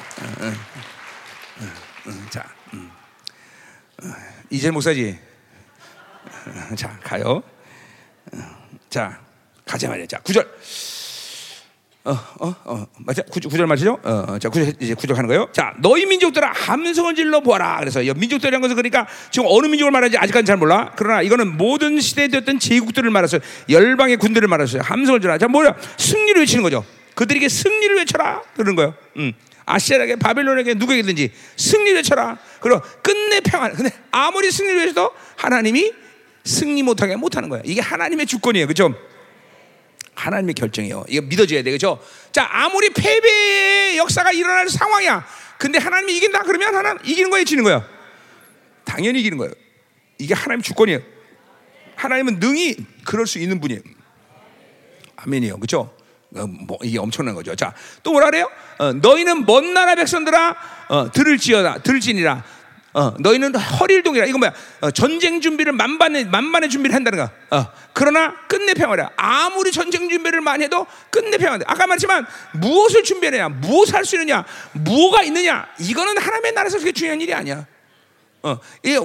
[2.30, 2.46] 자,
[4.50, 5.18] 이제 목사지.
[6.76, 7.42] 자, 가요.
[8.88, 9.20] 자,
[9.66, 10.06] 가자 말이야.
[10.06, 10.50] 자, 구절.
[12.06, 13.22] 어, 어, 어, 맞아.
[13.22, 13.98] 구절, 맞죠?
[14.02, 15.48] 어, 어, 자, 구절, 이제 구절 하는 거예요.
[15.52, 17.78] 자, 너희 민족들아, 함성을 질러 보아라.
[17.80, 20.92] 그래서 민족들이란 것은 그러니까 지금 어느 민족을 말하는지 아직까지 잘 몰라.
[20.96, 23.40] 그러나 이거는 모든 시대에 되었던 제국들을 말했어요.
[23.70, 24.82] 열방의 군대를 말했어요.
[24.82, 25.38] 함성을 질러.
[25.38, 25.74] 자, 뭐야?
[25.96, 26.84] 승리를 외치는 거죠.
[27.14, 28.42] 그들에게 승리를 외쳐라.
[28.54, 28.94] 그러는 거예요.
[29.16, 29.32] 음.
[29.64, 32.36] 아시아에게 바벨론에게 누구에게든지 승리를 외쳐라.
[32.60, 33.72] 그리고 끝내 평안.
[33.72, 35.90] 근데 아무리 승리를 외쳐도 하나님이
[36.44, 37.62] 승리 못하게 못하는 거예요.
[37.64, 38.66] 이게 하나님의 주권이에요.
[38.66, 38.94] 그죠?
[40.14, 41.04] 하나님의 결정이에요.
[41.08, 41.70] 이거 믿어줘야 돼.
[41.70, 42.00] 그죠?
[42.32, 45.26] 자, 아무리 패배의 역사가 일어날 상황이야.
[45.58, 47.84] 근데 하나님이 이긴다 그러면 하나님 이기는 거예요, 지는 거예요?
[48.84, 49.52] 당연히 이기는 거예요.
[50.18, 51.00] 이게 하나님 주권이에요.
[51.96, 53.80] 하나님은 능히 그럴 수 있는 분이에요.
[55.16, 55.58] 아멘이요.
[55.58, 55.94] 그죠?
[56.36, 57.54] 어, 뭐 이게 엄청난 거죠.
[57.54, 58.50] 자, 또 뭐라 그래요?
[58.78, 60.56] 어, 너희는 먼 나라 백성들아
[60.88, 62.44] 어, 들을지어다 들을지니라
[62.94, 64.52] 어, 너희는 허리를 동이라 이거 뭐야?
[64.80, 67.56] 어, 전쟁 준비를 만반의 만반의 준비를 한다는 거.
[67.56, 69.10] 어, 그러나 끝내 평화라.
[69.16, 71.64] 아무리 전쟁 준비를 많이 해도 끝내 평화돼.
[71.66, 75.66] 아까 말했지만 무엇을 준비하느냐, 무엇을 할 수 있느냐, 무엇가 있느냐.
[75.80, 77.66] 이거는 하나님의 나라에서 그게 중요한 일이 아니야.
[78.44, 78.58] 어,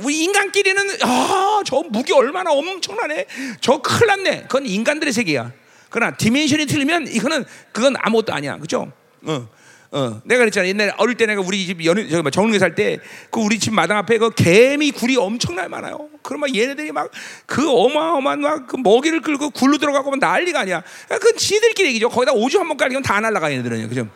[0.03, 3.25] 우리 인간끼리는 아, 저 무기 얼마나 엄청나네.
[3.61, 4.41] 저 큰일 났네.
[4.43, 5.51] 그건 인간들의 세계야.
[5.89, 8.57] 그러나 디멘션이 틀리면 이거는 그건 아무것도 아니야.
[8.57, 8.91] 그죠?
[9.23, 9.47] 어.
[9.91, 10.67] 어, 내가 그랬잖아.
[10.67, 12.99] 옛날에 어릴 때 내가 우리 집 연희, 저기 뭐 정릉에 살 때
[13.31, 16.09] 그 우리 집 마당 앞에 그 개미 굴이 엄청나게 많아요.
[16.21, 17.09] 그러면 얘네들이 막
[17.47, 20.83] 그 어마어마한 막 그 먹이를 끌고 굴로 들어가고 막 난리가 아니야.
[21.19, 22.09] 그 지들끼리 얘기죠.
[22.09, 24.07] 거기다 오줌 한 번 깔리면 다 날라가 얘네들은 그죠?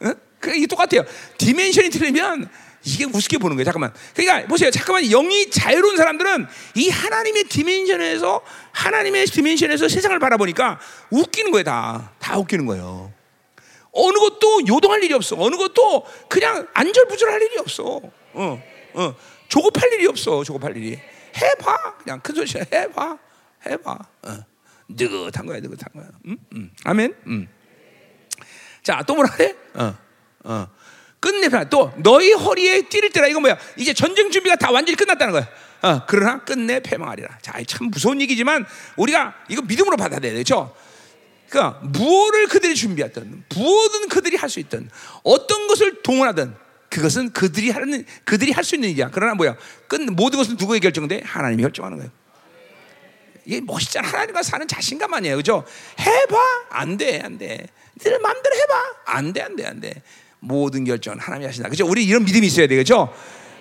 [0.00, 0.12] 어?
[0.40, 1.02] 그 이게 똑같아요.
[1.36, 2.48] 디멘션이 틀리면
[2.84, 3.64] 이게 우습게 보는 거예요.
[3.64, 3.92] 잠깐만.
[4.14, 4.70] 그러니까 보세요.
[4.70, 8.40] 잠깐만 영이 자유로운 사람들은 이 하나님의 디멘션에서
[8.72, 10.78] 하나님의 디멘션에서 세상을 바라보니까
[11.10, 11.64] 웃기는 거예요.
[11.64, 12.12] 다.
[12.20, 13.12] 다 웃기는 거예요.
[13.92, 15.36] 어느 것도 요동할 일이 없어.
[15.38, 18.00] 어느 것도 그냥 안절부절할 일이 없어.
[18.34, 18.62] 어,
[18.94, 19.14] 어.
[19.48, 20.44] 조급할 일이 없어.
[20.44, 20.98] 조급할 일이.
[21.36, 21.96] 해봐.
[21.98, 23.18] 그냥 큰 소리 해봐.
[23.66, 23.98] 해봐.
[24.22, 24.38] 어.
[24.88, 25.60] 느긋한 거야.
[25.60, 26.08] 느긋한 거야.
[26.26, 26.36] 음?
[26.54, 26.70] 음.
[26.84, 27.14] 아멘.
[27.26, 27.48] 음.
[28.82, 29.54] 자, 또 뭐라 그래?
[29.74, 29.94] 어,
[30.44, 30.66] 어.
[31.20, 31.68] 끝내봐.
[31.68, 33.26] 또 너희 허리에 띠를 때라.
[33.26, 33.58] 이거 뭐야?
[33.76, 35.48] 이제 전쟁 준비가 다 완전히 끝났다는 거야.
[35.82, 37.38] 어, 그러나 끝내 패망하리라.
[37.42, 38.64] 자, 참 무서운 얘기지만
[38.96, 40.74] 우리가 이거 믿음으로 받아들여야 되죠.
[40.74, 40.87] 그
[41.50, 44.88] 러니까 무엇을 그들이 준비했든 무엇은 그들이 할 수 있든
[45.22, 46.54] 어떤 것을 동원하든
[46.88, 49.10] 그 그것은 그들이 하는 그들이 할 수 있는 일이야.
[49.12, 49.56] 그러나 뭐야?
[49.88, 51.22] 끝 모든 것은 누구의 결정돼?
[51.24, 52.10] 하나님이 결정하는 거예요.
[53.44, 54.08] 이게 멋있잖아.
[54.08, 55.36] 하나님과 사는 자신감 아니에요.
[55.36, 55.64] 그죠?
[55.98, 56.36] 해봐.
[56.70, 57.20] 안 돼.
[57.22, 57.66] 안 돼.
[57.98, 58.94] 네 마음대로 해봐.
[59.06, 59.42] 안 돼.
[59.42, 59.66] 안 돼.
[59.66, 60.02] 안 돼.
[60.40, 61.68] 모든 결정은 하나님이 하신다.
[61.68, 61.86] 그죠?
[61.86, 62.76] 우리 이런 믿음이 있어야 돼.
[62.76, 63.12] 그죠?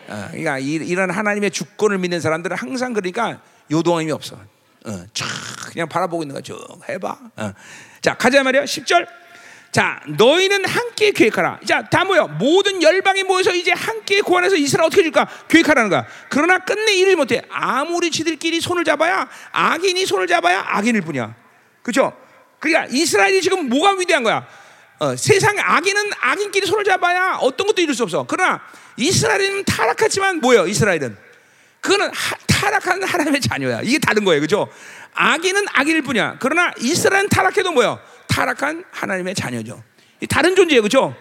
[0.08, 4.40] 어, 그러니까 이, 런 하나님의 주권을 믿는 사람들은 항상 그러니까 요동함이 없어.
[4.88, 5.28] 어, 쫙
[5.72, 6.58] 그냥 바라보고 있는 거죠.
[6.88, 7.18] 해봐.
[7.36, 7.54] 어.
[8.02, 8.64] 자, 가자 말이야.
[8.64, 9.06] 10절.
[9.72, 11.60] 자, 너희는 함께 계획하라.
[11.68, 12.26] 자, 다 모여.
[12.26, 15.28] 모든 열방이 모여서 이제 함께 고안해서 이스라엘 어떻게 줄까?
[15.50, 16.06] 계획하라는 거야.
[16.30, 17.42] 그러나 끝내 일을 못해.
[17.50, 21.36] 아무리 지들끼리 손을 잡아야 악인이 손을 잡아야 악인일 뿐이야.
[21.84, 22.14] 그렇죠?
[22.60, 24.48] 그러니까 이스라엘이 지금 뭐가 위대한 거야?
[25.00, 28.26] 어, 세상 악인은 악인끼리 손을 잡아야 어떤 것도 이룰 수 없어.
[28.28, 28.62] 그러나
[28.96, 30.66] 이스라엘은 타락했지만 뭐예요?
[30.66, 31.27] 이스라엘은
[31.82, 33.82] 그거는 하, 타락한 하나님의 자녀야.
[33.82, 34.68] 이게 다른 거예요, 그죠?
[35.14, 36.38] 악인은 악인일 뿐이야.
[36.40, 38.00] 그러나 이스라엘은 타락해도 뭐예요?
[38.28, 39.84] 타락한 하나님의 자녀죠.
[40.30, 41.16] 다른 존재예요, 그죠?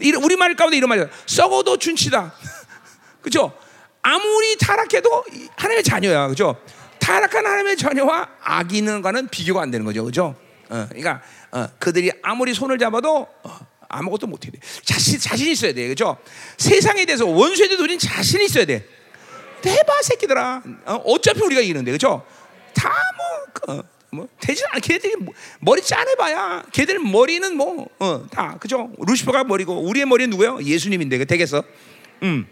[0.00, 1.06] 우리 말 가운데 이런 말이야.
[1.26, 2.34] 썩어도 준치다.
[3.22, 3.56] 그죠?
[4.02, 5.24] 아무리 타락해도
[5.56, 6.60] 하나님의 자녀야, 그죠?
[6.98, 10.36] 타락한 하나님의 자녀와 악인과는 비교가 안 되는 거죠, 그죠?
[10.68, 13.58] 어, 그러니까 어, 그들이 아무리 손을 잡아도 어,
[13.88, 14.58] 아무것도 못해 돼.
[14.84, 16.16] 자신 자신 있어야 돼, 그죠?
[16.56, 18.86] 세상에 대해서 원수에 대해서 우리는 자신 있어야 돼.
[19.70, 20.62] 해봐, 새끼들아.
[20.86, 22.24] 어, 차피 우리가 이기는데, 그죠?
[22.74, 24.80] 다뭐 어, 뭐 되지 않아.
[24.80, 28.90] 걔들이 뭐, 머리 짜내봐야 걔들 머리는 뭐다 그죠?
[28.98, 30.58] 루시퍼가 머리고 우리의 머리는 누구예요?
[30.62, 31.62] 예수님인데 그 댁에서.
[32.22, 32.46] 음.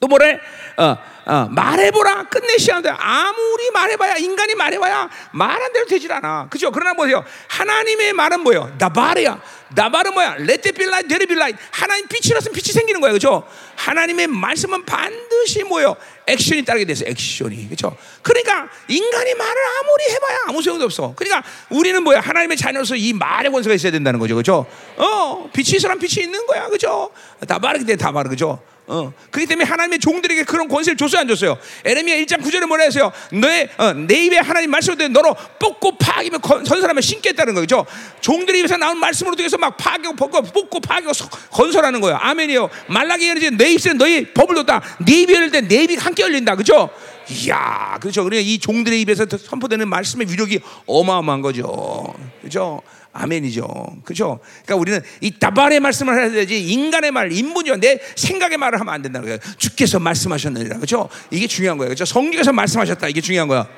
[0.00, 0.40] 또 뭐래?
[0.78, 0.96] 어,
[1.26, 2.24] 어, 말해보라.
[2.24, 6.48] 끝내시는데 아무리 말해봐야 인간이 말해봐야 말한 대로 되질 않아.
[6.48, 6.70] 그죠?
[6.72, 7.22] 그러나 뭐예요?
[7.48, 8.74] 하나님의 말은 뭐예요?
[8.78, 9.40] 나발이야.
[9.74, 10.36] 나발은 뭐야?
[10.40, 11.58] Let it be light.
[11.70, 13.12] 하나님 빛이라으면 빛이 생기는 거예요.
[13.12, 13.46] 그죠?
[13.76, 15.94] 하나님의 말씀은 반드시 뭐예요?
[16.26, 17.68] 액션이 따르게 돼서 액션이.
[17.68, 17.94] 그죠?
[18.22, 21.12] 그러니까 인간이 말을 아무리 해봐야 아무 소용도 없어.
[21.14, 22.20] 그러니까 우리는 뭐야?
[22.20, 24.34] 하나님의 자녀로서 이 말의 권세가 있어야 된다는 거죠.
[24.34, 24.64] 그죠?
[24.96, 26.68] 어, 빛이 있으란 빛이 있는 거야.
[26.68, 27.10] 그죠?
[27.46, 28.30] 다 바르게 돼, 다 바르.
[28.30, 28.62] 그죠?
[28.92, 29.12] 어.
[29.30, 31.56] 그렇기 때문에 하나님의 종들에게 그런 권세를 줬어요, 안 줬어요?
[31.84, 33.12] 에레미야 1장 9절에 뭐라 했어요?
[33.32, 37.86] 너의 어, 내 입에 하나님 말씀을 너로 뽑고 파기면 건설하면 신겠다는 거죠.
[38.20, 41.12] 종들의 입에서 나온 말씀으로 통해서 막 파기고 뽑고 뽑고 파기고
[41.52, 42.18] 건설하는 거예요.
[42.20, 42.68] 아멘이요.
[42.88, 44.82] 말라기 열리지 내 입술에 너희 법을 뒀다.
[45.06, 46.56] 네 입이 열릴 때 내 입이 함께 열린다.
[46.56, 46.90] 그죠?
[47.28, 48.24] 이야, 그렇죠.
[48.24, 52.12] 그러니까 이 종들의 입에서 선포되는 말씀의 위력이 어마어마한 거죠.
[52.42, 52.82] 그죠?
[53.12, 53.66] 아멘이죠.
[54.04, 54.40] 그죠?
[54.64, 57.76] 그러니까 우리는 이 다발의 말씀을 해야 되지 인간의 말, 인문이요.
[57.76, 59.38] 내 생각의 말을 하면 안 된다는 거예요.
[59.56, 60.78] 주께서 말씀하셨느니라.
[60.78, 61.08] 그죠?
[61.30, 61.90] 이게 중요한 거예요.
[61.90, 62.04] 그죠?
[62.04, 63.08] 성경에서 말씀하셨다.
[63.08, 63.68] 이게 중요한 거야.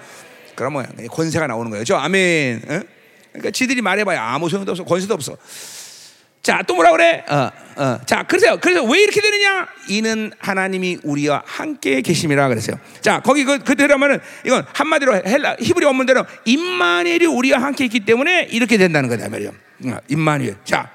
[0.54, 1.82] 그러면 권세가 나오는 거예요.
[1.82, 1.96] 그죠?
[1.96, 2.62] 아멘.
[2.68, 2.80] 어?
[3.32, 4.84] 그러니까 지들이 말해 봐야 아무 소용도 없어.
[4.84, 5.36] 권세도 없어.
[6.42, 7.24] 자, 또 뭐라 그래?
[7.28, 7.98] 어, 어.
[8.04, 9.68] 자, 그래서 그래서 왜 이렇게 되느냐?
[9.88, 12.78] 이는 하나님이 우리와 함께 계심이라 그랬어요.
[13.00, 18.48] 자, 거기 그 그대로 하면은 이건 한마디로 헬라 히브리 원문대로 임마누엘이 우리와 함께 있기 때문에
[18.50, 19.52] 이렇게 된다는 거다 말이에요.
[19.86, 20.56] 어, 임마누엘.
[20.64, 20.90] 자,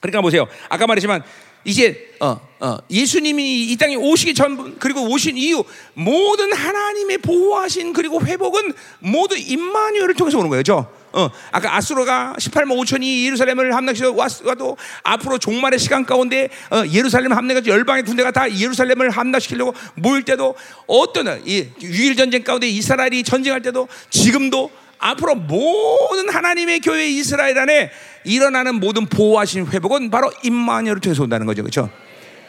[0.00, 0.46] 그러니까 보세요.
[0.70, 1.22] 아까 말했지만
[1.64, 8.22] 이제 어, 어, 예수님이 이 땅에 오시기 전 그리고 오신 이후 모든 하나님의 보호하신 그리고
[8.22, 10.62] 회복은 모두 임마누엘을 통해서 오는 거예요.
[10.62, 17.32] 죠 어, 아까 아수르가 18만 5천이 예루살렘을 함락시켜 와도 앞으로 종말의 시간 가운데 어, 예루살렘
[17.32, 20.54] 함락해서 열방의 군대가 다 예루살렘을 함락시키려고 모일 때도
[20.86, 27.90] 어떤 이 유일 전쟁 가운데 이스라엘이 전쟁할 때도 지금도 앞으로 모든 하나님의 교회 이스라엘 안에
[28.24, 31.88] 일어나는 모든 보호하신 회복은 바로 임마누엘을 통해서 온다는 거죠, 그렇죠?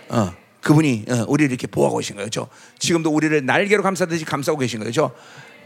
[0.09, 2.47] 어, 그분이 어, 우리를 이렇게 보호하고 계신 거죠.
[2.47, 2.49] 그렇죠?
[2.80, 5.13] 지금도 우리를 날개로 감싸듯이 감싸고 계신 거죠.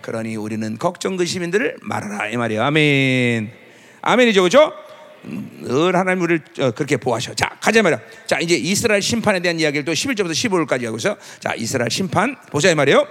[0.01, 2.65] 그러니 우리는 걱정 그 시민들을 말하라 이 말이야.
[2.65, 3.51] 아멘.
[4.01, 4.73] 아멘이죠, 그렇죠?
[5.23, 7.33] 늘 하나님 우리를 어, 그렇게 보호하셔.
[7.35, 7.99] 자, 가자 말이야.
[8.25, 11.15] 자, 이제 이스라엘 심판에 대한 이야기를 또 11절부터 15절까지 하고 있어.
[11.39, 13.05] 자, 이스라엘 심판 보자 이 말이에요.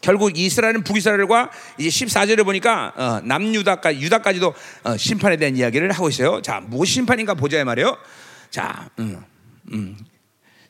[0.00, 4.54] 결국 이스라엘은 북이스라엘과 이제 14절에 보니까 어, 남유다까지 유다까지도
[4.84, 6.40] 어, 심판에 대한 이야기를 하고 있어요.
[6.42, 7.96] 자, 무엇 심판인가 보자 이 말이에요.
[8.50, 9.22] 자, 음,
[9.72, 9.96] 음.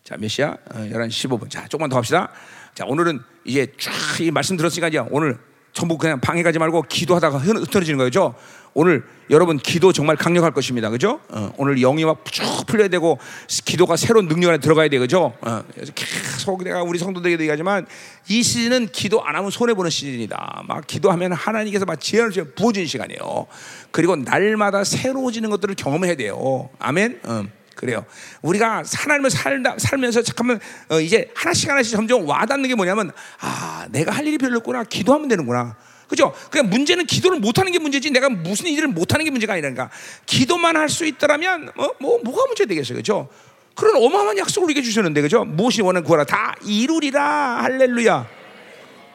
[0.02, 0.56] 자, 몇 시야?
[0.74, 1.50] 어, 11시 15분.
[1.50, 2.32] 자, 조금만 더 합시다.
[2.80, 5.36] 자, 오늘은 이제 쫙 이 말씀 들었으니까 이제 오늘
[5.74, 8.34] 전부 그냥 방해 가지 말고 기도하다가 흩어지는 거죠.
[8.72, 10.88] 오늘 여러분 기도 정말 강력할 것입니다.
[10.88, 11.20] 그죠?
[11.28, 13.18] 어, 오늘 영이 막 쭉 풀려야 되고
[13.66, 14.98] 기도가 새로운 능력 안에 들어가야 돼.
[14.98, 15.34] 그죠?
[15.42, 15.62] 어,
[15.94, 17.86] 계속 내가 우리 성도들에게 얘기하지만
[18.30, 20.62] 이 시즌은 기도 안 하면 손해 보는 시즌이다.
[20.66, 23.46] 막 기도하면 하나님께서 막 지혜를 부어주는 시간이에요.
[23.90, 26.70] 그리고 날마다 새로워지는 것들을 경험해야 돼요.
[26.78, 27.20] 아멘.
[27.24, 27.44] 어.
[27.80, 28.04] 그래요.
[28.42, 34.12] 우리가 하나님을 살다, 살면서 잠깐만 어, 이제 하나씩 하나씩 점점 와닿는 게 뭐냐면 아 내가
[34.12, 35.76] 할 일이 별로 없구나 기도하면 되는구나.
[36.06, 36.34] 그죠?
[36.50, 39.88] 그냥 문제는 기도를 못하는 게 문제지 내가 무슨 일을 못하는 게 문제가 아니라니까.
[40.26, 43.30] 기도만 할 수 있더라면 어, 뭐 뭐가 문제 되겠어요, 그죠?
[43.74, 45.44] 그런 어마어마한 약속을 우리에게 주셨는데, 그죠?
[45.46, 48.26] 무엇이 원하는 구하라 다 이루리라 할렐루야.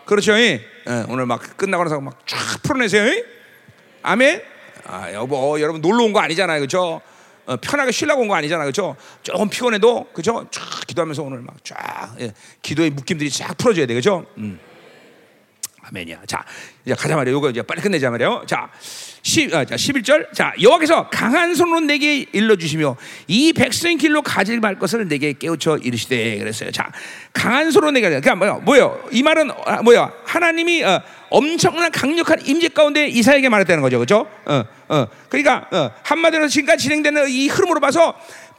[0.05, 0.33] 그렇죠?
[0.33, 0.65] 예?
[1.09, 3.03] 오늘 막 끝나고 나서 막 쫙 풀어내세요.
[3.05, 3.23] 예?
[4.01, 4.41] 아멘.
[4.87, 7.01] 아 여보, 어, 여러분 놀러 온 거 아니잖아요, 그죠?
[7.45, 8.95] 어, 편하게 쉬려고 온 거 아니잖아, 그렇죠?
[9.23, 10.47] 조금 피곤해도 그렇죠?
[10.51, 12.31] 쫙 기도하면서 오늘 막쫙 예,
[12.61, 14.25] 기도의 묶임들이 쫙 풀어줘야 돼, 그렇죠?
[14.37, 14.59] 음.
[15.87, 16.21] 아멘이야.
[16.25, 16.43] 자,
[16.83, 17.31] 이제 가자 말이야.
[17.31, 18.43] 요거 이제 빨리 끝내자 말이에요.
[18.47, 18.71] 자,
[19.21, 20.33] 10, 아, 자, 11절.
[20.33, 22.95] 자, 여호와께서 강한 손으로 내게 일러 주시며
[23.27, 26.71] 이 백성의 길로 가지 말 것을 내게 깨우쳐 이르시되 그랬어요.
[26.71, 26.91] 자,
[27.33, 28.53] 강한 손으로 내게 그러니까 뭐야?
[28.63, 28.99] 뭐요?
[29.11, 30.11] 이 말은 아, 뭐야?
[30.25, 33.99] 하나님이 어, 엄청난 강력한 임재 가운데 이사에게 말했다는 거죠.
[33.99, 34.27] 그죠?
[34.45, 35.07] 어, 어.
[35.29, 38.15] 그러니까 어, 한마디로 지금까지 진행되는 이 흐름으로 봐서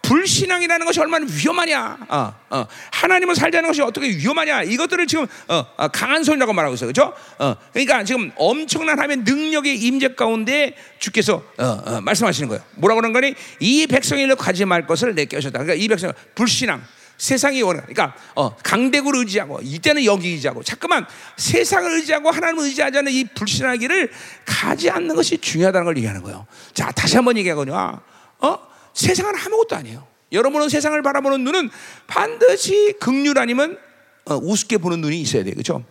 [0.06, 1.98] 불신앙이라는 것이 얼마나 위험하냐.
[2.08, 2.66] 어, 어.
[2.92, 4.62] 하나님을 살자는 것이 어떻게 위험하냐.
[4.62, 6.88] 이것들을 지금 어, 어, 강한 손이라고 말하고 있어요.
[6.88, 7.12] 그죠?
[7.38, 12.62] 어, 그러니까 지금 엄청난 하나님의 능력의 임재 가운데 주께서 어, 어, 말씀하시는 거예요.
[12.76, 13.34] 뭐라고 그런 거니?
[13.58, 15.58] 이 백성이 가지 말 것을 내게 하셨다.
[15.58, 16.82] 그러니까 이 백성 불신앙.
[17.18, 17.82] 세상이 원하.
[17.82, 21.06] 그러니까 어, 강대구를 의지하고 이때는 여기 의지하고 자꾸만
[21.36, 24.10] 세상을 의지하고 하나님을 의지하지 않는 이 불신하기를
[24.44, 26.46] 가지 않는 것이 중요하다는 걸 얘기하는 거예요.
[26.74, 28.00] 자 다시 한번 얘기하거든요.
[28.38, 28.58] 어?
[28.94, 30.06] 세상은 아무것도 아니에요.
[30.32, 31.70] 여러분은 세상을 바라보는 눈은
[32.06, 33.78] 반드시 극률 아니면
[34.24, 35.84] 어, 우습게 보는 눈이 있어야 돼, 그렇죠?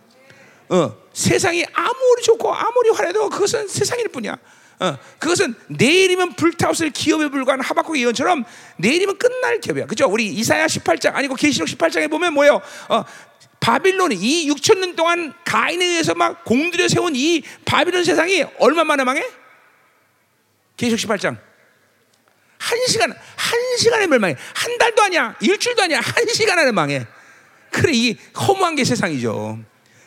[0.68, 4.36] 어, 세상이 아무리 좋고 아무리 화려해도 그것은 세상일 뿐이야.
[4.78, 8.44] 어, 그것은 내일이면 불타오를 기업에 불과한 하박국 예언처럼
[8.76, 9.86] 내일이면 끝날 기업이야.
[9.86, 10.06] 그죠?
[10.06, 12.60] 우리 이사야 18장 아니고 계시록 18장에 보면 뭐예요?
[12.88, 13.04] 어,
[13.60, 19.02] 바빌론이 이 6천 년 동안 가인에 의해서 막 공들여 세운 이 바빌론 세상이 얼마 만에
[19.04, 19.26] 망해?
[20.76, 21.38] 계시록 18장.
[22.58, 24.36] 한 시간, 한 시간에 멸망해.
[24.54, 25.36] 한 달도 아니야.
[25.40, 26.00] 일주일도 아니야.
[26.00, 27.06] 한 시간 안에 망해.
[27.70, 29.58] 그래, 이 허무한 게 세상이죠.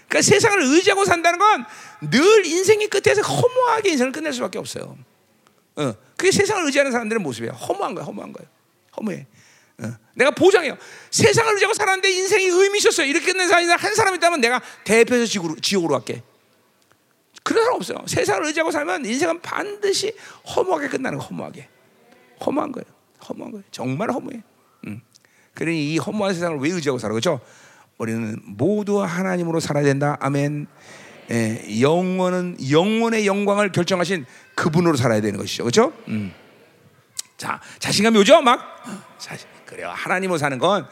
[0.09, 1.65] 그러니까 세상을 의지하고 산다는 건
[2.01, 4.97] 늘 인생의 끝에서 허무하게 인생을 끝낼 수밖에 없어요.
[5.75, 7.53] 어, 그게 세상을 의지하는 사람들의 모습이에요.
[7.53, 8.49] 허무한 거야, 허무한 거예요.
[8.97, 9.27] 허무해.
[9.81, 10.77] 어, 내가 보장해요.
[11.11, 13.07] 세상을 의지하고 살았는데 인생이 의미 있었어요.
[13.07, 16.23] 이렇게 끝낸 사람이 한 사람 있다면 내가 대표해서 지옥으로, 지옥으로 갈게.
[17.43, 17.97] 그런 사람 없어요.
[18.05, 20.13] 세상을 의지하고 살면 인생은 반드시
[20.55, 21.67] 허무하게 끝나는 거, 허무하게.
[22.45, 22.85] 허무한 거예요.
[23.27, 23.63] 허무한 거예요.
[23.71, 24.41] 정말 허무해.
[24.87, 25.01] 음.
[25.53, 27.13] 그러니 이 허무한 세상을 왜 의지하고 살아?
[27.13, 27.41] 그죠?
[27.99, 30.17] 우리는 모두 하나님으로 살아야 된다.
[30.19, 30.67] 아멘.
[31.31, 35.63] 예, 영원은 영원의 영광을 결정하신 그분으로 살아야 되는 것이죠.
[35.63, 35.93] 그렇죠?
[36.07, 36.33] 음.
[37.37, 38.41] 자, 자신감이 오죠?
[38.41, 38.59] 막
[39.19, 39.47] 자신.
[39.65, 39.91] 그래요.
[39.93, 40.87] 하나님으로 사는 건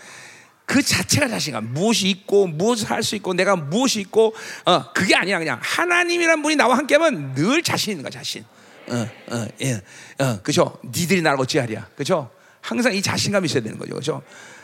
[0.68, 1.74] 그 자체가 자신감.
[1.74, 4.36] 무엇이 있고 무엇을 할 수 있고 내가 무엇이 있고
[4.66, 5.40] 어, 그게 아니야.
[5.40, 8.10] 그냥 하나님이란 분이 나와 함께하면 늘 자신 있는 거야.
[8.12, 8.44] 자신.
[8.90, 9.82] 어, 어, 예,
[10.20, 10.78] 어, 그죠?
[10.84, 12.30] 니들이 나를 어찌하랴, 그죠?
[12.60, 14.22] 항상 이 자신감이 있어야 되는 거죠, 그죠?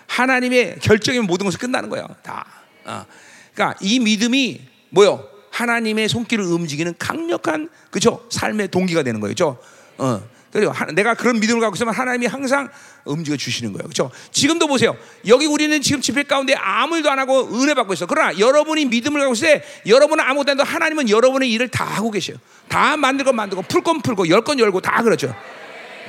[0.08, 2.46] 하나님의 결정이면 모든 것이 끝나는 거예요, 다.
[2.86, 3.06] 어.
[3.54, 5.28] 그러니까 이 믿음이 뭐요?
[5.52, 8.26] 하나님의 손길을 움직이는 강력한 그죠?
[8.32, 9.58] 삶의 동기가 되는 거예요, 그죠?
[9.98, 10.22] 어.
[10.52, 12.70] 그리고 내가 그런 믿음을 갖고 있으면 하나님이 항상
[13.06, 13.84] 움직여 주시는 거예요.
[13.86, 14.12] 그렇죠?
[14.32, 14.96] 지금도 보세요.
[15.26, 18.06] 여기 우리는 지금 집회 가운데 아무 일도 안 하고 은혜 받고 있어.
[18.06, 22.12] 그러나 여러분이 믿음을 갖고 있을 때 여러분은 아무것도 안 해도 하나님은 여러분의 일을 다 하고
[22.12, 22.38] 계셔요.
[22.68, 25.36] 다 만들고 만들고 풀 건 풀고 열 건 열고 다 그렇죠.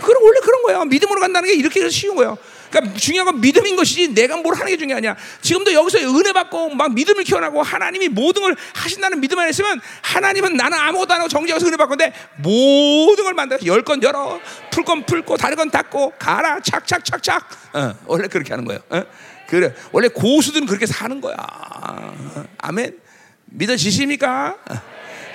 [0.02, 0.84] 그럼 원래 그런 거예요.
[0.84, 2.36] 믿음으로 간다는 게 이렇게 쉬운 거예요.
[2.74, 5.16] 그러니까 중요한 건 믿음인 것이지 내가 뭘 하는 게 아니야.
[5.40, 10.56] 지금도 여기서 은혜 받고 막 믿음을 키워나고 하나님이 모든 걸 하신다는 믿음 안에 있으면 하나님은
[10.56, 14.40] 나는 아무것도 안 하고 정지하서 은혜 받건데 모든 걸 만들어 열건 열어
[14.70, 18.80] 풀 건 풀고 다른 건 닫고 가라 착착착착 어, 원래 그렇게 하는 거예요.
[18.90, 19.02] 어?
[19.46, 21.36] 그래 원래 고수들은 그렇게 사는 거야.
[21.38, 22.98] 어, 아멘.
[23.46, 24.56] 믿어지십니까?
[24.70, 24.74] 어.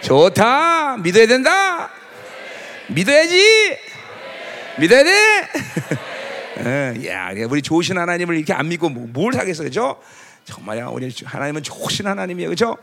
[0.02, 0.98] 좋다.
[0.98, 1.90] 믿어야 된다.
[2.90, 3.78] 믿어야지.
[4.78, 5.48] 믿어야 돼.
[7.08, 9.98] 야, 우리 좋으신 하나님을 이렇게 안 믿고 뭐, 뭘 하겠어, 그죠?
[10.46, 12.78] 정말야, 우리 하나님은 좋으신 하나님이에요, 그죠?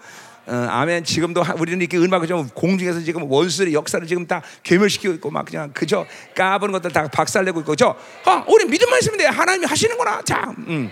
[0.47, 1.03] 어, 아멘.
[1.03, 5.73] 지금도 우리는 이렇게 음악을 좀 공중에서 지금 원수의 역사를 지금 다 괴멸시키고 있고 막 그냥
[5.73, 6.07] 그죠?
[6.37, 7.97] 까부는 것들 다 박살내고 있고, 그죠?
[8.25, 9.27] 어, 우리 믿음만 있으면 돼.
[9.27, 10.23] 하나님이 하시는구나.
[10.23, 10.91] 자, 음.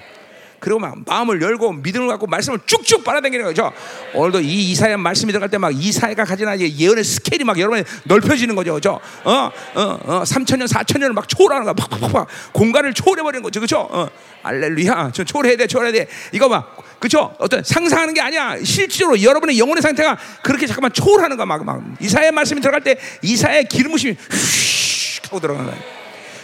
[0.64, 3.70] 그리고 막 마음을 열고 믿음을 갖고 말씀을 쭉쭉 빨아당기는 거죠.
[4.14, 8.74] 오늘도 이 이사야 말씀이 들어갈 때 막 이사야가 가지나 예언의 스케일이 막 여러분의 넓혀지는 거죠.
[8.74, 8.98] 그죠?
[9.24, 11.74] 어, 어, 어, 3천 년, 4천 년을 막 초월하는 거야.
[11.74, 13.60] 팍팍팍 공간을 초월해버리는 거죠.
[13.60, 13.86] 그죠?
[13.90, 14.08] 어,
[14.42, 15.10] 알렐루야.
[15.12, 16.08] 저 초월해야 돼, 초월해야 돼.
[16.32, 17.34] 이거 막, 그죠?
[17.38, 18.56] 어떤 상상하는 게 아니야.
[18.64, 21.44] 실제로 여러분의 영혼의 상태가 그렇게 잠깐만 초월하는 거야.
[21.46, 21.82] 막, 막.
[22.00, 25.78] 이사야 말씀이 들어갈 때 이사야의 기름 부심이 휙 하고 들어가는 거야.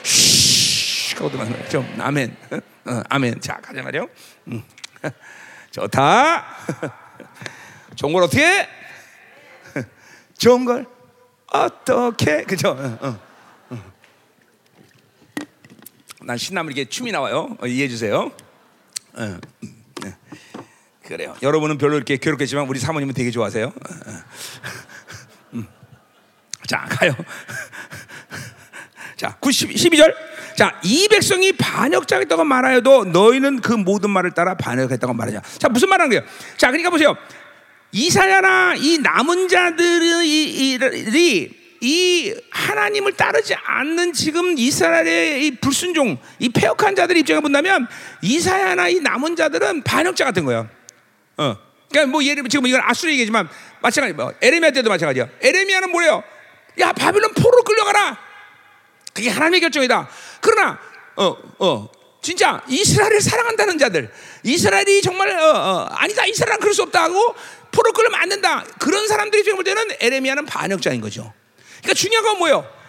[0.05, 0.40] 휙
[1.29, 1.69] 들어가는 거야.
[1.69, 2.37] 좀, 아멘.
[2.87, 3.41] 어, 아멘.
[3.41, 4.09] 자, 가자 말이요.
[4.49, 4.63] 음.
[5.71, 6.45] 좋다.
[7.97, 8.69] 좋은 걸 어떻게?
[10.39, 10.87] 좋은 걸
[11.47, 12.45] 어떻게?
[12.45, 12.71] 그죠?
[12.71, 13.21] 어, 어,
[13.71, 13.93] 어.
[16.23, 17.57] 난 신나면 이게 춤이 나와요.
[17.61, 18.31] 어, 이해해 주세요.
[19.15, 19.41] 어, 음,
[20.03, 20.17] 네.
[21.03, 21.37] 그래요.
[21.43, 23.67] 여러분은 별로 이렇게 괴롭겠지만 우리 사모님은 되게 좋아하세요.
[23.67, 23.73] 어,
[25.55, 25.67] 음.
[26.67, 27.15] 자, 가요.
[29.17, 30.15] 자, 90, 12절.
[30.57, 35.43] 자, 이 백성이 반역자겠다고 말하여도 너희는 그 모든 말을 따라 반역했다고 말하자.
[35.59, 36.25] 자, 무슨 말하는 거예요?
[36.57, 37.17] 자, 그러니까 보세요.
[37.93, 47.17] 이사야나 이 남은 자들이 이 하나님을 따르지 않는 지금 이스라엘의 이 불순종, 이 폐역한 자들
[47.17, 47.89] 입장에 본다면
[48.23, 50.69] 이사야나 이 남은 자들은 반역자 같은 거예요.
[51.39, 51.57] 어.
[51.91, 53.49] 그러니까 뭐 예를 들면 지금 이건 아수르 얘기지만
[53.81, 55.29] 마찬가지 뭐 에레미야 때도 마찬가지야.
[55.41, 56.23] 에레미야는 뭐예요?
[56.79, 58.19] 야 바빌론 포로 끌려가라.
[59.13, 60.09] 그게 하나님의 결정이다.
[60.41, 60.79] 그러나
[61.17, 61.89] 어 어,
[62.23, 64.11] 진짜 이스라엘을 사랑한다는 자들,
[64.43, 67.35] 이스라엘이 정말 어, 어, 아니다 이스라엘은 그럴 수 없다 하고
[67.73, 68.65] 포로 끌면 안 된다.
[68.79, 71.33] 그런 사람들이 지금 볼 때는 에레미야는 반역자인 거죠.
[71.79, 72.81] 그러니까 중요한 건 뭐예요?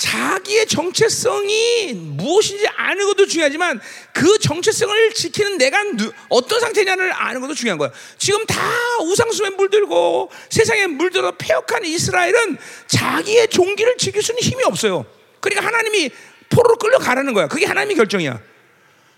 [0.00, 3.78] 자기의 정체성이 무엇인지 아는 것도 중요하지만
[4.14, 7.90] 그 정체성을 지키는 내가 누, 어떤 상태냐를 아는 것도 중요한 거야.
[8.16, 8.58] 지금 다
[9.02, 12.56] 우상수에 물들고 세상에 물들어 폐역한 이스라엘은
[12.86, 15.04] 자기의 종기를 지킬 수는 힘이 없어요.
[15.40, 16.10] 그러니까 하나님이
[16.50, 17.48] 포로로 끌려가라는 거야.
[17.48, 18.38] 그게 하나님의 결정이야.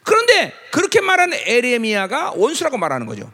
[0.05, 3.31] 그런데 그렇게 말하는 에레미야가 원수라고 말하는 거죠.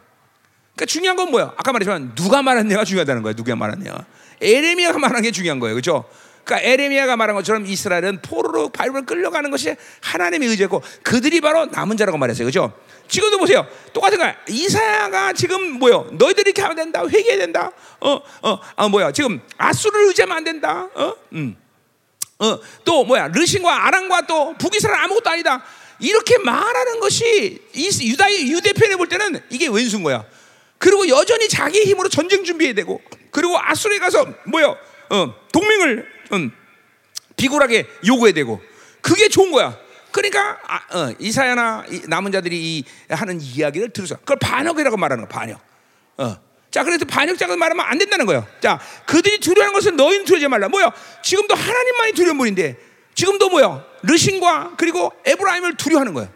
[0.75, 1.53] 그러니까 중요한 건 뭐야?
[1.57, 3.33] 아까 말했지만 누가 말했냐가 중요하다는 거야.
[3.33, 3.93] 누가 말했냐.
[4.41, 5.75] 에레미야가 말한 게 중요한 거예요.
[5.75, 6.05] 그렇죠?
[6.45, 12.17] 그러니까 에레미야가 말한 것처럼 이스라엘은 포로로 바빌론 끌려가는 것이 하나님의 의지고 그들이 바로 남은 자라고
[12.17, 12.45] 말했어요.
[12.45, 12.73] 그렇죠?
[13.07, 13.67] 지금도 보세요.
[13.91, 14.35] 똑같은 거야.
[14.47, 16.07] 이사야가 지금 뭐요?
[16.13, 17.03] 너희들이 이렇게 하면 된다.
[17.05, 17.71] 회개해야 된다.
[17.99, 19.11] 어, 어, 아 뭐야?
[19.11, 20.87] 지금 아수를 의지하면 안 된다.
[20.93, 21.57] 어, 음.
[22.39, 23.27] 어, 또 뭐야?
[23.27, 25.63] 르신과 아랑과 또 북이스라엘 아무것도 아니다.
[25.99, 30.25] 이렇게 말하는 것이 유다의 유대 편에 볼 때는 이게 왼수인 거야.
[30.77, 33.01] 그리고 여전히 자기 힘으로 전쟁 준비해야 되고,
[33.31, 34.77] 그리고 아수르에 가서 뭐요?
[35.09, 36.51] 어, 동맹을 음,
[37.35, 38.61] 비굴하게 요구해야 되고
[39.01, 39.77] 그게 좋은 거야.
[40.11, 45.39] 그러니까 아, 어, 이사야나 이 남은 자들이 이, 하는 이야기를 들으서 그걸 반역이라고 말하는 거야.
[45.39, 45.61] 반역.
[46.17, 46.48] 어.
[46.71, 48.45] 자, 그래서 반역자가 말하면 안 된다는 거예요.
[48.61, 50.69] 자, 그들이 두려워하는 것은 너희는 두려워하지 말라.
[50.69, 50.91] 뭐야?
[51.23, 52.77] 지금도 하나님만이 두려운 분인데
[53.15, 53.83] 지금도 뭐야?
[54.03, 56.29] 르신과 그리고 에브라임을 두려워하는 거야.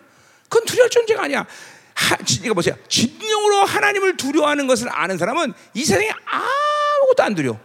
[0.49, 1.45] 그건 두려울 존재가 아니야.
[1.95, 2.75] 하, 이거 보세요.
[2.89, 7.59] 진정으로 하나님을 두려워하는 것을 아는 사람은 이 세상에 아무것도 안 두려워.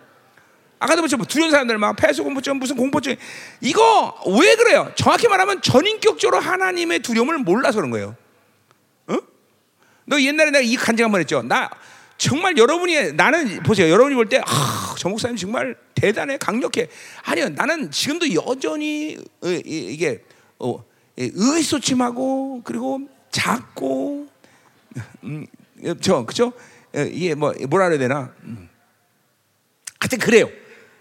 [0.79, 1.03] 아까도.
[1.17, 3.17] 뭐 두려운 사람들 막 폐수 공포증 무슨 공포증
[3.61, 4.93] 이거 왜 그래요?
[4.95, 8.15] 정확히 말하면 전인격적으로 하나님의 두려움을 몰라서 그런 거예요.
[9.09, 9.17] 어?
[10.05, 11.43] 너 옛날에 내가 이 간증 한번 했죠.
[11.43, 11.71] 나
[12.19, 13.89] 정말 여러분이 나는 보세요.
[13.91, 16.89] 여러분이 볼때 아, 저 목사님 정말 대단해 강력해.
[17.23, 17.49] 아니요.
[17.51, 20.25] 나는 지금도 여전히 어, 이게
[20.59, 20.85] 어,
[21.17, 23.01] 의소침하고 그리고
[23.31, 24.27] 작고
[25.23, 25.47] 음,
[26.01, 26.53] 저 그죠?
[26.95, 28.35] 어, 이게 뭐 뭐라 그래야 되나?
[28.43, 28.69] 음.
[30.01, 30.49] 하여튼 그래요.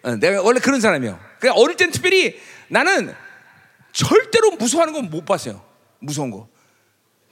[0.03, 1.19] 어, 내가 원래 그런 사람이에요.
[1.39, 3.13] 그냥 어릴 땐 특별히 나는
[3.91, 5.63] 절대로 무서워하는 건 못 봤어요.
[5.99, 6.47] 무서운 거.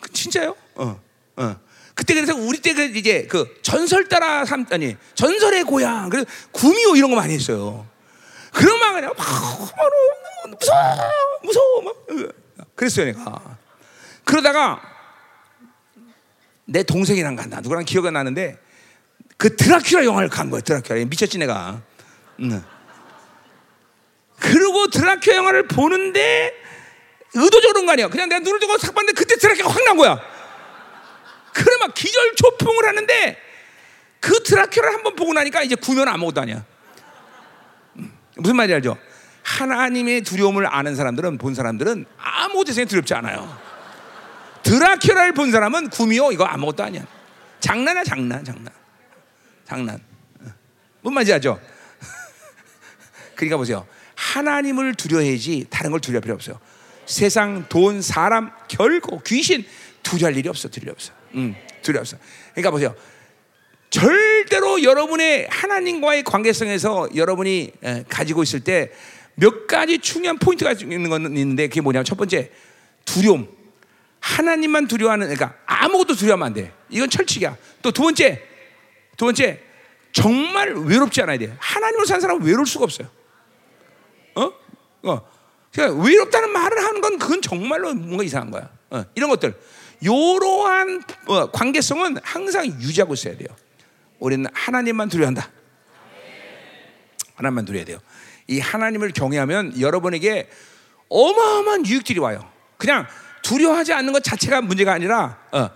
[0.01, 0.55] 그 진짜요?
[0.73, 0.99] 어,
[1.37, 1.55] 어.
[1.95, 6.95] 그때 그래서 우리 때 그 이제 그 전설 따라 삼 아니 전설의 고향 그래서 구미호
[6.97, 7.87] 이런 거 많이 했어요.
[8.51, 9.25] 그런 막 그냥 막
[10.59, 10.95] 무서워
[11.43, 13.57] 무서워 막 어, 그랬어요 내가.
[14.25, 14.81] 그러다가
[16.65, 18.57] 내 동생이랑 간다 누구랑 기억이 나는데
[19.37, 21.81] 그 드라큘라 영화를 간 거야 드라큘라 미쳤지 내가.
[22.41, 22.63] 응.
[24.39, 26.53] 그리고 드라큘 영화를 보는데
[27.33, 28.07] 의도적으로 그런 거 아니야.
[28.09, 30.34] 그냥 내가 눈을 뜨고 싹 봤는데 그때 드라큘가 확난 거야.
[31.55, 33.37] 그래 막 기절 초풍을 하는데
[34.19, 36.65] 그 드라큘을 한번 보고 나니까 이제 구면 아무것도 아니야.
[38.35, 38.97] 무슨 말인지 알죠?
[39.43, 43.57] 하나님의 두려움을 아는 사람들은 본 사람들은 아무 데서 두렵지 않아요.
[44.63, 47.05] 드라큘라를 본 사람은 구미호 이거 아무것도 아니야.
[47.61, 48.73] 장난이야 장난 장난
[49.65, 50.03] 장난.
[51.01, 51.61] 뭔 말인지 알죠?
[53.35, 53.87] 그러니까 보세요.
[54.15, 56.59] 하나님을 두려워해야지 다른 걸 두려울 필요 없어요.
[57.05, 59.65] 세상, 돈, 사람, 결코 귀신
[60.03, 60.67] 두려울 일이 없어.
[60.67, 61.13] 두려울 없어.
[61.35, 62.17] 음, 두려울 없어.
[62.51, 62.95] 그러니까 보세요.
[63.89, 67.71] 절대로 여러분의 하나님과의 관계성에서 여러분이
[68.09, 68.91] 가지고 있을 때
[69.35, 72.51] 몇 가지 중요한 포인트가 있는 건 있는데 그게 뭐냐면 첫 번째
[73.03, 73.53] 두려움.
[74.19, 76.73] 하나님만 두려워하는 그러니까 아무것도 두려워하면 안 돼.
[76.89, 77.57] 이건 철칙이야.
[77.81, 78.41] 또 두 번째
[79.17, 79.61] 두 번째
[80.11, 81.53] 정말 외롭지 않아야 돼.
[81.59, 83.07] 하나님으로 산 사람은 외로울 수가 없어요.
[84.35, 84.51] 어?
[85.03, 85.29] 어.
[85.71, 88.69] 그러니까 외롭다는 말을 하는 건 그건 정말로 뭔가 이상한 거야.
[88.89, 89.03] 어.
[89.15, 89.53] 이런 것들.
[90.01, 93.47] 이러한 어, 관계성은 항상 유지하고 있어야 돼요.
[94.19, 95.49] 우리는 하나님만 두려워한다.
[97.35, 97.99] 하나님만 두려워야 돼요.
[98.47, 100.49] 이 하나님을 경외하면 여러분에게
[101.09, 102.47] 어마어마한 유익들이 와요.
[102.77, 103.07] 그냥
[103.41, 105.69] 두려워하지 않는 것 자체가 문제가 아니라 어,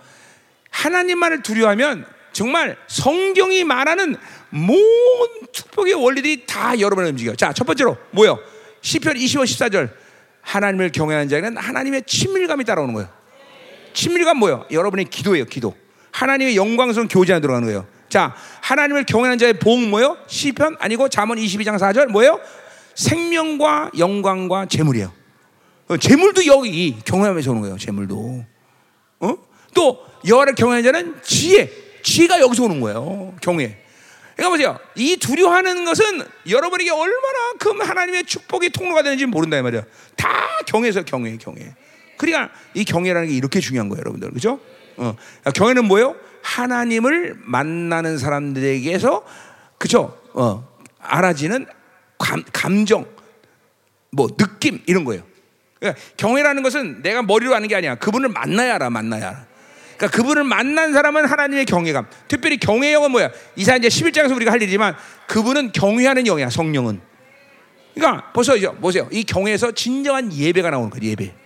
[0.70, 4.16] 하나님만을 두려워하면 정말 성경이 말하는
[4.50, 7.34] 모든 축복의 원리들이 다 여러분을 움직여.
[7.34, 8.38] 자, 첫 번째로 뭐요?
[8.82, 9.90] 시편 25, 14절.
[10.42, 13.19] 하나님을 경외하는 자에는 하나님의 친밀감이 따라오는 거예요.
[13.92, 14.66] 친밀감 뭐예요?
[14.70, 15.74] 여러분의 기도예요, 기도.
[16.12, 17.86] 하나님의 영광스러운 교제 안에 들어가는 거예요.
[18.08, 20.16] 자, 하나님을 경외하는 자의 복은 뭐예요?
[20.26, 22.40] 시편 아니고 잠언 22장 4절 뭐예요?
[22.94, 25.12] 생명과 영광과 재물이에요.
[25.88, 27.78] 어, 재물도 여기 경외하면서 오는 거예요.
[27.78, 28.44] 재물도.
[29.20, 29.38] 어?
[29.74, 31.70] 또 여호와를 경외하는 자는 지혜,
[32.02, 33.34] 지혜가 여기서 오는 거예요.
[33.40, 33.78] 경외.
[34.36, 34.78] 그러니까 보세요.
[34.96, 39.82] 이 두려워하는 것은 여러분에게 얼마나 큰 하나님의 축복의 통로가 되는지 모른다 말이야.
[40.16, 40.28] 다
[40.66, 41.74] 경외에서 경외, 경외.
[42.20, 44.30] 그러니까 이 경외라는 게 이렇게 중요한 거예요, 여러분들.
[44.32, 44.60] 그죠?
[44.98, 45.16] 어.
[45.54, 46.14] 경외는 뭐예요?
[46.42, 49.24] 하나님을 만나는 사람들에게서
[49.78, 50.20] 그죠?
[50.34, 50.68] 어.
[50.98, 51.64] 알아지는
[52.18, 53.06] 감, 감정,
[54.10, 55.22] 뭐 느낌 이런 거예요.
[55.78, 57.94] 그러니까 경외라는 것은 내가 머리로 하는 게 아니야.
[57.94, 59.46] 그분을 만나야 알아, 만나야 알아.
[59.96, 62.06] 그러니까 그분을 만난 사람은 하나님의 경외감.
[62.28, 63.30] 특별히 경외의 영은 뭐야?
[63.56, 64.94] 이사 이제 11장에서 우리가 할 일이지만
[65.26, 67.00] 그분은 경외하는 영이야, 성령은.
[67.94, 69.08] 그러니까 벌써 이제 보세요.
[69.10, 71.40] 이 경외에서 진정한 예배가 나오는 거야, 예배.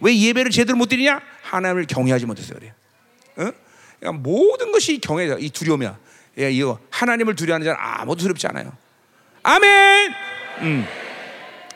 [0.00, 1.20] 왜 예배를 제대로 못 드리냐?
[1.42, 2.72] 하나님을 경외하지 못해서 그래요.
[3.36, 3.50] 어?
[3.98, 5.36] 그러니까 모든 것이 경외다.
[5.38, 5.98] 이 두려움이야.
[6.38, 8.72] 예, 이거 하나님을 두려워하는 자는 아무도 두렵지 않아요.
[9.42, 10.12] 아멘.
[10.62, 10.86] 음.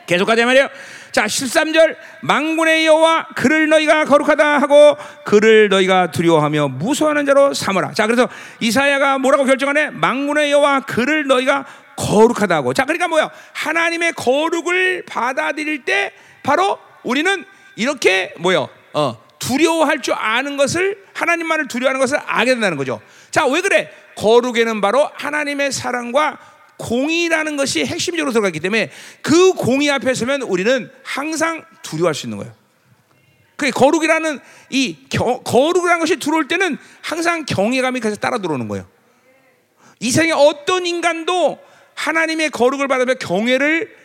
[0.07, 0.69] 계속 가자 말이에요.
[1.13, 7.93] 자, 13절 망군의 여호와 그를 너희가 거룩하다 하고 그를 너희가 두려워하며 무서워하는 자로 삼으라.
[7.93, 8.29] 자, 그래서
[8.61, 9.91] 이사야가 뭐라고 결정하네?
[9.91, 11.65] 망군의 여호와 그를 너희가
[11.97, 12.75] 거룩하다 하고.
[12.75, 13.31] 자, 그러니까 뭐야?
[13.53, 17.45] 하나님의 거룩을 받아들일 때 바로 우리는
[17.81, 18.69] 이렇게 뭐요?
[18.93, 23.01] 어, 두려워할 줄 아는 것을 하나님만을 두려워하는 것을 알게 된다는 거죠.
[23.31, 23.91] 자, 왜 그래?
[24.17, 26.39] 거룩에는 바로 하나님의 사랑과
[26.77, 28.91] 공의라는 것이 핵심적으로 들어가기 때문에
[29.23, 32.53] 그 공의 앞에 서면 우리는 항상 두려워할 수 있는 거예요.
[33.57, 38.87] 그 거룩이라는 이 겨, 거룩이라는 것이 들어올 때는 항상 경외감이 계속 따라 들어오는 거예요.
[40.01, 41.59] 이 세상에 어떤 인간도
[41.95, 44.00] 하나님의 거룩을 받으며 경외를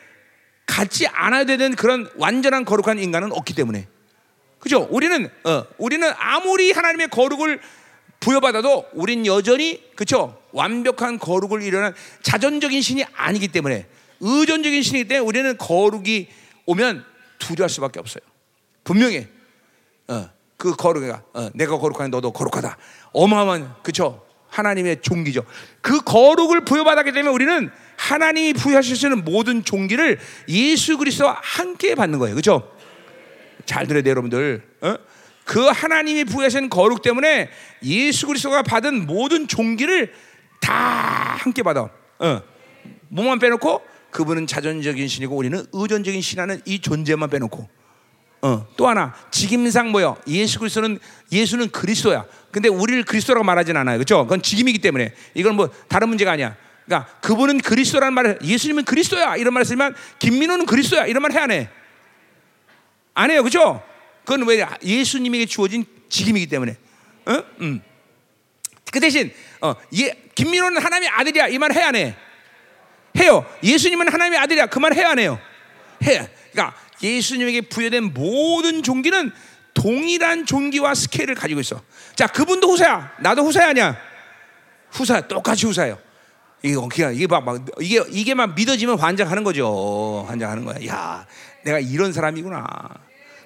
[0.66, 3.88] 갖지 않아야 되는 그런 완전한 거룩한 인간은 없기 때문에.
[4.60, 4.88] 그죠?
[4.90, 7.60] 우리는, 어, 우리는 아무리 하나님의 거룩을
[8.20, 10.42] 부여받아도 우린 여전히, 그쵸?
[10.52, 11.94] 완벽한 거룩을 이루는
[12.24, 13.88] 자전적인 신이 아니기 때문에
[14.22, 16.28] 의존적인 신이기 때문에 우리는 거룩이
[16.66, 17.06] 오면
[17.38, 18.24] 두려워할 수밖에 없어요.
[18.84, 19.28] 분명히,
[20.08, 22.78] 어, 그 거룩이가, 어, 내가 거룩하니 너도 거룩하다.
[23.14, 24.26] 어마어마한, 그쵸?
[24.50, 25.46] 하나님의 종기죠.
[25.82, 27.70] 그 거룩을 부여받았기 때문에 우리는
[28.06, 32.36] 하나님이 있는 모든 종기를 예수 그리스도와 함께 받는 거예요.
[32.36, 32.72] 그렇죠?
[33.66, 34.62] 잘 들어야 돼요, 여러분들.
[34.82, 34.96] 어?
[35.44, 37.50] 그 하나님이 부여하신 거룩 때문에
[37.84, 40.14] 예수 그리스도가 받은 모든 종기를
[40.62, 40.74] 다
[41.40, 41.90] 함께 받아.
[42.20, 42.42] 어.
[43.10, 47.68] 몸만 빼놓고 그분은 자존적인 신이고 우리는 의존적인 신하는 이 존재만 빼놓고.
[48.44, 48.68] 어.
[48.78, 50.18] 또 하나 직임상 뭐요?
[50.28, 51.00] 예수 그리스도는
[51.32, 52.26] 예수는 그리스도야.
[52.52, 53.98] 근데 우리를 그리스도라고 말하진 않아요.
[53.98, 54.24] 그렇죠?
[54.24, 56.56] 그건 직임이기 때문에 이건 뭐 다른 문제가 아니야.
[56.86, 61.52] 그러니까 그분은 그리스도라는 말을 예수님은 그리스도야 이런 말을 쓰면 김민호는 그리스도야 이런 말 해야 안
[61.52, 61.70] 해?
[63.14, 63.84] 안 해요, 그죠?
[64.24, 66.78] 그건 왜 예수님에게 주어진 직임이기 때문에.
[67.26, 67.44] 어?
[67.62, 67.82] 음.
[68.92, 72.16] 그 대신 어, 예, 김민호는 하나님의 아들이야 이 말 해야 안 해?
[73.18, 73.46] 해요.
[73.64, 75.40] 예수님은 하나님의 아들이야 그 말 해야 안 해요?
[76.04, 76.30] 해.
[76.52, 79.32] 그러니까 예수님에게 부여된 모든 종기는
[79.74, 81.82] 동일한 종기와 스케일을 가지고 있어.
[82.16, 83.16] 자, 그분도 후사야.
[83.20, 83.98] 나도 후사야 아니야?
[84.92, 86.00] 후사 똑같이 후사예요.
[86.64, 90.26] 이게 그냥 이게 막, 막 이게 이게 막 믿어지면 환장하는 거죠.
[90.28, 90.86] 환장하는 거야.
[90.88, 91.26] 야,
[91.64, 92.66] 내가 이런 사람이구나.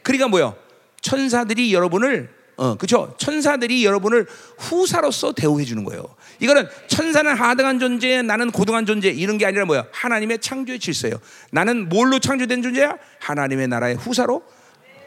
[0.03, 0.55] 그러니까 뭐요?
[1.01, 2.29] 천사들이 여러분을
[2.59, 3.15] 어, 그죠?
[3.17, 4.27] 천사들이 여러분을
[4.57, 6.03] 후사로서 대우해 주는 거예요.
[6.41, 9.87] 이거는 천사는 하등한 존재, 나는 고등한 존재 이런 게 아니라 뭐야?
[9.93, 11.15] 하나님의 창조의 질서예요.
[11.51, 12.97] 나는 뭘로 창조된 존재야?
[13.19, 14.43] 하나님의 나라의 후사로.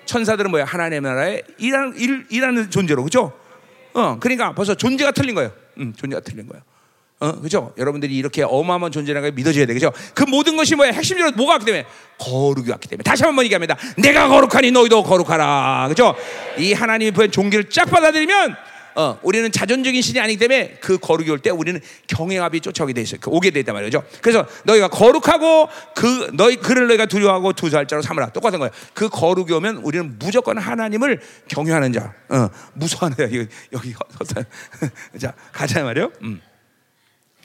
[0.07, 0.65] 천사들은 뭐야?
[0.65, 3.39] 하나님의 나라의 일하는, 일, 일하는 존재로, 그죠?
[3.93, 5.53] 어, 그러니까 벌써 존재가 틀린 거예요.
[5.77, 6.63] 음, 존재가 틀린 거예요.
[7.23, 7.73] 어, 그죠?
[7.79, 9.75] 여러분들이 이렇게 어마어마한 존재라는 걸 믿어줘야 돼.
[9.75, 9.93] 그죠?
[10.13, 10.91] 그 모든 것이 뭐야?
[10.91, 11.87] 핵심적으로 뭐가 왔기 때문에?
[12.19, 13.05] 거룩이 왔기 때문에.
[13.05, 13.77] 다시 한번 얘기합니다.
[13.97, 15.87] 내가 거룩하니 너희도 거룩하라.
[15.89, 16.17] 그죠?
[16.59, 18.57] 이 하나님이 부연 종기를 쫙 받아들이면
[18.95, 23.21] 어, 우리는 자존적인 신이 아니기 때문에 그 거룩이 올 때 우리는 경외압이 쫓아오게 돼 있어요.
[23.23, 24.03] 그 오게 되단 말이죠.
[24.21, 28.31] 그래서 너희가 거룩하고 그 너희 그를 너희가 두려워하고 두 살자로 삼으라.
[28.31, 28.71] 똑같은 거예요.
[28.95, 33.23] 그 거룩이 오면 우리는 무조건 하나님을 경외하는 자, 어, 무서워하는 자.
[33.25, 33.95] 여기 여기
[35.19, 36.11] 자 가자 말이요.
[36.23, 36.41] 음.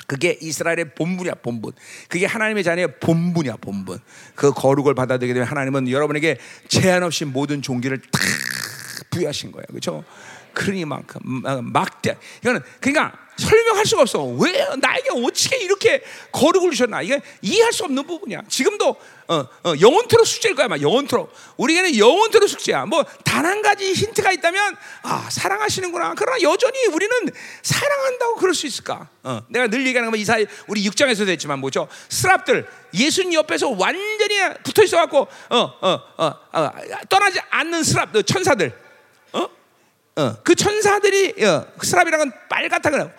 [0.08, 1.74] 그게 이스라엘의 본분이야, 본분.
[2.08, 4.00] 그게 하나님의 자녀의 본분이야, 본분.
[4.36, 6.38] 그 거룩을 받아들이게 되면 하나님은 여러분에게
[6.70, 8.20] 제한 없이 모든 종기를 다
[9.10, 9.66] 부여하신 거예요.
[9.68, 10.04] 그렇죠?
[10.58, 11.22] 그러니 만큼
[11.72, 12.18] 막대.
[12.42, 14.24] 이거는 그러니까 설명할 수가 없어.
[14.24, 16.02] 왜 나에게 어떻게 이렇게
[16.32, 17.04] 거룩을 주셨나?
[17.04, 18.42] 이게 이해할 수 없는 부분이야.
[18.50, 18.96] 지금도
[19.30, 21.32] 어, 어, 영원토록 숙제일 거야, 막 영원토록.
[21.58, 22.86] 우리에게는 영원토록 숙제야.
[22.86, 26.16] 뭐 단 한 가지 힌트가 있다면 아 사랑하시는구나.
[26.18, 27.16] 그러나 여전히 우리는
[27.62, 29.08] 사랑한다고 그럴 수 있을까?
[29.24, 31.88] 어, 내가 늘 얘기하는 건 이사 우리 6장에서도 했지만 뭐죠?
[32.10, 36.72] 스랍들 예수님 옆에서 완전히 붙어 있어갖고 어, 어, 어, 어,
[37.08, 38.74] 떠나지 않는 스랍 천사들.
[39.34, 39.48] 어,
[40.44, 43.14] 그 천사들이 어, 스랍이라는 건 빨갛다 그래.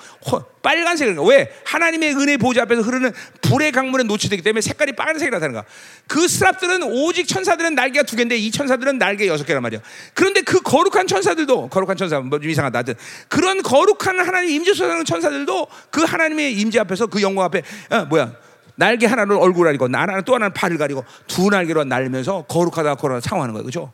[0.63, 5.65] 빨간색이니까 왜 하나님의 은혜 보좌 앞에서 흐르는 불의 강물에 노출되기 때문에 색깔이 빨간색이라는 거야.
[6.09, 9.81] 그 스랍들은 오직 천사들은 날개가 두 개인데 이 천사들은 날개 여섯 개란 말이야.
[10.15, 12.77] 그런데 그 거룩한 천사들도 거룩한 천사 뭐 좀 이상하다.
[12.79, 12.95] 하여튼
[13.29, 18.33] 그런 거룩한 하나님 임재 소사하는 천사들도 그 하나님의 임재 앞에서 그 영광 앞에 어, 뭐야
[18.75, 23.55] 날개 하나는 얼굴 가리고 하나는 또 하나는 발을 가리고 두 날개로 날면서 거룩하다 거룩하다 상호하는
[23.55, 23.65] 거예요.
[23.65, 23.93] 그죠?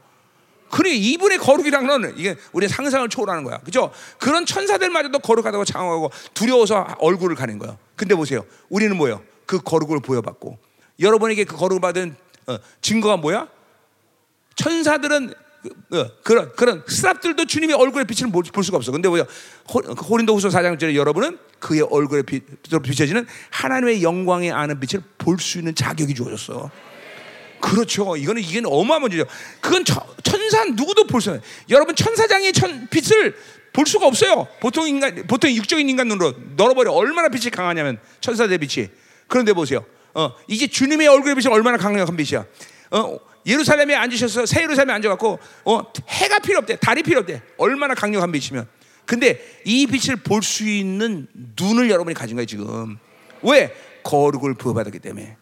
[0.71, 3.59] 그래 이분의 거룩이라는 건 이게 우리 상상을 초월하는 거야.
[3.59, 3.93] 그죠?
[4.19, 7.77] 그런 천사들마저도 거룩하다고 장하고 두려워서 얼굴을 가는 거야.
[7.97, 8.45] 근데 보세요.
[8.69, 9.23] 우리는 뭐예요?
[9.47, 10.59] 그 거룩을 보여받고
[11.01, 12.17] 여러분에게 그 거룩을 받은
[12.47, 13.49] 어, 증거가 뭐야?
[14.57, 15.35] 천사들은
[15.93, 18.93] 어, 그런 그런 스랍들도 주님의 얼굴의 빛을 볼, 수가 없어.
[18.93, 19.25] 근데 뭐야?
[20.09, 22.23] 호린도후서 4장절에 여러분은 그의 얼굴에
[22.83, 26.71] 비춰지는 하나님의 영광에 아는 빛을 볼 수 있는 자격이 주어졌어.
[27.65, 28.15] 그렇죠.
[28.17, 29.25] 이거는 이게 어마어마한 문제죠.
[29.61, 29.85] 그건
[30.23, 31.43] 천사 누구도 볼 수 없어요.
[31.71, 33.35] 여러분 천사장의 천, 빛을
[33.73, 34.47] 볼 수가 없어요.
[34.61, 38.89] 보통 인간, 보통 육적인 인간 눈으로 널어버려 얼마나 빛이 강하냐면 천사들의 빛이.
[39.29, 39.85] 그런데 보세요.
[40.13, 42.45] 어, 이게 주님의 얼굴의 빛이 얼마나 강력한 빛이야.
[42.91, 47.41] 어, 예루살렘에 앉으셔서 새 예루살렘에 앉아갖고 어, 해가 필요 없대, 달이 필요 없대.
[47.57, 48.69] 얼마나 강력한 빛이면.
[49.07, 51.27] 근데 이 빛을 볼 수 있는
[51.59, 52.99] 눈을 여러분이 가진 거예요 지금.
[53.43, 53.75] 왜?
[54.03, 55.37] 거룩을 부어받았기 때문에.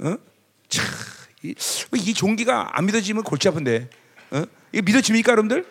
[0.00, 0.16] 어?
[0.70, 0.82] 차,
[1.42, 1.54] 이,
[1.94, 3.88] 이 종기가 안 믿어지면 골치 아픈데.
[4.30, 4.44] 어?
[4.72, 5.66] 이게 믿어집니까, 여러분들?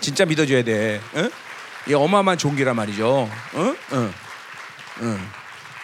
[0.00, 1.00] 진짜 믿어줘야 돼.
[1.14, 1.30] 어?
[1.88, 3.06] 이 어마어마한 종기란 말이죠.
[3.08, 3.74] 어?
[3.92, 4.12] 어.
[5.00, 5.30] 어.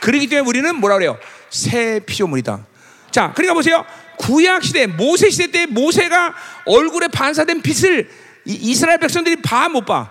[0.01, 1.19] 그러기 때문에 우리는 뭐라 그래요?
[1.49, 2.67] 새 피조물이다.
[3.11, 3.85] 자, 그러니까 보세요.
[4.19, 6.35] 구약 시대, 모세 시대 때 모세가
[6.67, 8.11] 얼굴에 반사된 빛을
[8.45, 10.11] 이, 스라엘 백성들이 봐 못 봐.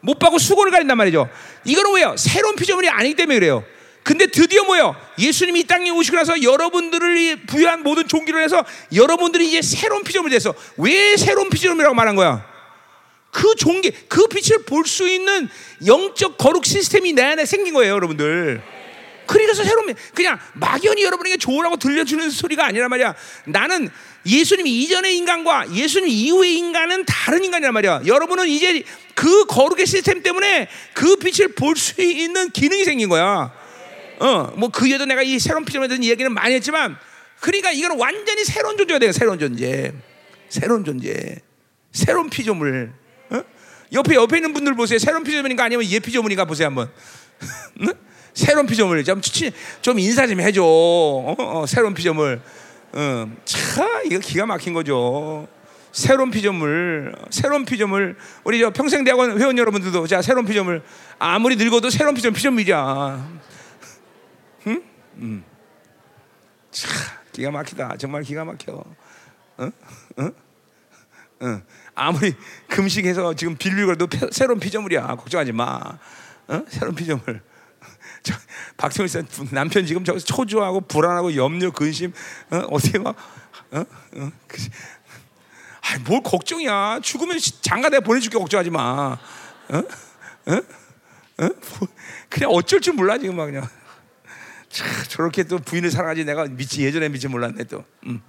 [0.00, 1.28] 못 봐고 수건을 가린단 말이죠.
[1.64, 2.16] 이거는 왜요?
[2.16, 3.64] 새로운 피조물이 아니기 때문에 그래요.
[4.02, 4.96] 근데 드디어 뭐요?
[5.18, 8.64] 예수님이 이 땅에 오시고 나서 여러분들을 부여한 모든 종기로 해서
[8.94, 12.44] 여러분들이 이제 새로운 피조물이 돼서 왜 새로운 피조물이라고 말한 거야?
[13.30, 15.48] 그 종기, 그 빛을 볼 수 있는
[15.86, 18.60] 영적 거룩 시스템이 내 안에 생긴 거예요, 여러분들.
[19.26, 23.14] 그래서 새로운 그냥 막연히 여러분에게 좋으라고 들려주는 소리가 아니란 말이야.
[23.44, 23.88] 나는
[24.26, 28.02] 예수님 이전의 인간과 예수님 이후의 인간은 다른 인간이란 말이야.
[28.06, 28.82] 여러분은 이제
[29.14, 33.52] 그 거룩의 시스템 때문에 그 빛을 볼 수 있는 기능이 생긴 거야.
[34.20, 36.96] 어, 뭐그 예도 내가 이 새로운 피조물에 대한 얘기는 많이 했지만,
[37.40, 39.12] 그러니까 이거는 완전히 새로운 존재가 돼요.
[39.12, 39.92] 새로운 존재,
[40.50, 41.40] 새로운 존재,
[41.90, 42.92] 새로운 피조물.
[43.30, 43.42] 어?
[43.92, 44.98] 옆에 옆에 있는 분들 보세요.
[44.98, 46.90] 새로운 피조물인가 아니면 예 피조물인가 보세요 한번.
[48.34, 49.20] 새로운 피조물 좀,
[49.80, 50.62] 좀 인사 좀 해줘.
[50.62, 51.34] 어?
[51.38, 52.40] 어, 새로운 피조물.
[52.92, 55.48] 어, 참 이거 기가 막힌 거죠.
[55.92, 58.16] 새로운 피조물, 새로운 피조물.
[58.44, 60.82] 우리 저 평생 대학원 회원 여러분들도 자 새로운 피조물.
[61.18, 63.49] 아무리 늙어도 새로운 피조물 피조물이야.
[65.16, 65.22] 응?
[65.22, 65.44] 음.
[66.70, 66.90] 참
[67.32, 67.96] 기가 막히다.
[67.96, 68.84] 정말 기가 막혀.
[69.60, 69.72] 응?
[70.18, 70.32] 응?
[71.42, 71.62] 응.
[71.94, 72.34] 아무리
[72.68, 75.06] 금식해서 지금 빌빌거려도 새로운 피조물이야.
[75.16, 75.98] 걱정하지 마.
[76.48, 76.64] 어?
[76.68, 77.42] 새로운 피조물.
[78.76, 79.22] 박정희 씨
[79.52, 82.12] 남편 지금 저기서 초조하고 불안하고 염려 근심
[82.50, 82.56] 어?
[82.70, 83.16] 어떻게 막
[83.70, 83.80] 어?
[83.80, 84.32] 어?
[84.46, 84.58] 그,
[85.82, 89.18] 아이, 뭘 걱정이야 죽으면 장가 내가 보내줄게 걱정하지 마
[89.68, 89.76] 어?
[89.76, 90.52] 어?
[91.42, 91.48] 어?
[92.28, 93.66] 그냥 어쩔 줄 몰라 지금 막 그냥
[94.70, 97.84] 차, 저렇게 또 부인을 사랑하지 내가 미치 예전에 미치 몰랐네 또.
[98.06, 98.22] 음.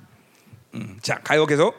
[0.73, 0.99] 음.
[1.01, 1.75] 자 가요 계속.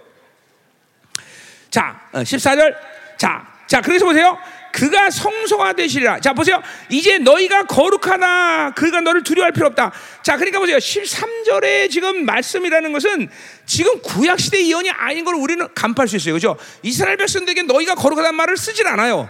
[1.69, 2.73] 자 14절.
[2.73, 2.77] 어,
[3.19, 4.39] 자, 자 그래서 보세요.
[4.73, 6.21] 그가 성소가 되시리라.
[6.21, 6.63] 자 보세요.
[6.89, 8.71] 이제 너희가 거룩하다.
[8.75, 9.93] 그가 너를 두려워할 필요 없다.
[10.23, 10.79] 자 그러니까 보세요.
[10.79, 13.29] 13절에 지금 말씀이라는 것은
[13.67, 16.35] 지금 구약 시대 예언이 아닌 걸 우리는 간파할 수 있어요.
[16.35, 16.57] 그죠?
[16.83, 19.29] 이스라엘 백성들에게 너희가 거룩하다는 말을 쓰질 않아요.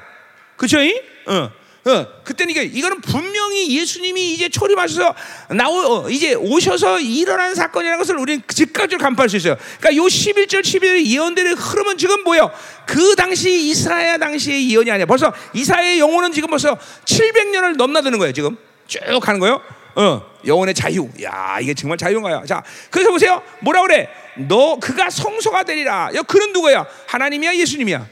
[0.57, 0.79] 그죠?
[1.27, 1.62] 어.
[1.85, 5.15] 어, 그때는 이게 이거는 분명히 예수님이 이제 초림하셔서
[5.57, 9.57] 나오 어, 이제 오셔서 일어난 사건이라는 것을 우리는 즉각적으로 간파할 수 있어요.
[9.81, 12.53] 그러니까 요 11절 11절 예언들의 흐름은 지금 뭐예요?
[12.87, 15.07] 그 당시 이스라엘 당시의 예언이 아니야.
[15.07, 18.33] 벌써 이사의 영혼은 지금 벌써 700년을 넘나드는 거예요.
[18.33, 18.57] 지금
[18.87, 19.61] 쭉 가는 거예요.
[19.97, 21.09] 어, 영혼의 자유.
[21.23, 22.45] 야, 이게 정말 자유인가요?
[22.47, 23.43] 자, 그래서 보세요.
[23.61, 24.09] 뭐라 그래?
[24.49, 26.11] 너 그가 성소가 되리라.
[26.15, 26.87] 야, 그는 누구야?
[27.09, 28.07] 하나님이야, 예수님이야.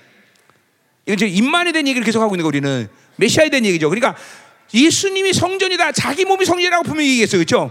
[1.06, 2.88] 이건 임만에 대한 얘기를 계속 하고 있는 거 우리는.
[3.20, 3.88] 메시아에 대한 얘기죠.
[3.88, 4.16] 그러니까
[4.72, 5.92] 예수님이 성전이다.
[5.92, 7.38] 자기 몸이 성전이라고 분명히 얘기했어요.
[7.44, 7.70] 그렇죠?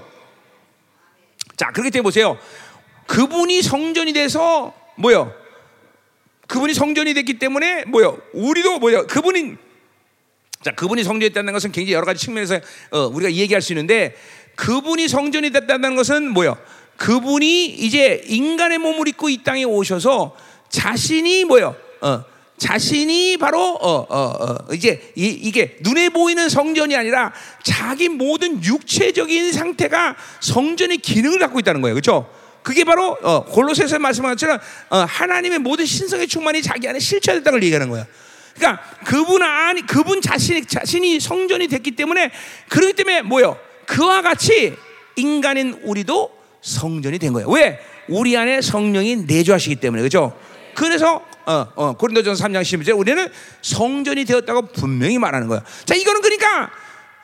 [1.57, 2.37] 자, 그렇게 때 보세요.
[3.07, 5.33] 그분이 성전이 돼서 뭐요?
[6.47, 8.19] 그분이 성전이 됐기 때문에 뭐요?
[8.33, 9.07] 우리도 뭐요?
[9.07, 9.55] 그분이
[10.63, 12.59] 자, 그분이 성전이 됐다는 것은 굉장히 여러 가지 측면에서
[12.91, 14.15] 어, 우리가 얘기할 수 있는데
[14.55, 16.57] 그분이 성전이 됐다는 것은 뭐요?
[16.97, 20.35] 그분이 이제 인간의 몸을 입고 이 땅에 오셔서
[20.69, 21.75] 자신이 뭐요?
[22.01, 22.23] 어,
[22.59, 27.33] 자신이 바로 어, 어, 어, 이제 이, 게 눈에 보이는 성전이 아니라
[27.63, 31.95] 자기 모든 육체적인 상태가 성전의 기능을 갖고 있다는 거예요.
[31.95, 32.29] 그렇죠?
[32.61, 34.59] 그게 바로 어, 골로새서 말씀한 것처럼
[34.89, 38.05] 어, 하나님의 모든 신성의 충만이 자기 안에 실체됐다는 걸 얘기하는 거야.
[38.55, 42.29] 그러니까 그분 안이 그분 자신이 자신이 성전이 됐기 때문에
[42.67, 43.57] 그렇기 때문에 뭐요?
[43.85, 44.75] 그와 같이
[45.15, 46.31] 인간인 우리도
[46.61, 47.49] 성전이 된 거예요.
[47.49, 47.79] 왜?
[48.09, 50.37] 우리 안에 성령이 내주하시기 때문에 그죠?
[50.75, 53.27] 그래서 어, 어, 고린도전서 3장 11절 우리는
[53.63, 55.63] 성전이 되었다고 분명히 말하는 거야.
[55.83, 56.69] 자, 이거는 그러니까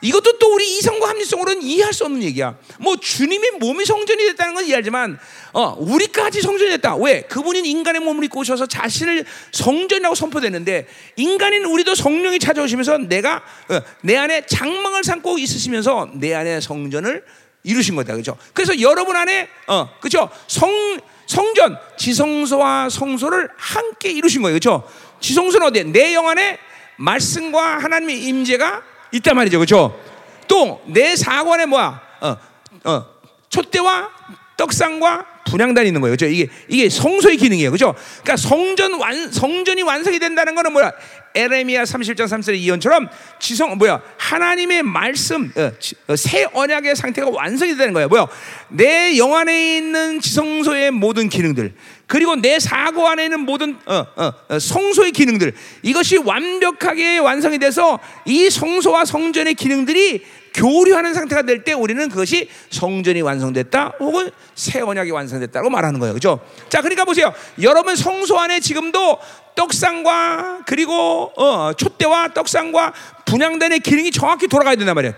[0.00, 2.56] 이것도 또 우리 이성과 합리성으로는 이해할 수 없는 얘기야.
[2.80, 5.16] 뭐 주님의 몸이 성전이 됐다는 건 이해하지만,
[5.52, 6.96] 어, 우리까지 성전이 됐다.
[6.96, 7.22] 왜?
[7.22, 13.36] 그분은 인간의 몸을 입고 오셔서 자신을 성전이라고 선포됐는데, 인간인 우리도 성령이 찾아오시면서 내가
[13.68, 17.24] 어, 내 안에 장막을 삼고 있으시면서 내 안에 성전을
[17.62, 18.36] 이루신 거다, 그죠?
[18.52, 20.28] 그래서 여러분 안에 어, 그죠?
[20.48, 24.88] 성 성전, 지성소와 성소를 함께 이루신 거예요, 그죠?
[25.20, 25.82] 지성소는 어디에?
[25.84, 26.58] 내 영 안에
[26.96, 28.82] 말씀과 하나님의 임재가
[29.12, 30.00] 있단 말이죠, 그렇죠?
[30.48, 32.00] 또 내 사관에 뭐야?
[32.20, 32.36] 어,
[32.84, 33.06] 어,
[33.48, 34.10] 촛대와
[34.56, 36.26] 떡상과 분양단이 있는 거예요, 그렇죠?
[36.32, 37.94] 이게 이게 성소의 기능이에요, 그렇죠?
[38.22, 40.92] 그러니까 성전 완 성전이 완성이 된다는 거는 뭐야?
[41.36, 43.08] 에레미야 30장 3절의 이언처럼
[43.38, 44.00] 지성 뭐야?
[44.16, 48.08] 하나님의 말씀 어, 지, 어, 새 언약의 상태가 완성이 되는 거예요.
[48.08, 48.26] 뭐야?
[48.70, 51.74] 내 영 안에 있는 지성소의 모든 기능들
[52.06, 55.52] 그리고 내 사고 안에 있는 모든 어, 어, 어, 성소의 기능들
[55.82, 63.20] 이것이 완벽하게 완성이 돼서 이 성소와 성전의 기능들이 교류하는 상태가 될 때 우리는 그것이 성전이
[63.20, 66.14] 완성됐다 혹은 새 언약이 완성됐다고 말하는 거예요.
[66.14, 66.40] 그죠?
[66.70, 67.34] 자, 그러니까 보세요.
[67.60, 69.18] 여러분 성소 안에 지금도
[69.56, 72.92] 떡상과 그리고 어, 촛대와 떡상과
[73.24, 75.14] 분양단의 기능이 정확히 돌아가야 된단 말이에요.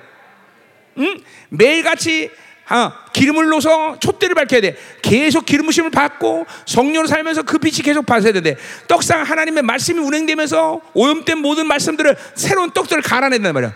[0.98, 1.20] 응?
[1.50, 2.30] 매일같이
[2.70, 4.76] 아, 기름을 넣어서 촛대를 밝혀야 돼.
[5.00, 8.56] 계속 기름 부심을 받고 성령으로 살면서 그 빛이 계속 받아야 돼.
[8.86, 13.72] 떡상 하나님의 말씀이 운행되면서 오염된 모든 말씀들을 새로운 떡들을 갈아낸단 말이야.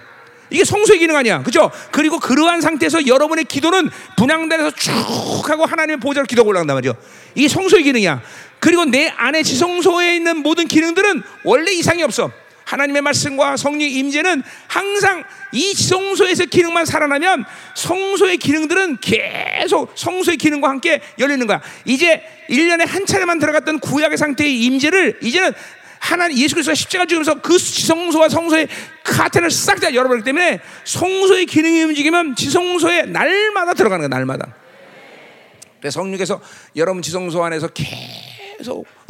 [0.50, 1.42] 이게 성소의 기능 아니야.
[1.42, 1.70] 그죠?
[1.90, 4.92] 그리고 그러한 상태에서 여러분의 기도는 분양단에서 쭉
[5.48, 6.94] 하고 하나님의 보좌로 기도가 올라간단 말이죠.
[7.34, 8.20] 이게 성소의 기능이야.
[8.62, 12.30] 그리고 내 안에 지성소에 있는 모든 기능들은 원래 이상이 없어.
[12.64, 17.44] 하나님의 말씀과 성령의 임재는 항상 이 성소에서 기능만 살아나면
[17.74, 21.60] 성소의 기능들은 계속 성소의 기능과 함께 열리는 거야.
[21.84, 25.52] 이제 1년에 한 차례만 들어갔던 구약의 상태의 임재를 이제는
[25.98, 28.68] 하나님 예수 그리스도가 십자가 죽으면서 그 지성소와 성소의
[29.02, 34.54] 카텐을 싹다 열어버리기 때문에 성소의 기능이 움직이면 지성소에 날마다 들어가는 거야 날마다.
[35.80, 36.40] 그래서 성령께서
[36.76, 38.31] 여러분 지성소 안에서 계속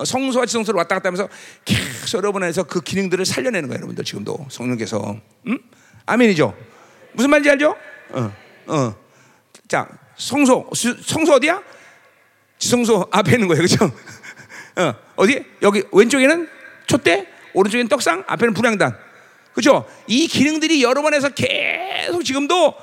[0.04, 1.28] 성소와 지성소를 왔다 갔다 하면서
[1.64, 5.16] 계속 여러분 안에서 그 기능들을 살려내는 거예요 여러분들 지금도 성령께서
[5.46, 5.58] 음?
[6.06, 6.54] 아멘이죠
[7.12, 7.76] 무슨 말인지 알죠?
[8.10, 8.32] 어,
[8.66, 8.96] 어.
[9.68, 11.62] 자 성소 성소 어디야?
[12.58, 13.84] 지성소 앞에 있는 거예요 그죠?
[14.76, 15.44] 어, 어디?
[15.62, 16.48] 여기 왼쪽에는
[16.86, 18.96] 촛대, 오른쪽엔 떡상, 앞에는 분양단.
[19.52, 19.86] 그렇죠?
[20.06, 22.74] 이 기능들이 여러 번에서 계속 지금도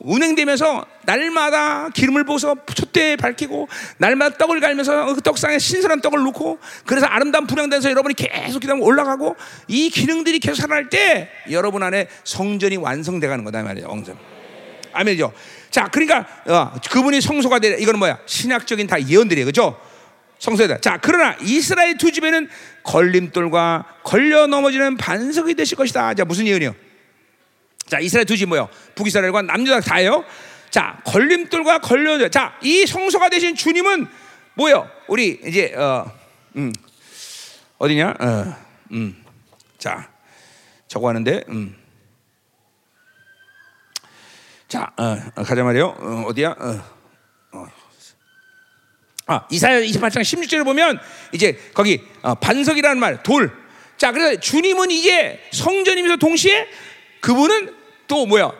[0.00, 3.68] 운행되면서 날마다 기름을 부어서 촛대에 밝히고
[3.98, 9.36] 날마다 떡을 갈면서 그 떡상에 신선한 떡을 놓고 그래서 아름다운 분양단에서 여러분이 계속 기도하면 올라가고
[9.68, 13.88] 이 기능들이 계속 살아날 때 여러분 안에 성전이 완성돼 가는 거다 말이에요.
[13.88, 14.16] 엉전.
[14.92, 15.32] 아멘이죠.
[15.70, 17.76] 자, 그러니까 어, 그분이 성소가 되라.
[17.76, 18.18] 이거는 뭐야?
[18.26, 19.44] 신학적인 다 예언들이에요.
[19.46, 19.78] 그렇죠?
[20.38, 20.78] 성소다.
[20.78, 22.48] 자, 그러나 이스라엘 두 집에는
[22.82, 26.14] 걸림돌과 걸려 넘어지는 반석이 되실 것이다.
[26.14, 26.74] 자, 무슨 예언이요?
[27.90, 28.68] 자, 이스라엘 두 집 뭐요?
[28.94, 30.24] 북이스라엘과 남유다 다예요.
[30.70, 34.06] 자, 걸림돌과 걸려 자, 이 성소가 되신 주님은
[34.54, 34.88] 뭐요?
[35.08, 36.10] 우리 이제 어,
[36.56, 36.72] 음,
[37.78, 38.14] 어디냐?
[38.20, 38.56] 어,
[38.92, 39.24] 음,
[39.78, 40.08] 자,
[40.86, 41.76] 저거 하는데, 음.
[44.68, 45.86] 자, 어, 가자 말이요.
[45.98, 46.54] 어, 어디야?
[46.58, 47.00] 어.
[49.26, 50.98] 아, 이사야 28장 16절을 보면
[51.32, 53.52] 이제 거기 어, 반석이라는 말, 돌.
[53.96, 56.66] 자, 그래서 주님은 이제 성전이면서 동시에
[57.20, 57.79] 그분은
[58.10, 58.50] 또 뭐야?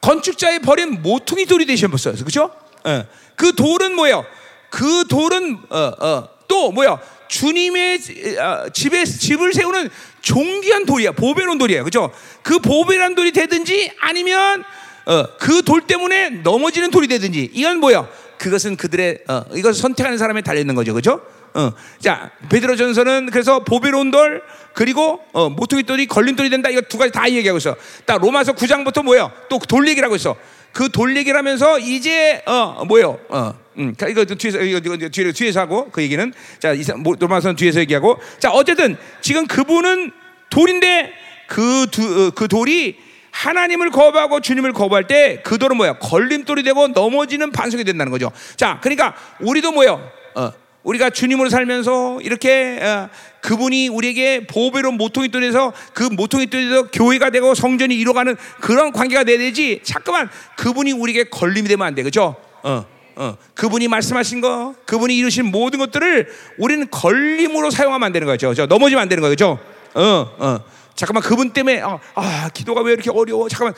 [0.00, 2.14] 건축자의 버린 모퉁이 돌이 되셨어요.
[2.16, 2.50] 그렇죠?
[2.84, 3.04] 어.
[3.36, 4.26] 그 돌은 뭐예요?
[4.68, 6.98] 그 돌은 어, 어, 또 뭐야?
[7.28, 8.00] 주님의
[8.40, 9.88] 어, 집에 집을 세우는
[10.22, 11.12] 종기한 돌이야.
[11.12, 11.84] 보배로운 돌이야.
[11.84, 12.12] 그렇죠?
[12.42, 14.64] 그 보배란 돌이 되든지 아니면
[15.06, 18.08] 어, 그 돌 때문에 넘어지는 돌이 되든지 이건 뭐야?
[18.38, 21.20] 그것은 그들의 어, 이것을 선택하는 사람에 달려 있는 거죠, 그렇죠?
[21.54, 21.72] 어.
[21.98, 24.42] 자 베드로 전서는 그래서 보배로운 돌
[24.74, 27.76] 그리고 어, 모퉁이 돌이 걸림 돌이 된다 이거 두 가지 다 얘기하고 있어.
[28.06, 29.32] 딱 로마서 9장부터 뭐예요?
[29.48, 30.36] 또 돌 얘기를 하고 있어.
[30.72, 33.18] 그 돌 얘기를 하면서 이제 어 뭐요?
[33.28, 33.54] 어.
[33.78, 36.74] 음, 이거 뒤에서 이거, 이거 뒤에 뒤에서 하고 그 얘기는 자
[37.18, 40.12] 로마서는 뒤에서 얘기하고 자 어쨌든 지금 그분은
[40.50, 41.12] 돌인데
[41.48, 42.96] 그두그 어, 그 돌이
[43.32, 45.94] 하나님을 거부하고 주님을 거부할 때 그 돌은 뭐야?
[45.98, 48.30] 걸림돌이 되고 넘어지는 반석이 된다는 거죠.
[48.56, 50.10] 자, 그러니까 우리도 뭐요?
[50.34, 50.52] 어,
[50.82, 53.08] 우리가 주님으로 살면서 이렇게 어,
[53.42, 59.38] 그분이 우리에게 보배로운 모퉁이 돌에서 그 모퉁이 돌에서 교회가 되고 성전이 이루어가는 그런 관계가 돼야
[59.38, 59.80] 되지.
[59.82, 62.36] 자꾸만 그분이 우리에게 걸림이 되면 안 돼, 그죠?
[62.62, 62.86] 어, 어,
[63.16, 66.28] 어, 그분이 말씀하신 거, 그분이 이루신 모든 것들을
[66.58, 68.54] 우리는 걸림으로 사용하면 안 되는 거죠.
[68.54, 69.58] 저 넘어지면 안 되는 거죠.
[69.94, 70.02] 어,
[70.38, 70.58] 어.
[70.94, 73.48] 잠깐만 그분 때문에 어, 아 기도가 왜 이렇게 어려워?
[73.48, 73.74] 잠깐만,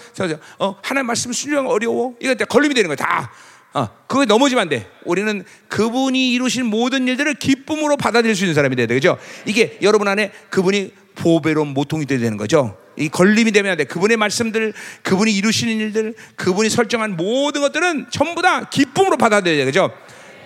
[0.59, 2.15] 어, 하나님 말씀 순종 어려워?
[2.20, 3.31] 이거 때 걸림이 되는 거야 다.
[3.74, 4.86] 어, 그거에 넘어지면 안 돼.
[5.05, 9.19] 우리는 그분이 이루신 모든 일들을 기쁨으로 받아들일 수 있는 사람이 돼야 되죠.
[9.47, 12.77] 이게 여러분 안에 그분이 보배로운 모통이 되는 거죠.
[12.97, 13.85] 이 걸림이 되면 안 돼.
[13.85, 19.90] 그분의 말씀들, 그분이 이루시는 일들, 그분이 설정한 모든 것들은 전부 다 기쁨으로 받아들여야 되죠.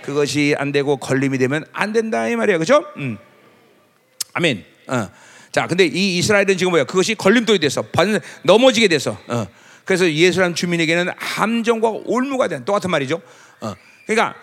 [0.02, 2.84] 그것이 안 되고 걸림이 되면 안 된다 이 말이야, 그죠?
[2.96, 3.18] 음.
[4.34, 4.64] 아멘.
[4.86, 5.08] 어.
[5.50, 6.84] 자, 근데 이 이스라엘은 지금 뭐야?
[6.84, 9.18] 그것이 걸림돌이 돼서 반 넘어지게 돼서.
[9.26, 9.46] 어.
[9.86, 13.22] 그래서 예수라는 주민에게는 함정과 올무가 된 똑같은 말이죠.
[13.60, 13.74] 어.
[14.04, 14.34] 그러니까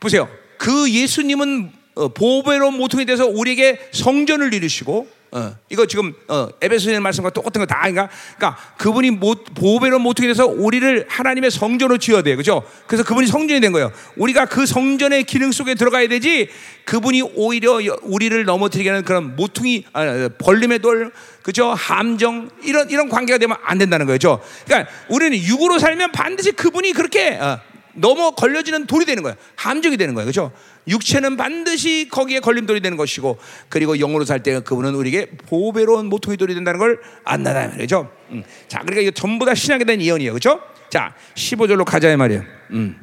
[0.00, 0.28] 보세요.
[0.58, 7.30] 그 예수님은 어, 보배로운 모퉁이 돼서 우리에게 성전을 이루시고 어, 이거 지금 어, 에베소서 말씀과
[7.30, 8.10] 똑같은 거다 아닌가?
[8.36, 12.62] 그러니까 그분이 모, 보배로운 모퉁이 돼서 우리를 하나님의 성전으로 지어야 돼요, 그죠?
[12.86, 13.90] 그래서 그분이 성전이 된 거예요.
[14.16, 16.50] 우리가 그 성전의 기능 속에 들어가야 되지.
[16.84, 21.10] 그분이 오히려 여- 우리를 넘어뜨리게 하는 그런 모퉁이, 아, 벌림의 돌,
[21.42, 21.68] 그죠?
[21.70, 24.38] 함정 이런 이런 관계가 되면 안 된다는 거죠.
[24.66, 27.58] 그러니까 우리는 육으로 살면 반드시 그분이 그렇게 어,
[27.94, 29.36] 넘어 걸려지는 돌이 되는 거예요.
[29.56, 30.26] 함정이 되는 거예요.
[30.26, 30.52] 그렇죠?
[30.88, 33.38] 육체는 반드시 거기에 걸림돌이 되는 것이고
[33.68, 38.10] 그리고 영으로 살 때 그분은 우리에게 보배로운 모퉁이 돌이 된다는 걸 안다는 말이죠.
[38.30, 38.42] 음.
[38.68, 40.32] 자, 그러니까 이거 전부 다 신약에 대한 예언이에요.
[40.32, 40.60] 그렇죠?
[40.90, 42.42] 자, 15절로 가자 이 말이에요.
[42.72, 42.98] 음.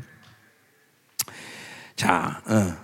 [1.95, 2.75] 자, 어,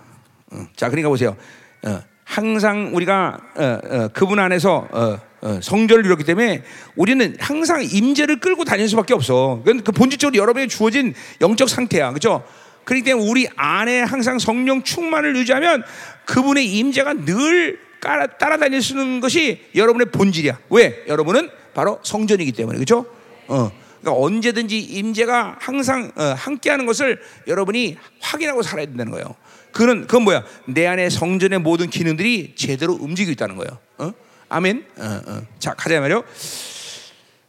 [0.52, 0.66] 어.
[0.76, 1.36] 자, 그러니까 보세요.
[1.84, 6.62] 어, 항상 우리가 어, 어, 그분 안에서 어, 어, 성전을 이뤘기 때문에
[6.96, 9.60] 우리는 항상 임재를 끌고 다닐 수밖에 없어.
[9.64, 12.42] 그건 그 본질적으로 여러분에게 주어진 영적 상태야, 그렇죠?
[12.86, 15.82] 그렇기 때문에 우리 안에 항상 성령 충만을 유지하면
[16.24, 20.60] 그분의 임재가 늘 따라, 따라다닐 수 있는 것이 여러분의 본질이야.
[20.70, 21.04] 왜?
[21.08, 23.04] 여러분은 바로 성전이기 때문에, 그렇죠?
[23.48, 23.72] 어.
[24.00, 29.34] 그러니까 언제든지 임재가 항상 어, 함께하는 것을 여러분이 확인하고 살아야 된다는 거예요.
[29.72, 30.44] 그는 그건 뭐야?
[30.66, 33.78] 내 안에 성전의 모든 기능들이 제대로 움직이고 있다는 거예요.
[33.98, 34.12] 어?
[34.48, 34.86] 아멘.
[34.98, 35.42] 어, 어.
[35.58, 36.22] 자 가자 말이요.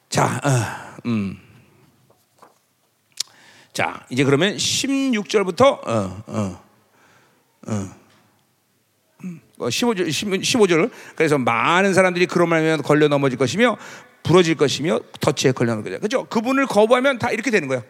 [0.09, 1.37] 자, 어, 음.
[3.77, 6.63] 자 이제 그러면 16절부터 어, 어,
[7.67, 7.89] 어.
[9.59, 10.89] 15절, 15절.
[11.15, 13.77] 그래서 많은 사람들이 그런 말하면 걸려 넘어질 것이며
[14.23, 16.01] 부러질 것이며 덫에 걸려 넘어질 거죠.
[16.01, 16.23] 그죠?
[16.25, 17.83] 그분을 거부하면 다 이렇게 되는 거예요.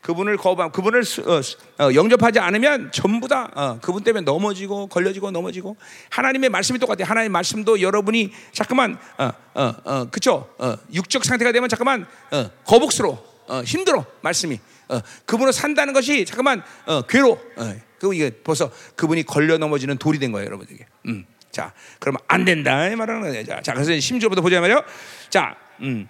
[0.00, 4.86] 그분을 거부하면 그분을 수- 어, 수- 어, 영접하지 않으면 전부 다 어, 그분 때문에 넘어지고
[4.86, 5.76] 걸려지고 넘어지고
[6.08, 7.04] 하나님의 말씀이 똑같아요.
[7.04, 10.48] 하나님의 말씀도 여러분이 잠깐만 어, 어, 어, 그쵸?
[10.56, 14.58] 어, 육적 상태가 되면 잠깐만 어, 거북스러워 어, 힘들어 말씀이
[14.88, 17.32] 어, 그분으로 산다는 것이 잠깐만 어, 괴로.
[17.56, 20.86] 어, 그 이게 벌써 그분이 걸려 넘어지는 돌이 된 거예요, 여러분에게.
[21.06, 21.24] 음.
[21.50, 23.44] 자, 그러면 안 된다 이 말하는 거예요.
[23.44, 24.82] 자, 자, 그래서 심지어부터 보자 말이요.
[25.30, 26.06] 자, 음.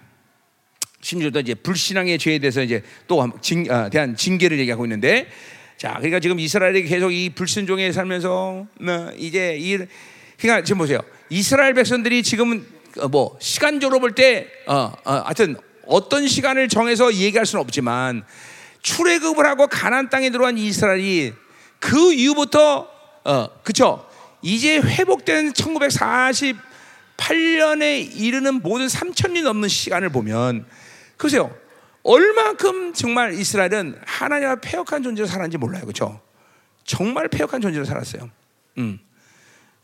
[1.01, 5.27] 심지어도 이제 불신앙의 죄에 대해서 이제 또 한- 징, 아, 대한 징계를 얘기하고 있는데,
[5.77, 9.77] 자, 그러니까 지금 이스라엘이 계속 이 불순종에 살면서 어, 이제 이
[10.39, 10.99] 그러니까 지금 보세요.
[11.29, 12.65] 이스라엘 백성들이 지금
[12.97, 18.25] 어, 뭐 시간적으로 볼 때, 어, 어, 하여튼 어떤 시간을 정해서 얘기할 수는 없지만
[18.85, 21.33] 출애굽을 하고 가나안 땅에 들어간 이스라엘이
[21.79, 22.87] 그 이후부터
[23.23, 24.07] 어, 그쵸?
[24.43, 30.67] 이제 회복된 1948년에 이르는 모든 3천년 넘는 시간을 보면
[31.17, 31.51] 그러세요.
[32.03, 35.81] 얼마큼 정말 이스라엘은 하나님과 폐역한 존재로 살았는지 몰라요.
[35.81, 36.21] 그렇죠?
[36.83, 38.29] 정말 폐역한 존재로 살았어요.
[38.77, 38.99] 음.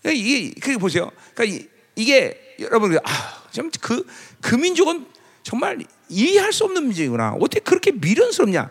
[0.04, 1.10] 그러니까 이게 그게 보세요.
[1.34, 4.06] 그러니까 이, 이게 여러분 아좀그
[4.42, 5.08] 그 민족은
[5.42, 5.80] 정말
[6.12, 7.38] 이해할 수 없는 민족이구나.
[7.40, 8.70] 어떻게 그렇게 미련스럽냐?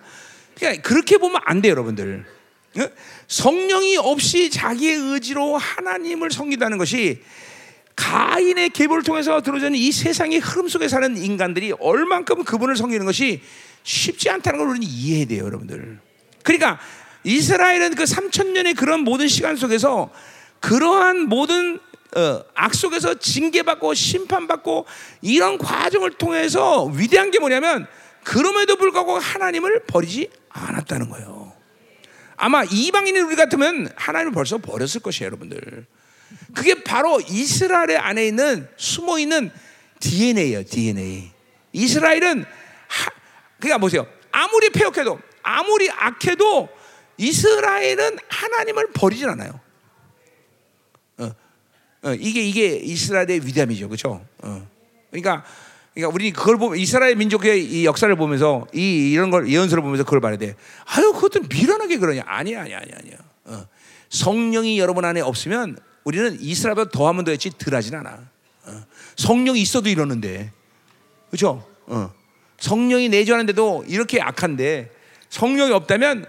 [0.54, 2.24] 그러니까 그렇게 보면 안 돼요, 여러분들.
[2.78, 2.88] 어?
[3.26, 7.22] 성령이 없이 자기의 의지로 하나님을 섬긴다는 것이
[7.96, 13.42] 가인의 계보를 통해서 들어오는 이 세상의 흐름 속에 사는 인간들이 얼만큼 그분을 섬기는 것이
[13.82, 15.98] 쉽지 않다는 걸 우리는 이해해야 돼요, 여러분들.
[16.42, 16.78] 그러니까
[17.24, 20.10] 이스라엘은 그 3천 년의 그런 모든 시간 속에서
[20.60, 21.78] 그러한 모든
[22.16, 24.86] 어, 악 속에서 징계받고 심판받고
[25.22, 27.86] 이런 과정을 통해서 위대한 게 뭐냐면
[28.24, 31.52] 그럼에도 불구하고 하나님을 버리지 않았다는 거예요.
[32.36, 35.86] 아마 이방인인 우리 같으면 하나님을 벌써 버렸을 것이에요, 여러분들.
[36.54, 39.50] 그게 바로 이스라엘의 안에 있는 숨어 있는
[40.00, 41.30] DNA예요, DNA.
[41.72, 42.44] 이스라엘은
[42.88, 43.10] 하,
[43.58, 44.06] 그러니까 보세요.
[44.32, 46.68] 아무리 폐역해도 아무리 악해도
[47.18, 49.60] 이스라엘은 하나님을 버리진 않아요.
[52.02, 54.24] 어, 어, 이게 이게 이스라엘의 위대함이죠, 그렇죠?
[54.38, 54.66] 어.
[55.10, 55.44] 그러니까
[55.94, 60.20] 그러니까 우리 그걸 보면 이스라엘 민족의 이 역사를 보면서 이 이런 걸 예언서를 보면서 그걸
[60.20, 60.56] 말해야 돼.
[60.86, 62.22] 아유, 그것도 미련하게 그러냐?
[62.26, 63.16] 아니야, 아니야, 아니야, 아니야.
[63.44, 63.66] 어.
[64.08, 68.28] 성령이 여러분 안에 없으면 우리는 이스라엘보다 더하면 더했지 덜하진 않아.
[68.64, 68.84] 어.
[69.16, 70.52] 성령이 있어도 이러는데,
[71.28, 71.66] 그렇죠?
[71.86, 72.12] 어.
[72.58, 74.90] 성령이 내주하는데도 이렇게 악한데
[75.28, 76.26] 성령이 없다면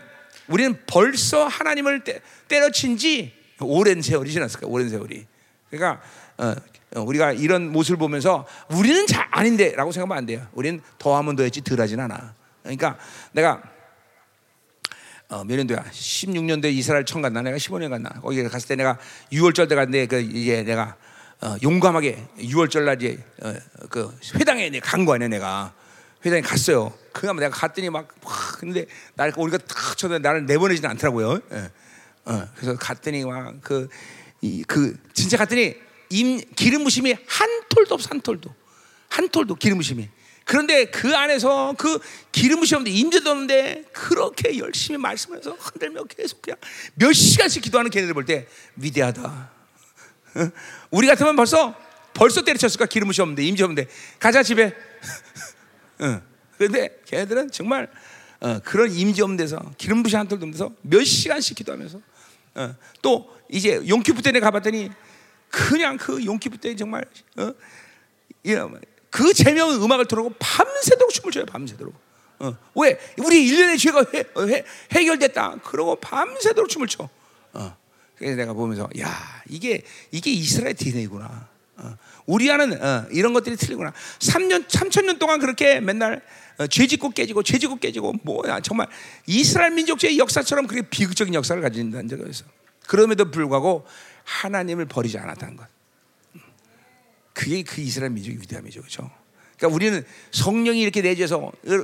[0.47, 4.67] 우리는 벌써 하나님을 때, 때려친 지 오랜 세월이 지났을까?
[4.67, 5.30] 오랜 세월이.
[5.71, 6.01] 그러니까
[6.37, 6.53] 어,
[6.95, 10.45] 어, 우리가 이런 모습을 보면서 우리는 잘 아닌데라고 생각하면 안 돼요.
[10.53, 12.35] 우리는 더하면 더했지 덜하진 않아.
[12.61, 12.97] 그러니까
[13.31, 13.63] 내가
[15.29, 15.85] 어, 몇 년도야?
[15.91, 17.41] 16년도에 이스라엘 처음 갔나?
[17.41, 18.09] 내가 15년 갔나?
[18.21, 18.97] 거기 갔을 때 내가
[19.31, 20.97] 6월절 때 갔는데 그 이제 내가
[21.39, 23.53] 어, 용감하게 6월절 날 이제 어,
[23.89, 25.73] 그 회당에 간 거야 내가
[26.25, 26.93] 회당에 갔어요.
[27.13, 28.85] 그가 내가 갔더니 막, 막 근데
[29.15, 31.39] 날 우리가 탁 쳐도 나를 내보내지는 않더라고요.
[31.53, 31.71] 예.
[32.25, 33.87] 어, 그래서 갔더니 막그
[34.67, 35.75] 그 진짜 갔더니
[36.09, 38.53] 임 기름 부심이 한 톨도 없어 한 톨도
[39.09, 40.09] 한 톨도 기름 부심이.
[40.43, 41.99] 그런데 그 안에서 그
[42.31, 46.57] 기름 부심 없는데 임재도 없는데 그렇게 열심히 말씀해서 흔들며 계속 그냥
[46.95, 49.51] 몇 시간씩 기도하는 걔네들 볼 때 위대하다.
[50.35, 50.51] 어?
[50.89, 51.75] 우리 같으면 벌써
[52.13, 53.89] 벌써 때려쳤을까 기름 부심 없는데 임재 없는데
[54.19, 54.73] 가자 집에.
[55.99, 56.21] 어.
[56.57, 57.89] 그런데 걔네들은 정말
[58.39, 62.01] 어, 그런 임재 없는 데서 기름 부심 한 톨도 없는 데서 몇 시간씩 기도하면서
[62.55, 64.89] 어, 또 이제 용키프 때에 가봤더니
[65.49, 67.05] 그냥 그 용키프 때 정말
[67.37, 67.53] 어?
[69.09, 71.93] 그 재미없는 음악을 틀고 밤새도록 춤을 춰요 밤새도록
[72.39, 72.57] 어.
[72.75, 72.97] 왜?
[73.17, 74.63] 우리 일년의 죄가 해, 해,
[74.93, 77.07] 해결됐다 그러고 밤새도록 춤을 춰
[77.53, 77.77] 어.
[78.15, 81.97] 그래서 내가 보면서 야 이게 이게 이스라엘 DNA구나 어.
[82.25, 86.21] 우리와는 어, 이런 것들이 틀리구나 3년 3천 년 동안 그렇게 맨날
[86.57, 88.87] 어, 죄 짓고 깨지고 죄 짓고 깨지고 뭐야 정말
[89.27, 92.45] 이스라엘 민족의 역사처럼 그렇게 비극적인 역사를 가진다는 있어
[92.91, 93.85] 그럼에도 불구하고
[94.25, 95.65] 하나님을 버리지 않았다는 것.
[97.31, 99.09] 그게 그 이스라엘 민족의 위대함이죠, 그렇죠?
[99.55, 101.37] 그러니까 우리는 성령이 이렇게 내주셔서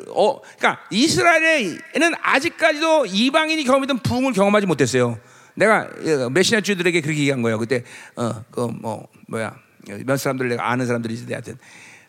[0.10, 5.18] 어, 그러니까 이스라엘에는 아직까지도 이방인이 경험했던 부흥을 경험하지 못했어요.
[5.56, 5.90] 내가
[6.30, 7.58] 메시아 주들에게 그렇게 얘기한 거예요.
[7.58, 7.86] 그때
[8.18, 9.58] 어, 그뭐 뭐야
[10.06, 11.58] 몇 사람들 내가 아는 사람들이 있는데 하여튼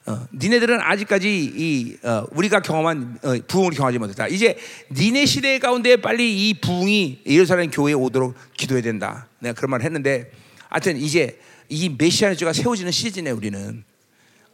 [0.08, 4.26] 어, 니네들은 아직까지 이 어, 우리가 경험한 어, 부흥을 경험하지 못했다.
[4.26, 4.56] 이제
[4.90, 9.28] 니네 시대 가운데 빨리 이 부흥이 예루살렘 교회에 오도록 기도해야 된다.
[9.38, 10.30] 내가 그런 말을 했는데,
[10.70, 13.84] 하여튼 이제 이 메시아 주가 세워지는 시즌에 우리는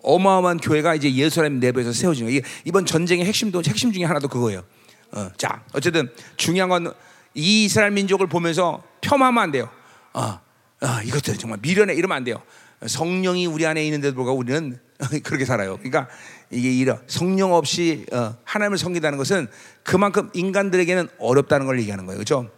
[0.02, 2.42] 어마어마한 교회가 이제 예루살렘 내부에서 세워지는 거예요.
[2.64, 4.64] 이번 전쟁의 핵심도 핵심 중에 하나도 그거예요.
[5.12, 6.90] 어, 자, 어쨌든 중요한 건이
[7.34, 9.70] 이스라엘 민족을 보면서 폄하면 안 돼요.
[10.14, 10.40] 어,
[10.80, 12.42] 어, 이것들 정말 미련해 이러면 안 돼요.
[12.84, 14.80] 성령이 우리 안에 있는데도 불구하고 우리는
[15.24, 15.76] 그렇게 살아요.
[15.76, 16.08] 그러니까
[16.50, 19.48] 이게 이런 성령 없이 어, 하나님을 섬긴다는 것은
[19.82, 22.18] 그만큼 인간들에게는 어렵다는 걸 얘기하는 거예요.
[22.18, 22.50] 그렇죠?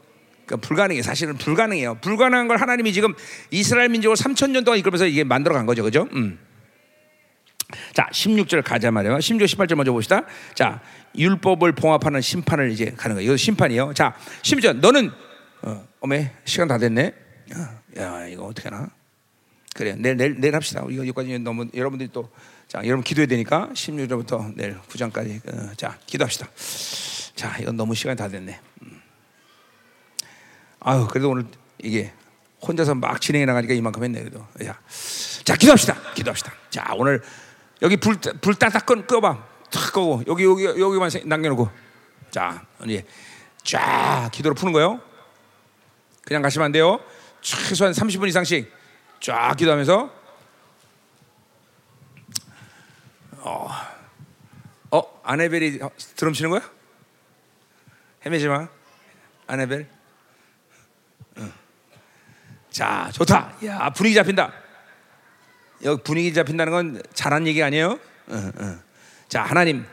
[0.44, 1.02] 그러니까 불가능해.
[1.02, 1.96] 사실은 불가능해요.
[1.96, 3.14] 불가능한 걸 하나님이 지금
[3.50, 5.82] 이스라엘 민족을 3천 년 동안 이끌면서 이게 만들어 간 거죠.
[5.82, 6.08] 그죠?
[6.12, 6.38] 음.
[7.94, 9.20] 자, 16절 가자 말이에요.
[9.20, 10.22] 16, 18절 먼저 봅시다.
[10.54, 10.80] 자,
[11.16, 13.28] 율법을 봉합하는 심판을 이제 가는 거예요.
[13.28, 13.92] 이거 심판이에요.
[13.94, 14.76] 자, 16절.
[14.76, 15.10] 너는
[15.62, 17.12] 어, 어메 시간 다 됐네.
[17.56, 18.88] 야, 야 이거 어떻게 하나?
[19.76, 20.80] 그래 내일 내일 내일 합시다.
[20.88, 22.30] 이거 여기까지 너무 여러분들이 또
[22.66, 26.48] 자, 여러분 기도해야 되니까 16절부터 내일 9장까지 어, 자, 기도합시다.
[27.36, 28.58] 자, 이건 너무 시간이 다 됐네.
[28.82, 29.02] 음.
[30.80, 31.44] 아유, 그래도 오늘
[31.82, 32.10] 이게
[32.66, 34.46] 혼자서 막 진행해 나가니까 이만큼 했네 그래도.
[34.64, 34.78] 야.
[35.44, 36.14] 자, 기도합시다.
[36.14, 36.54] 기도합시다.
[36.70, 37.22] 자, 오늘
[37.82, 39.44] 여기 불 불 따닥 끄 꺼봐.
[39.70, 41.68] 탁 끄고 여기 여기 여기만 남겨 놓고.
[42.30, 43.04] 자, 이제
[43.62, 45.02] 쫙 기도로 푸는 거요.
[46.22, 46.98] 그냥 가시면 안 돼요.
[47.42, 48.75] 최소한 30분 이상씩
[49.20, 50.10] 쫙 기도하면서
[53.38, 53.68] 어,
[54.90, 55.78] 어 아네벨이
[56.16, 56.60] 드럼 치는 거야?
[58.24, 58.68] 헤매지 마,
[59.46, 59.88] 아네벨.
[61.38, 61.52] 응.
[62.70, 63.54] 자, 좋다.
[63.64, 64.52] 야 분위기 잡힌다.
[65.84, 68.00] 여기 분위기 잡힌다는 건 잘한 얘기 아니에요?
[68.30, 68.82] 응, 응.
[69.28, 69.86] 자, 하나님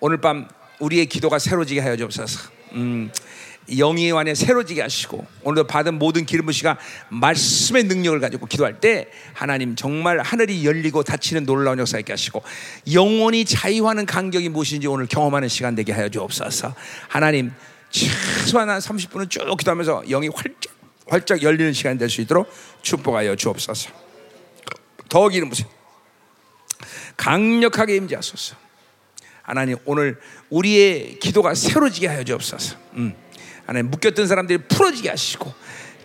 [0.00, 0.48] 오늘 밤
[0.78, 2.50] 우리의 기도가 새로지게 하여 주옵소서.
[2.72, 3.10] 음,
[3.78, 6.78] 영의 안에 새로지게 하시고 오늘도 받은 모든 기름 부시가
[7.08, 12.42] 말씀의 능력을 가지고 기도할 때 하나님 정말 하늘이 열리고 닫히는 놀라운 역사 있게 하시고
[12.92, 16.74] 영원히 자유하는 간격이 무엇인지 오늘 경험하는 시간 되게 하여 주옵소서.
[17.08, 17.52] 하나님
[17.90, 20.76] 최소한 한 30분은 쭉 기도하면서 영이 활짝
[21.08, 22.50] 활짝 열리는 시간 될수 있도록
[22.82, 23.90] 축복하여 주옵소서.
[25.08, 25.64] 더 기름 부시
[27.16, 28.56] 강력하게 임재하소서.
[29.42, 30.20] 하나님 오늘
[30.50, 32.76] 우리의 기도가 새로지게 하여 주옵소서.
[32.94, 33.14] 음.
[33.66, 35.52] 하나님 묶였던 사람들이 풀어지게 하시고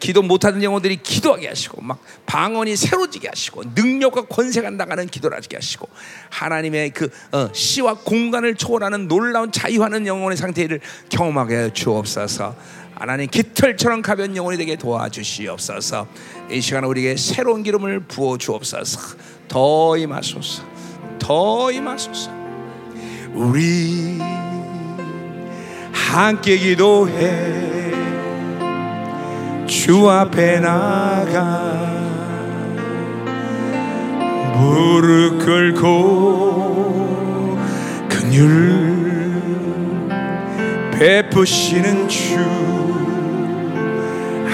[0.02, 5.88] 기도 못하는 영혼들이 기도하게 하시고 막 방언이 새로지게 하시고 능력과 권세가 나가는 기도를 하게 하시고
[6.32, 12.56] 하나님의 그 어, 시와 공간을 초월하는 놀라운 자유하는 영혼의 상태를 경험하게 해 주옵소서.
[12.96, 16.08] 하나님 깃털처럼 가벼운 영혼이 되게 도와주시옵소서.
[16.50, 19.18] 이 시간 우리에게 새로운 기름을 부어 주옵소서.
[19.48, 20.64] 더 임하소서.
[21.20, 22.32] 더 임하소서.
[23.34, 24.20] 우리
[26.12, 27.62] 함께 기도해.
[29.66, 31.90] 주 앞에 나가
[34.58, 36.78] 무릎 꿇고
[38.10, 38.42] 긍휼
[40.92, 42.36] 베푸시는 주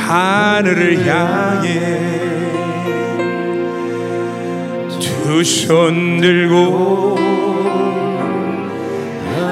[0.06, 1.72] 하늘을 향해
[5.00, 7.47] 두 손 들고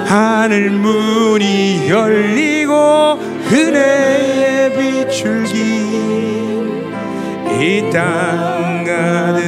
[0.06, 3.18] 하늘 문이 열리고
[3.52, 5.56] 은혜의 비출기.
[7.60, 9.42] 이땅 가득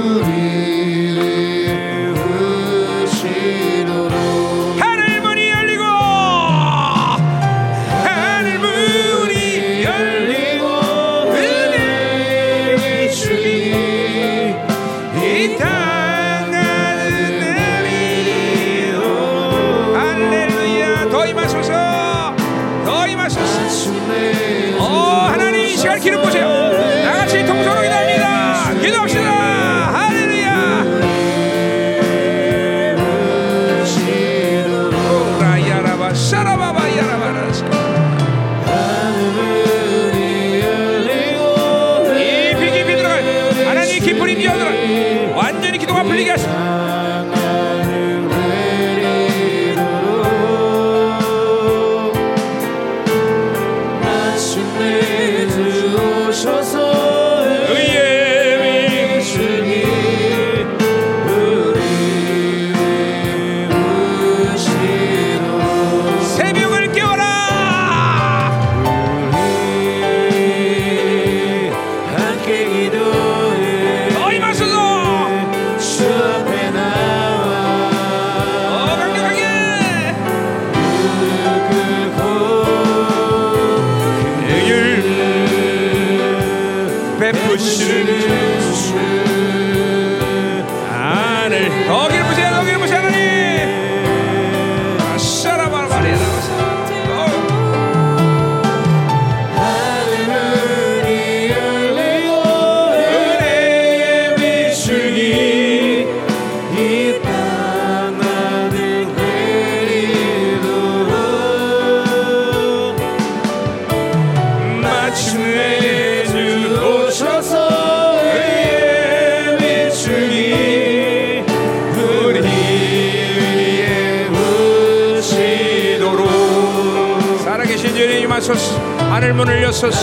[129.12, 130.00] 하늘 문을 여소서.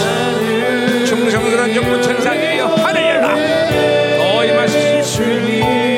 [1.04, 3.36] 충성스러운 정부 천사들이여 하늘 열라.
[4.20, 5.24] 더 임하소서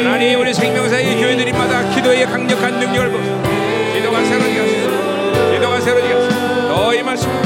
[0.06, 3.42] 하나님 우리 생명사의 교회들이마다 기도의 강력한 능력을 보소.
[3.94, 7.42] 기도가 새로지게 하소서 기도가 새로지게 하소서 더 임하소서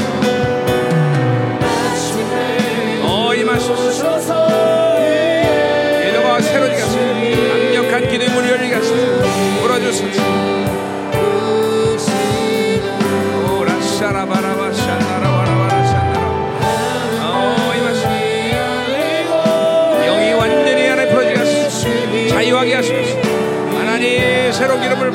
[3.02, 4.16] 더 임하소서
[6.04, 8.94] 기도가 새로지게 하소서 강력한 기도의 문을 열리게 하소서.
[9.62, 10.45] 불어주소서
[24.66, 25.12] 새로운 기름을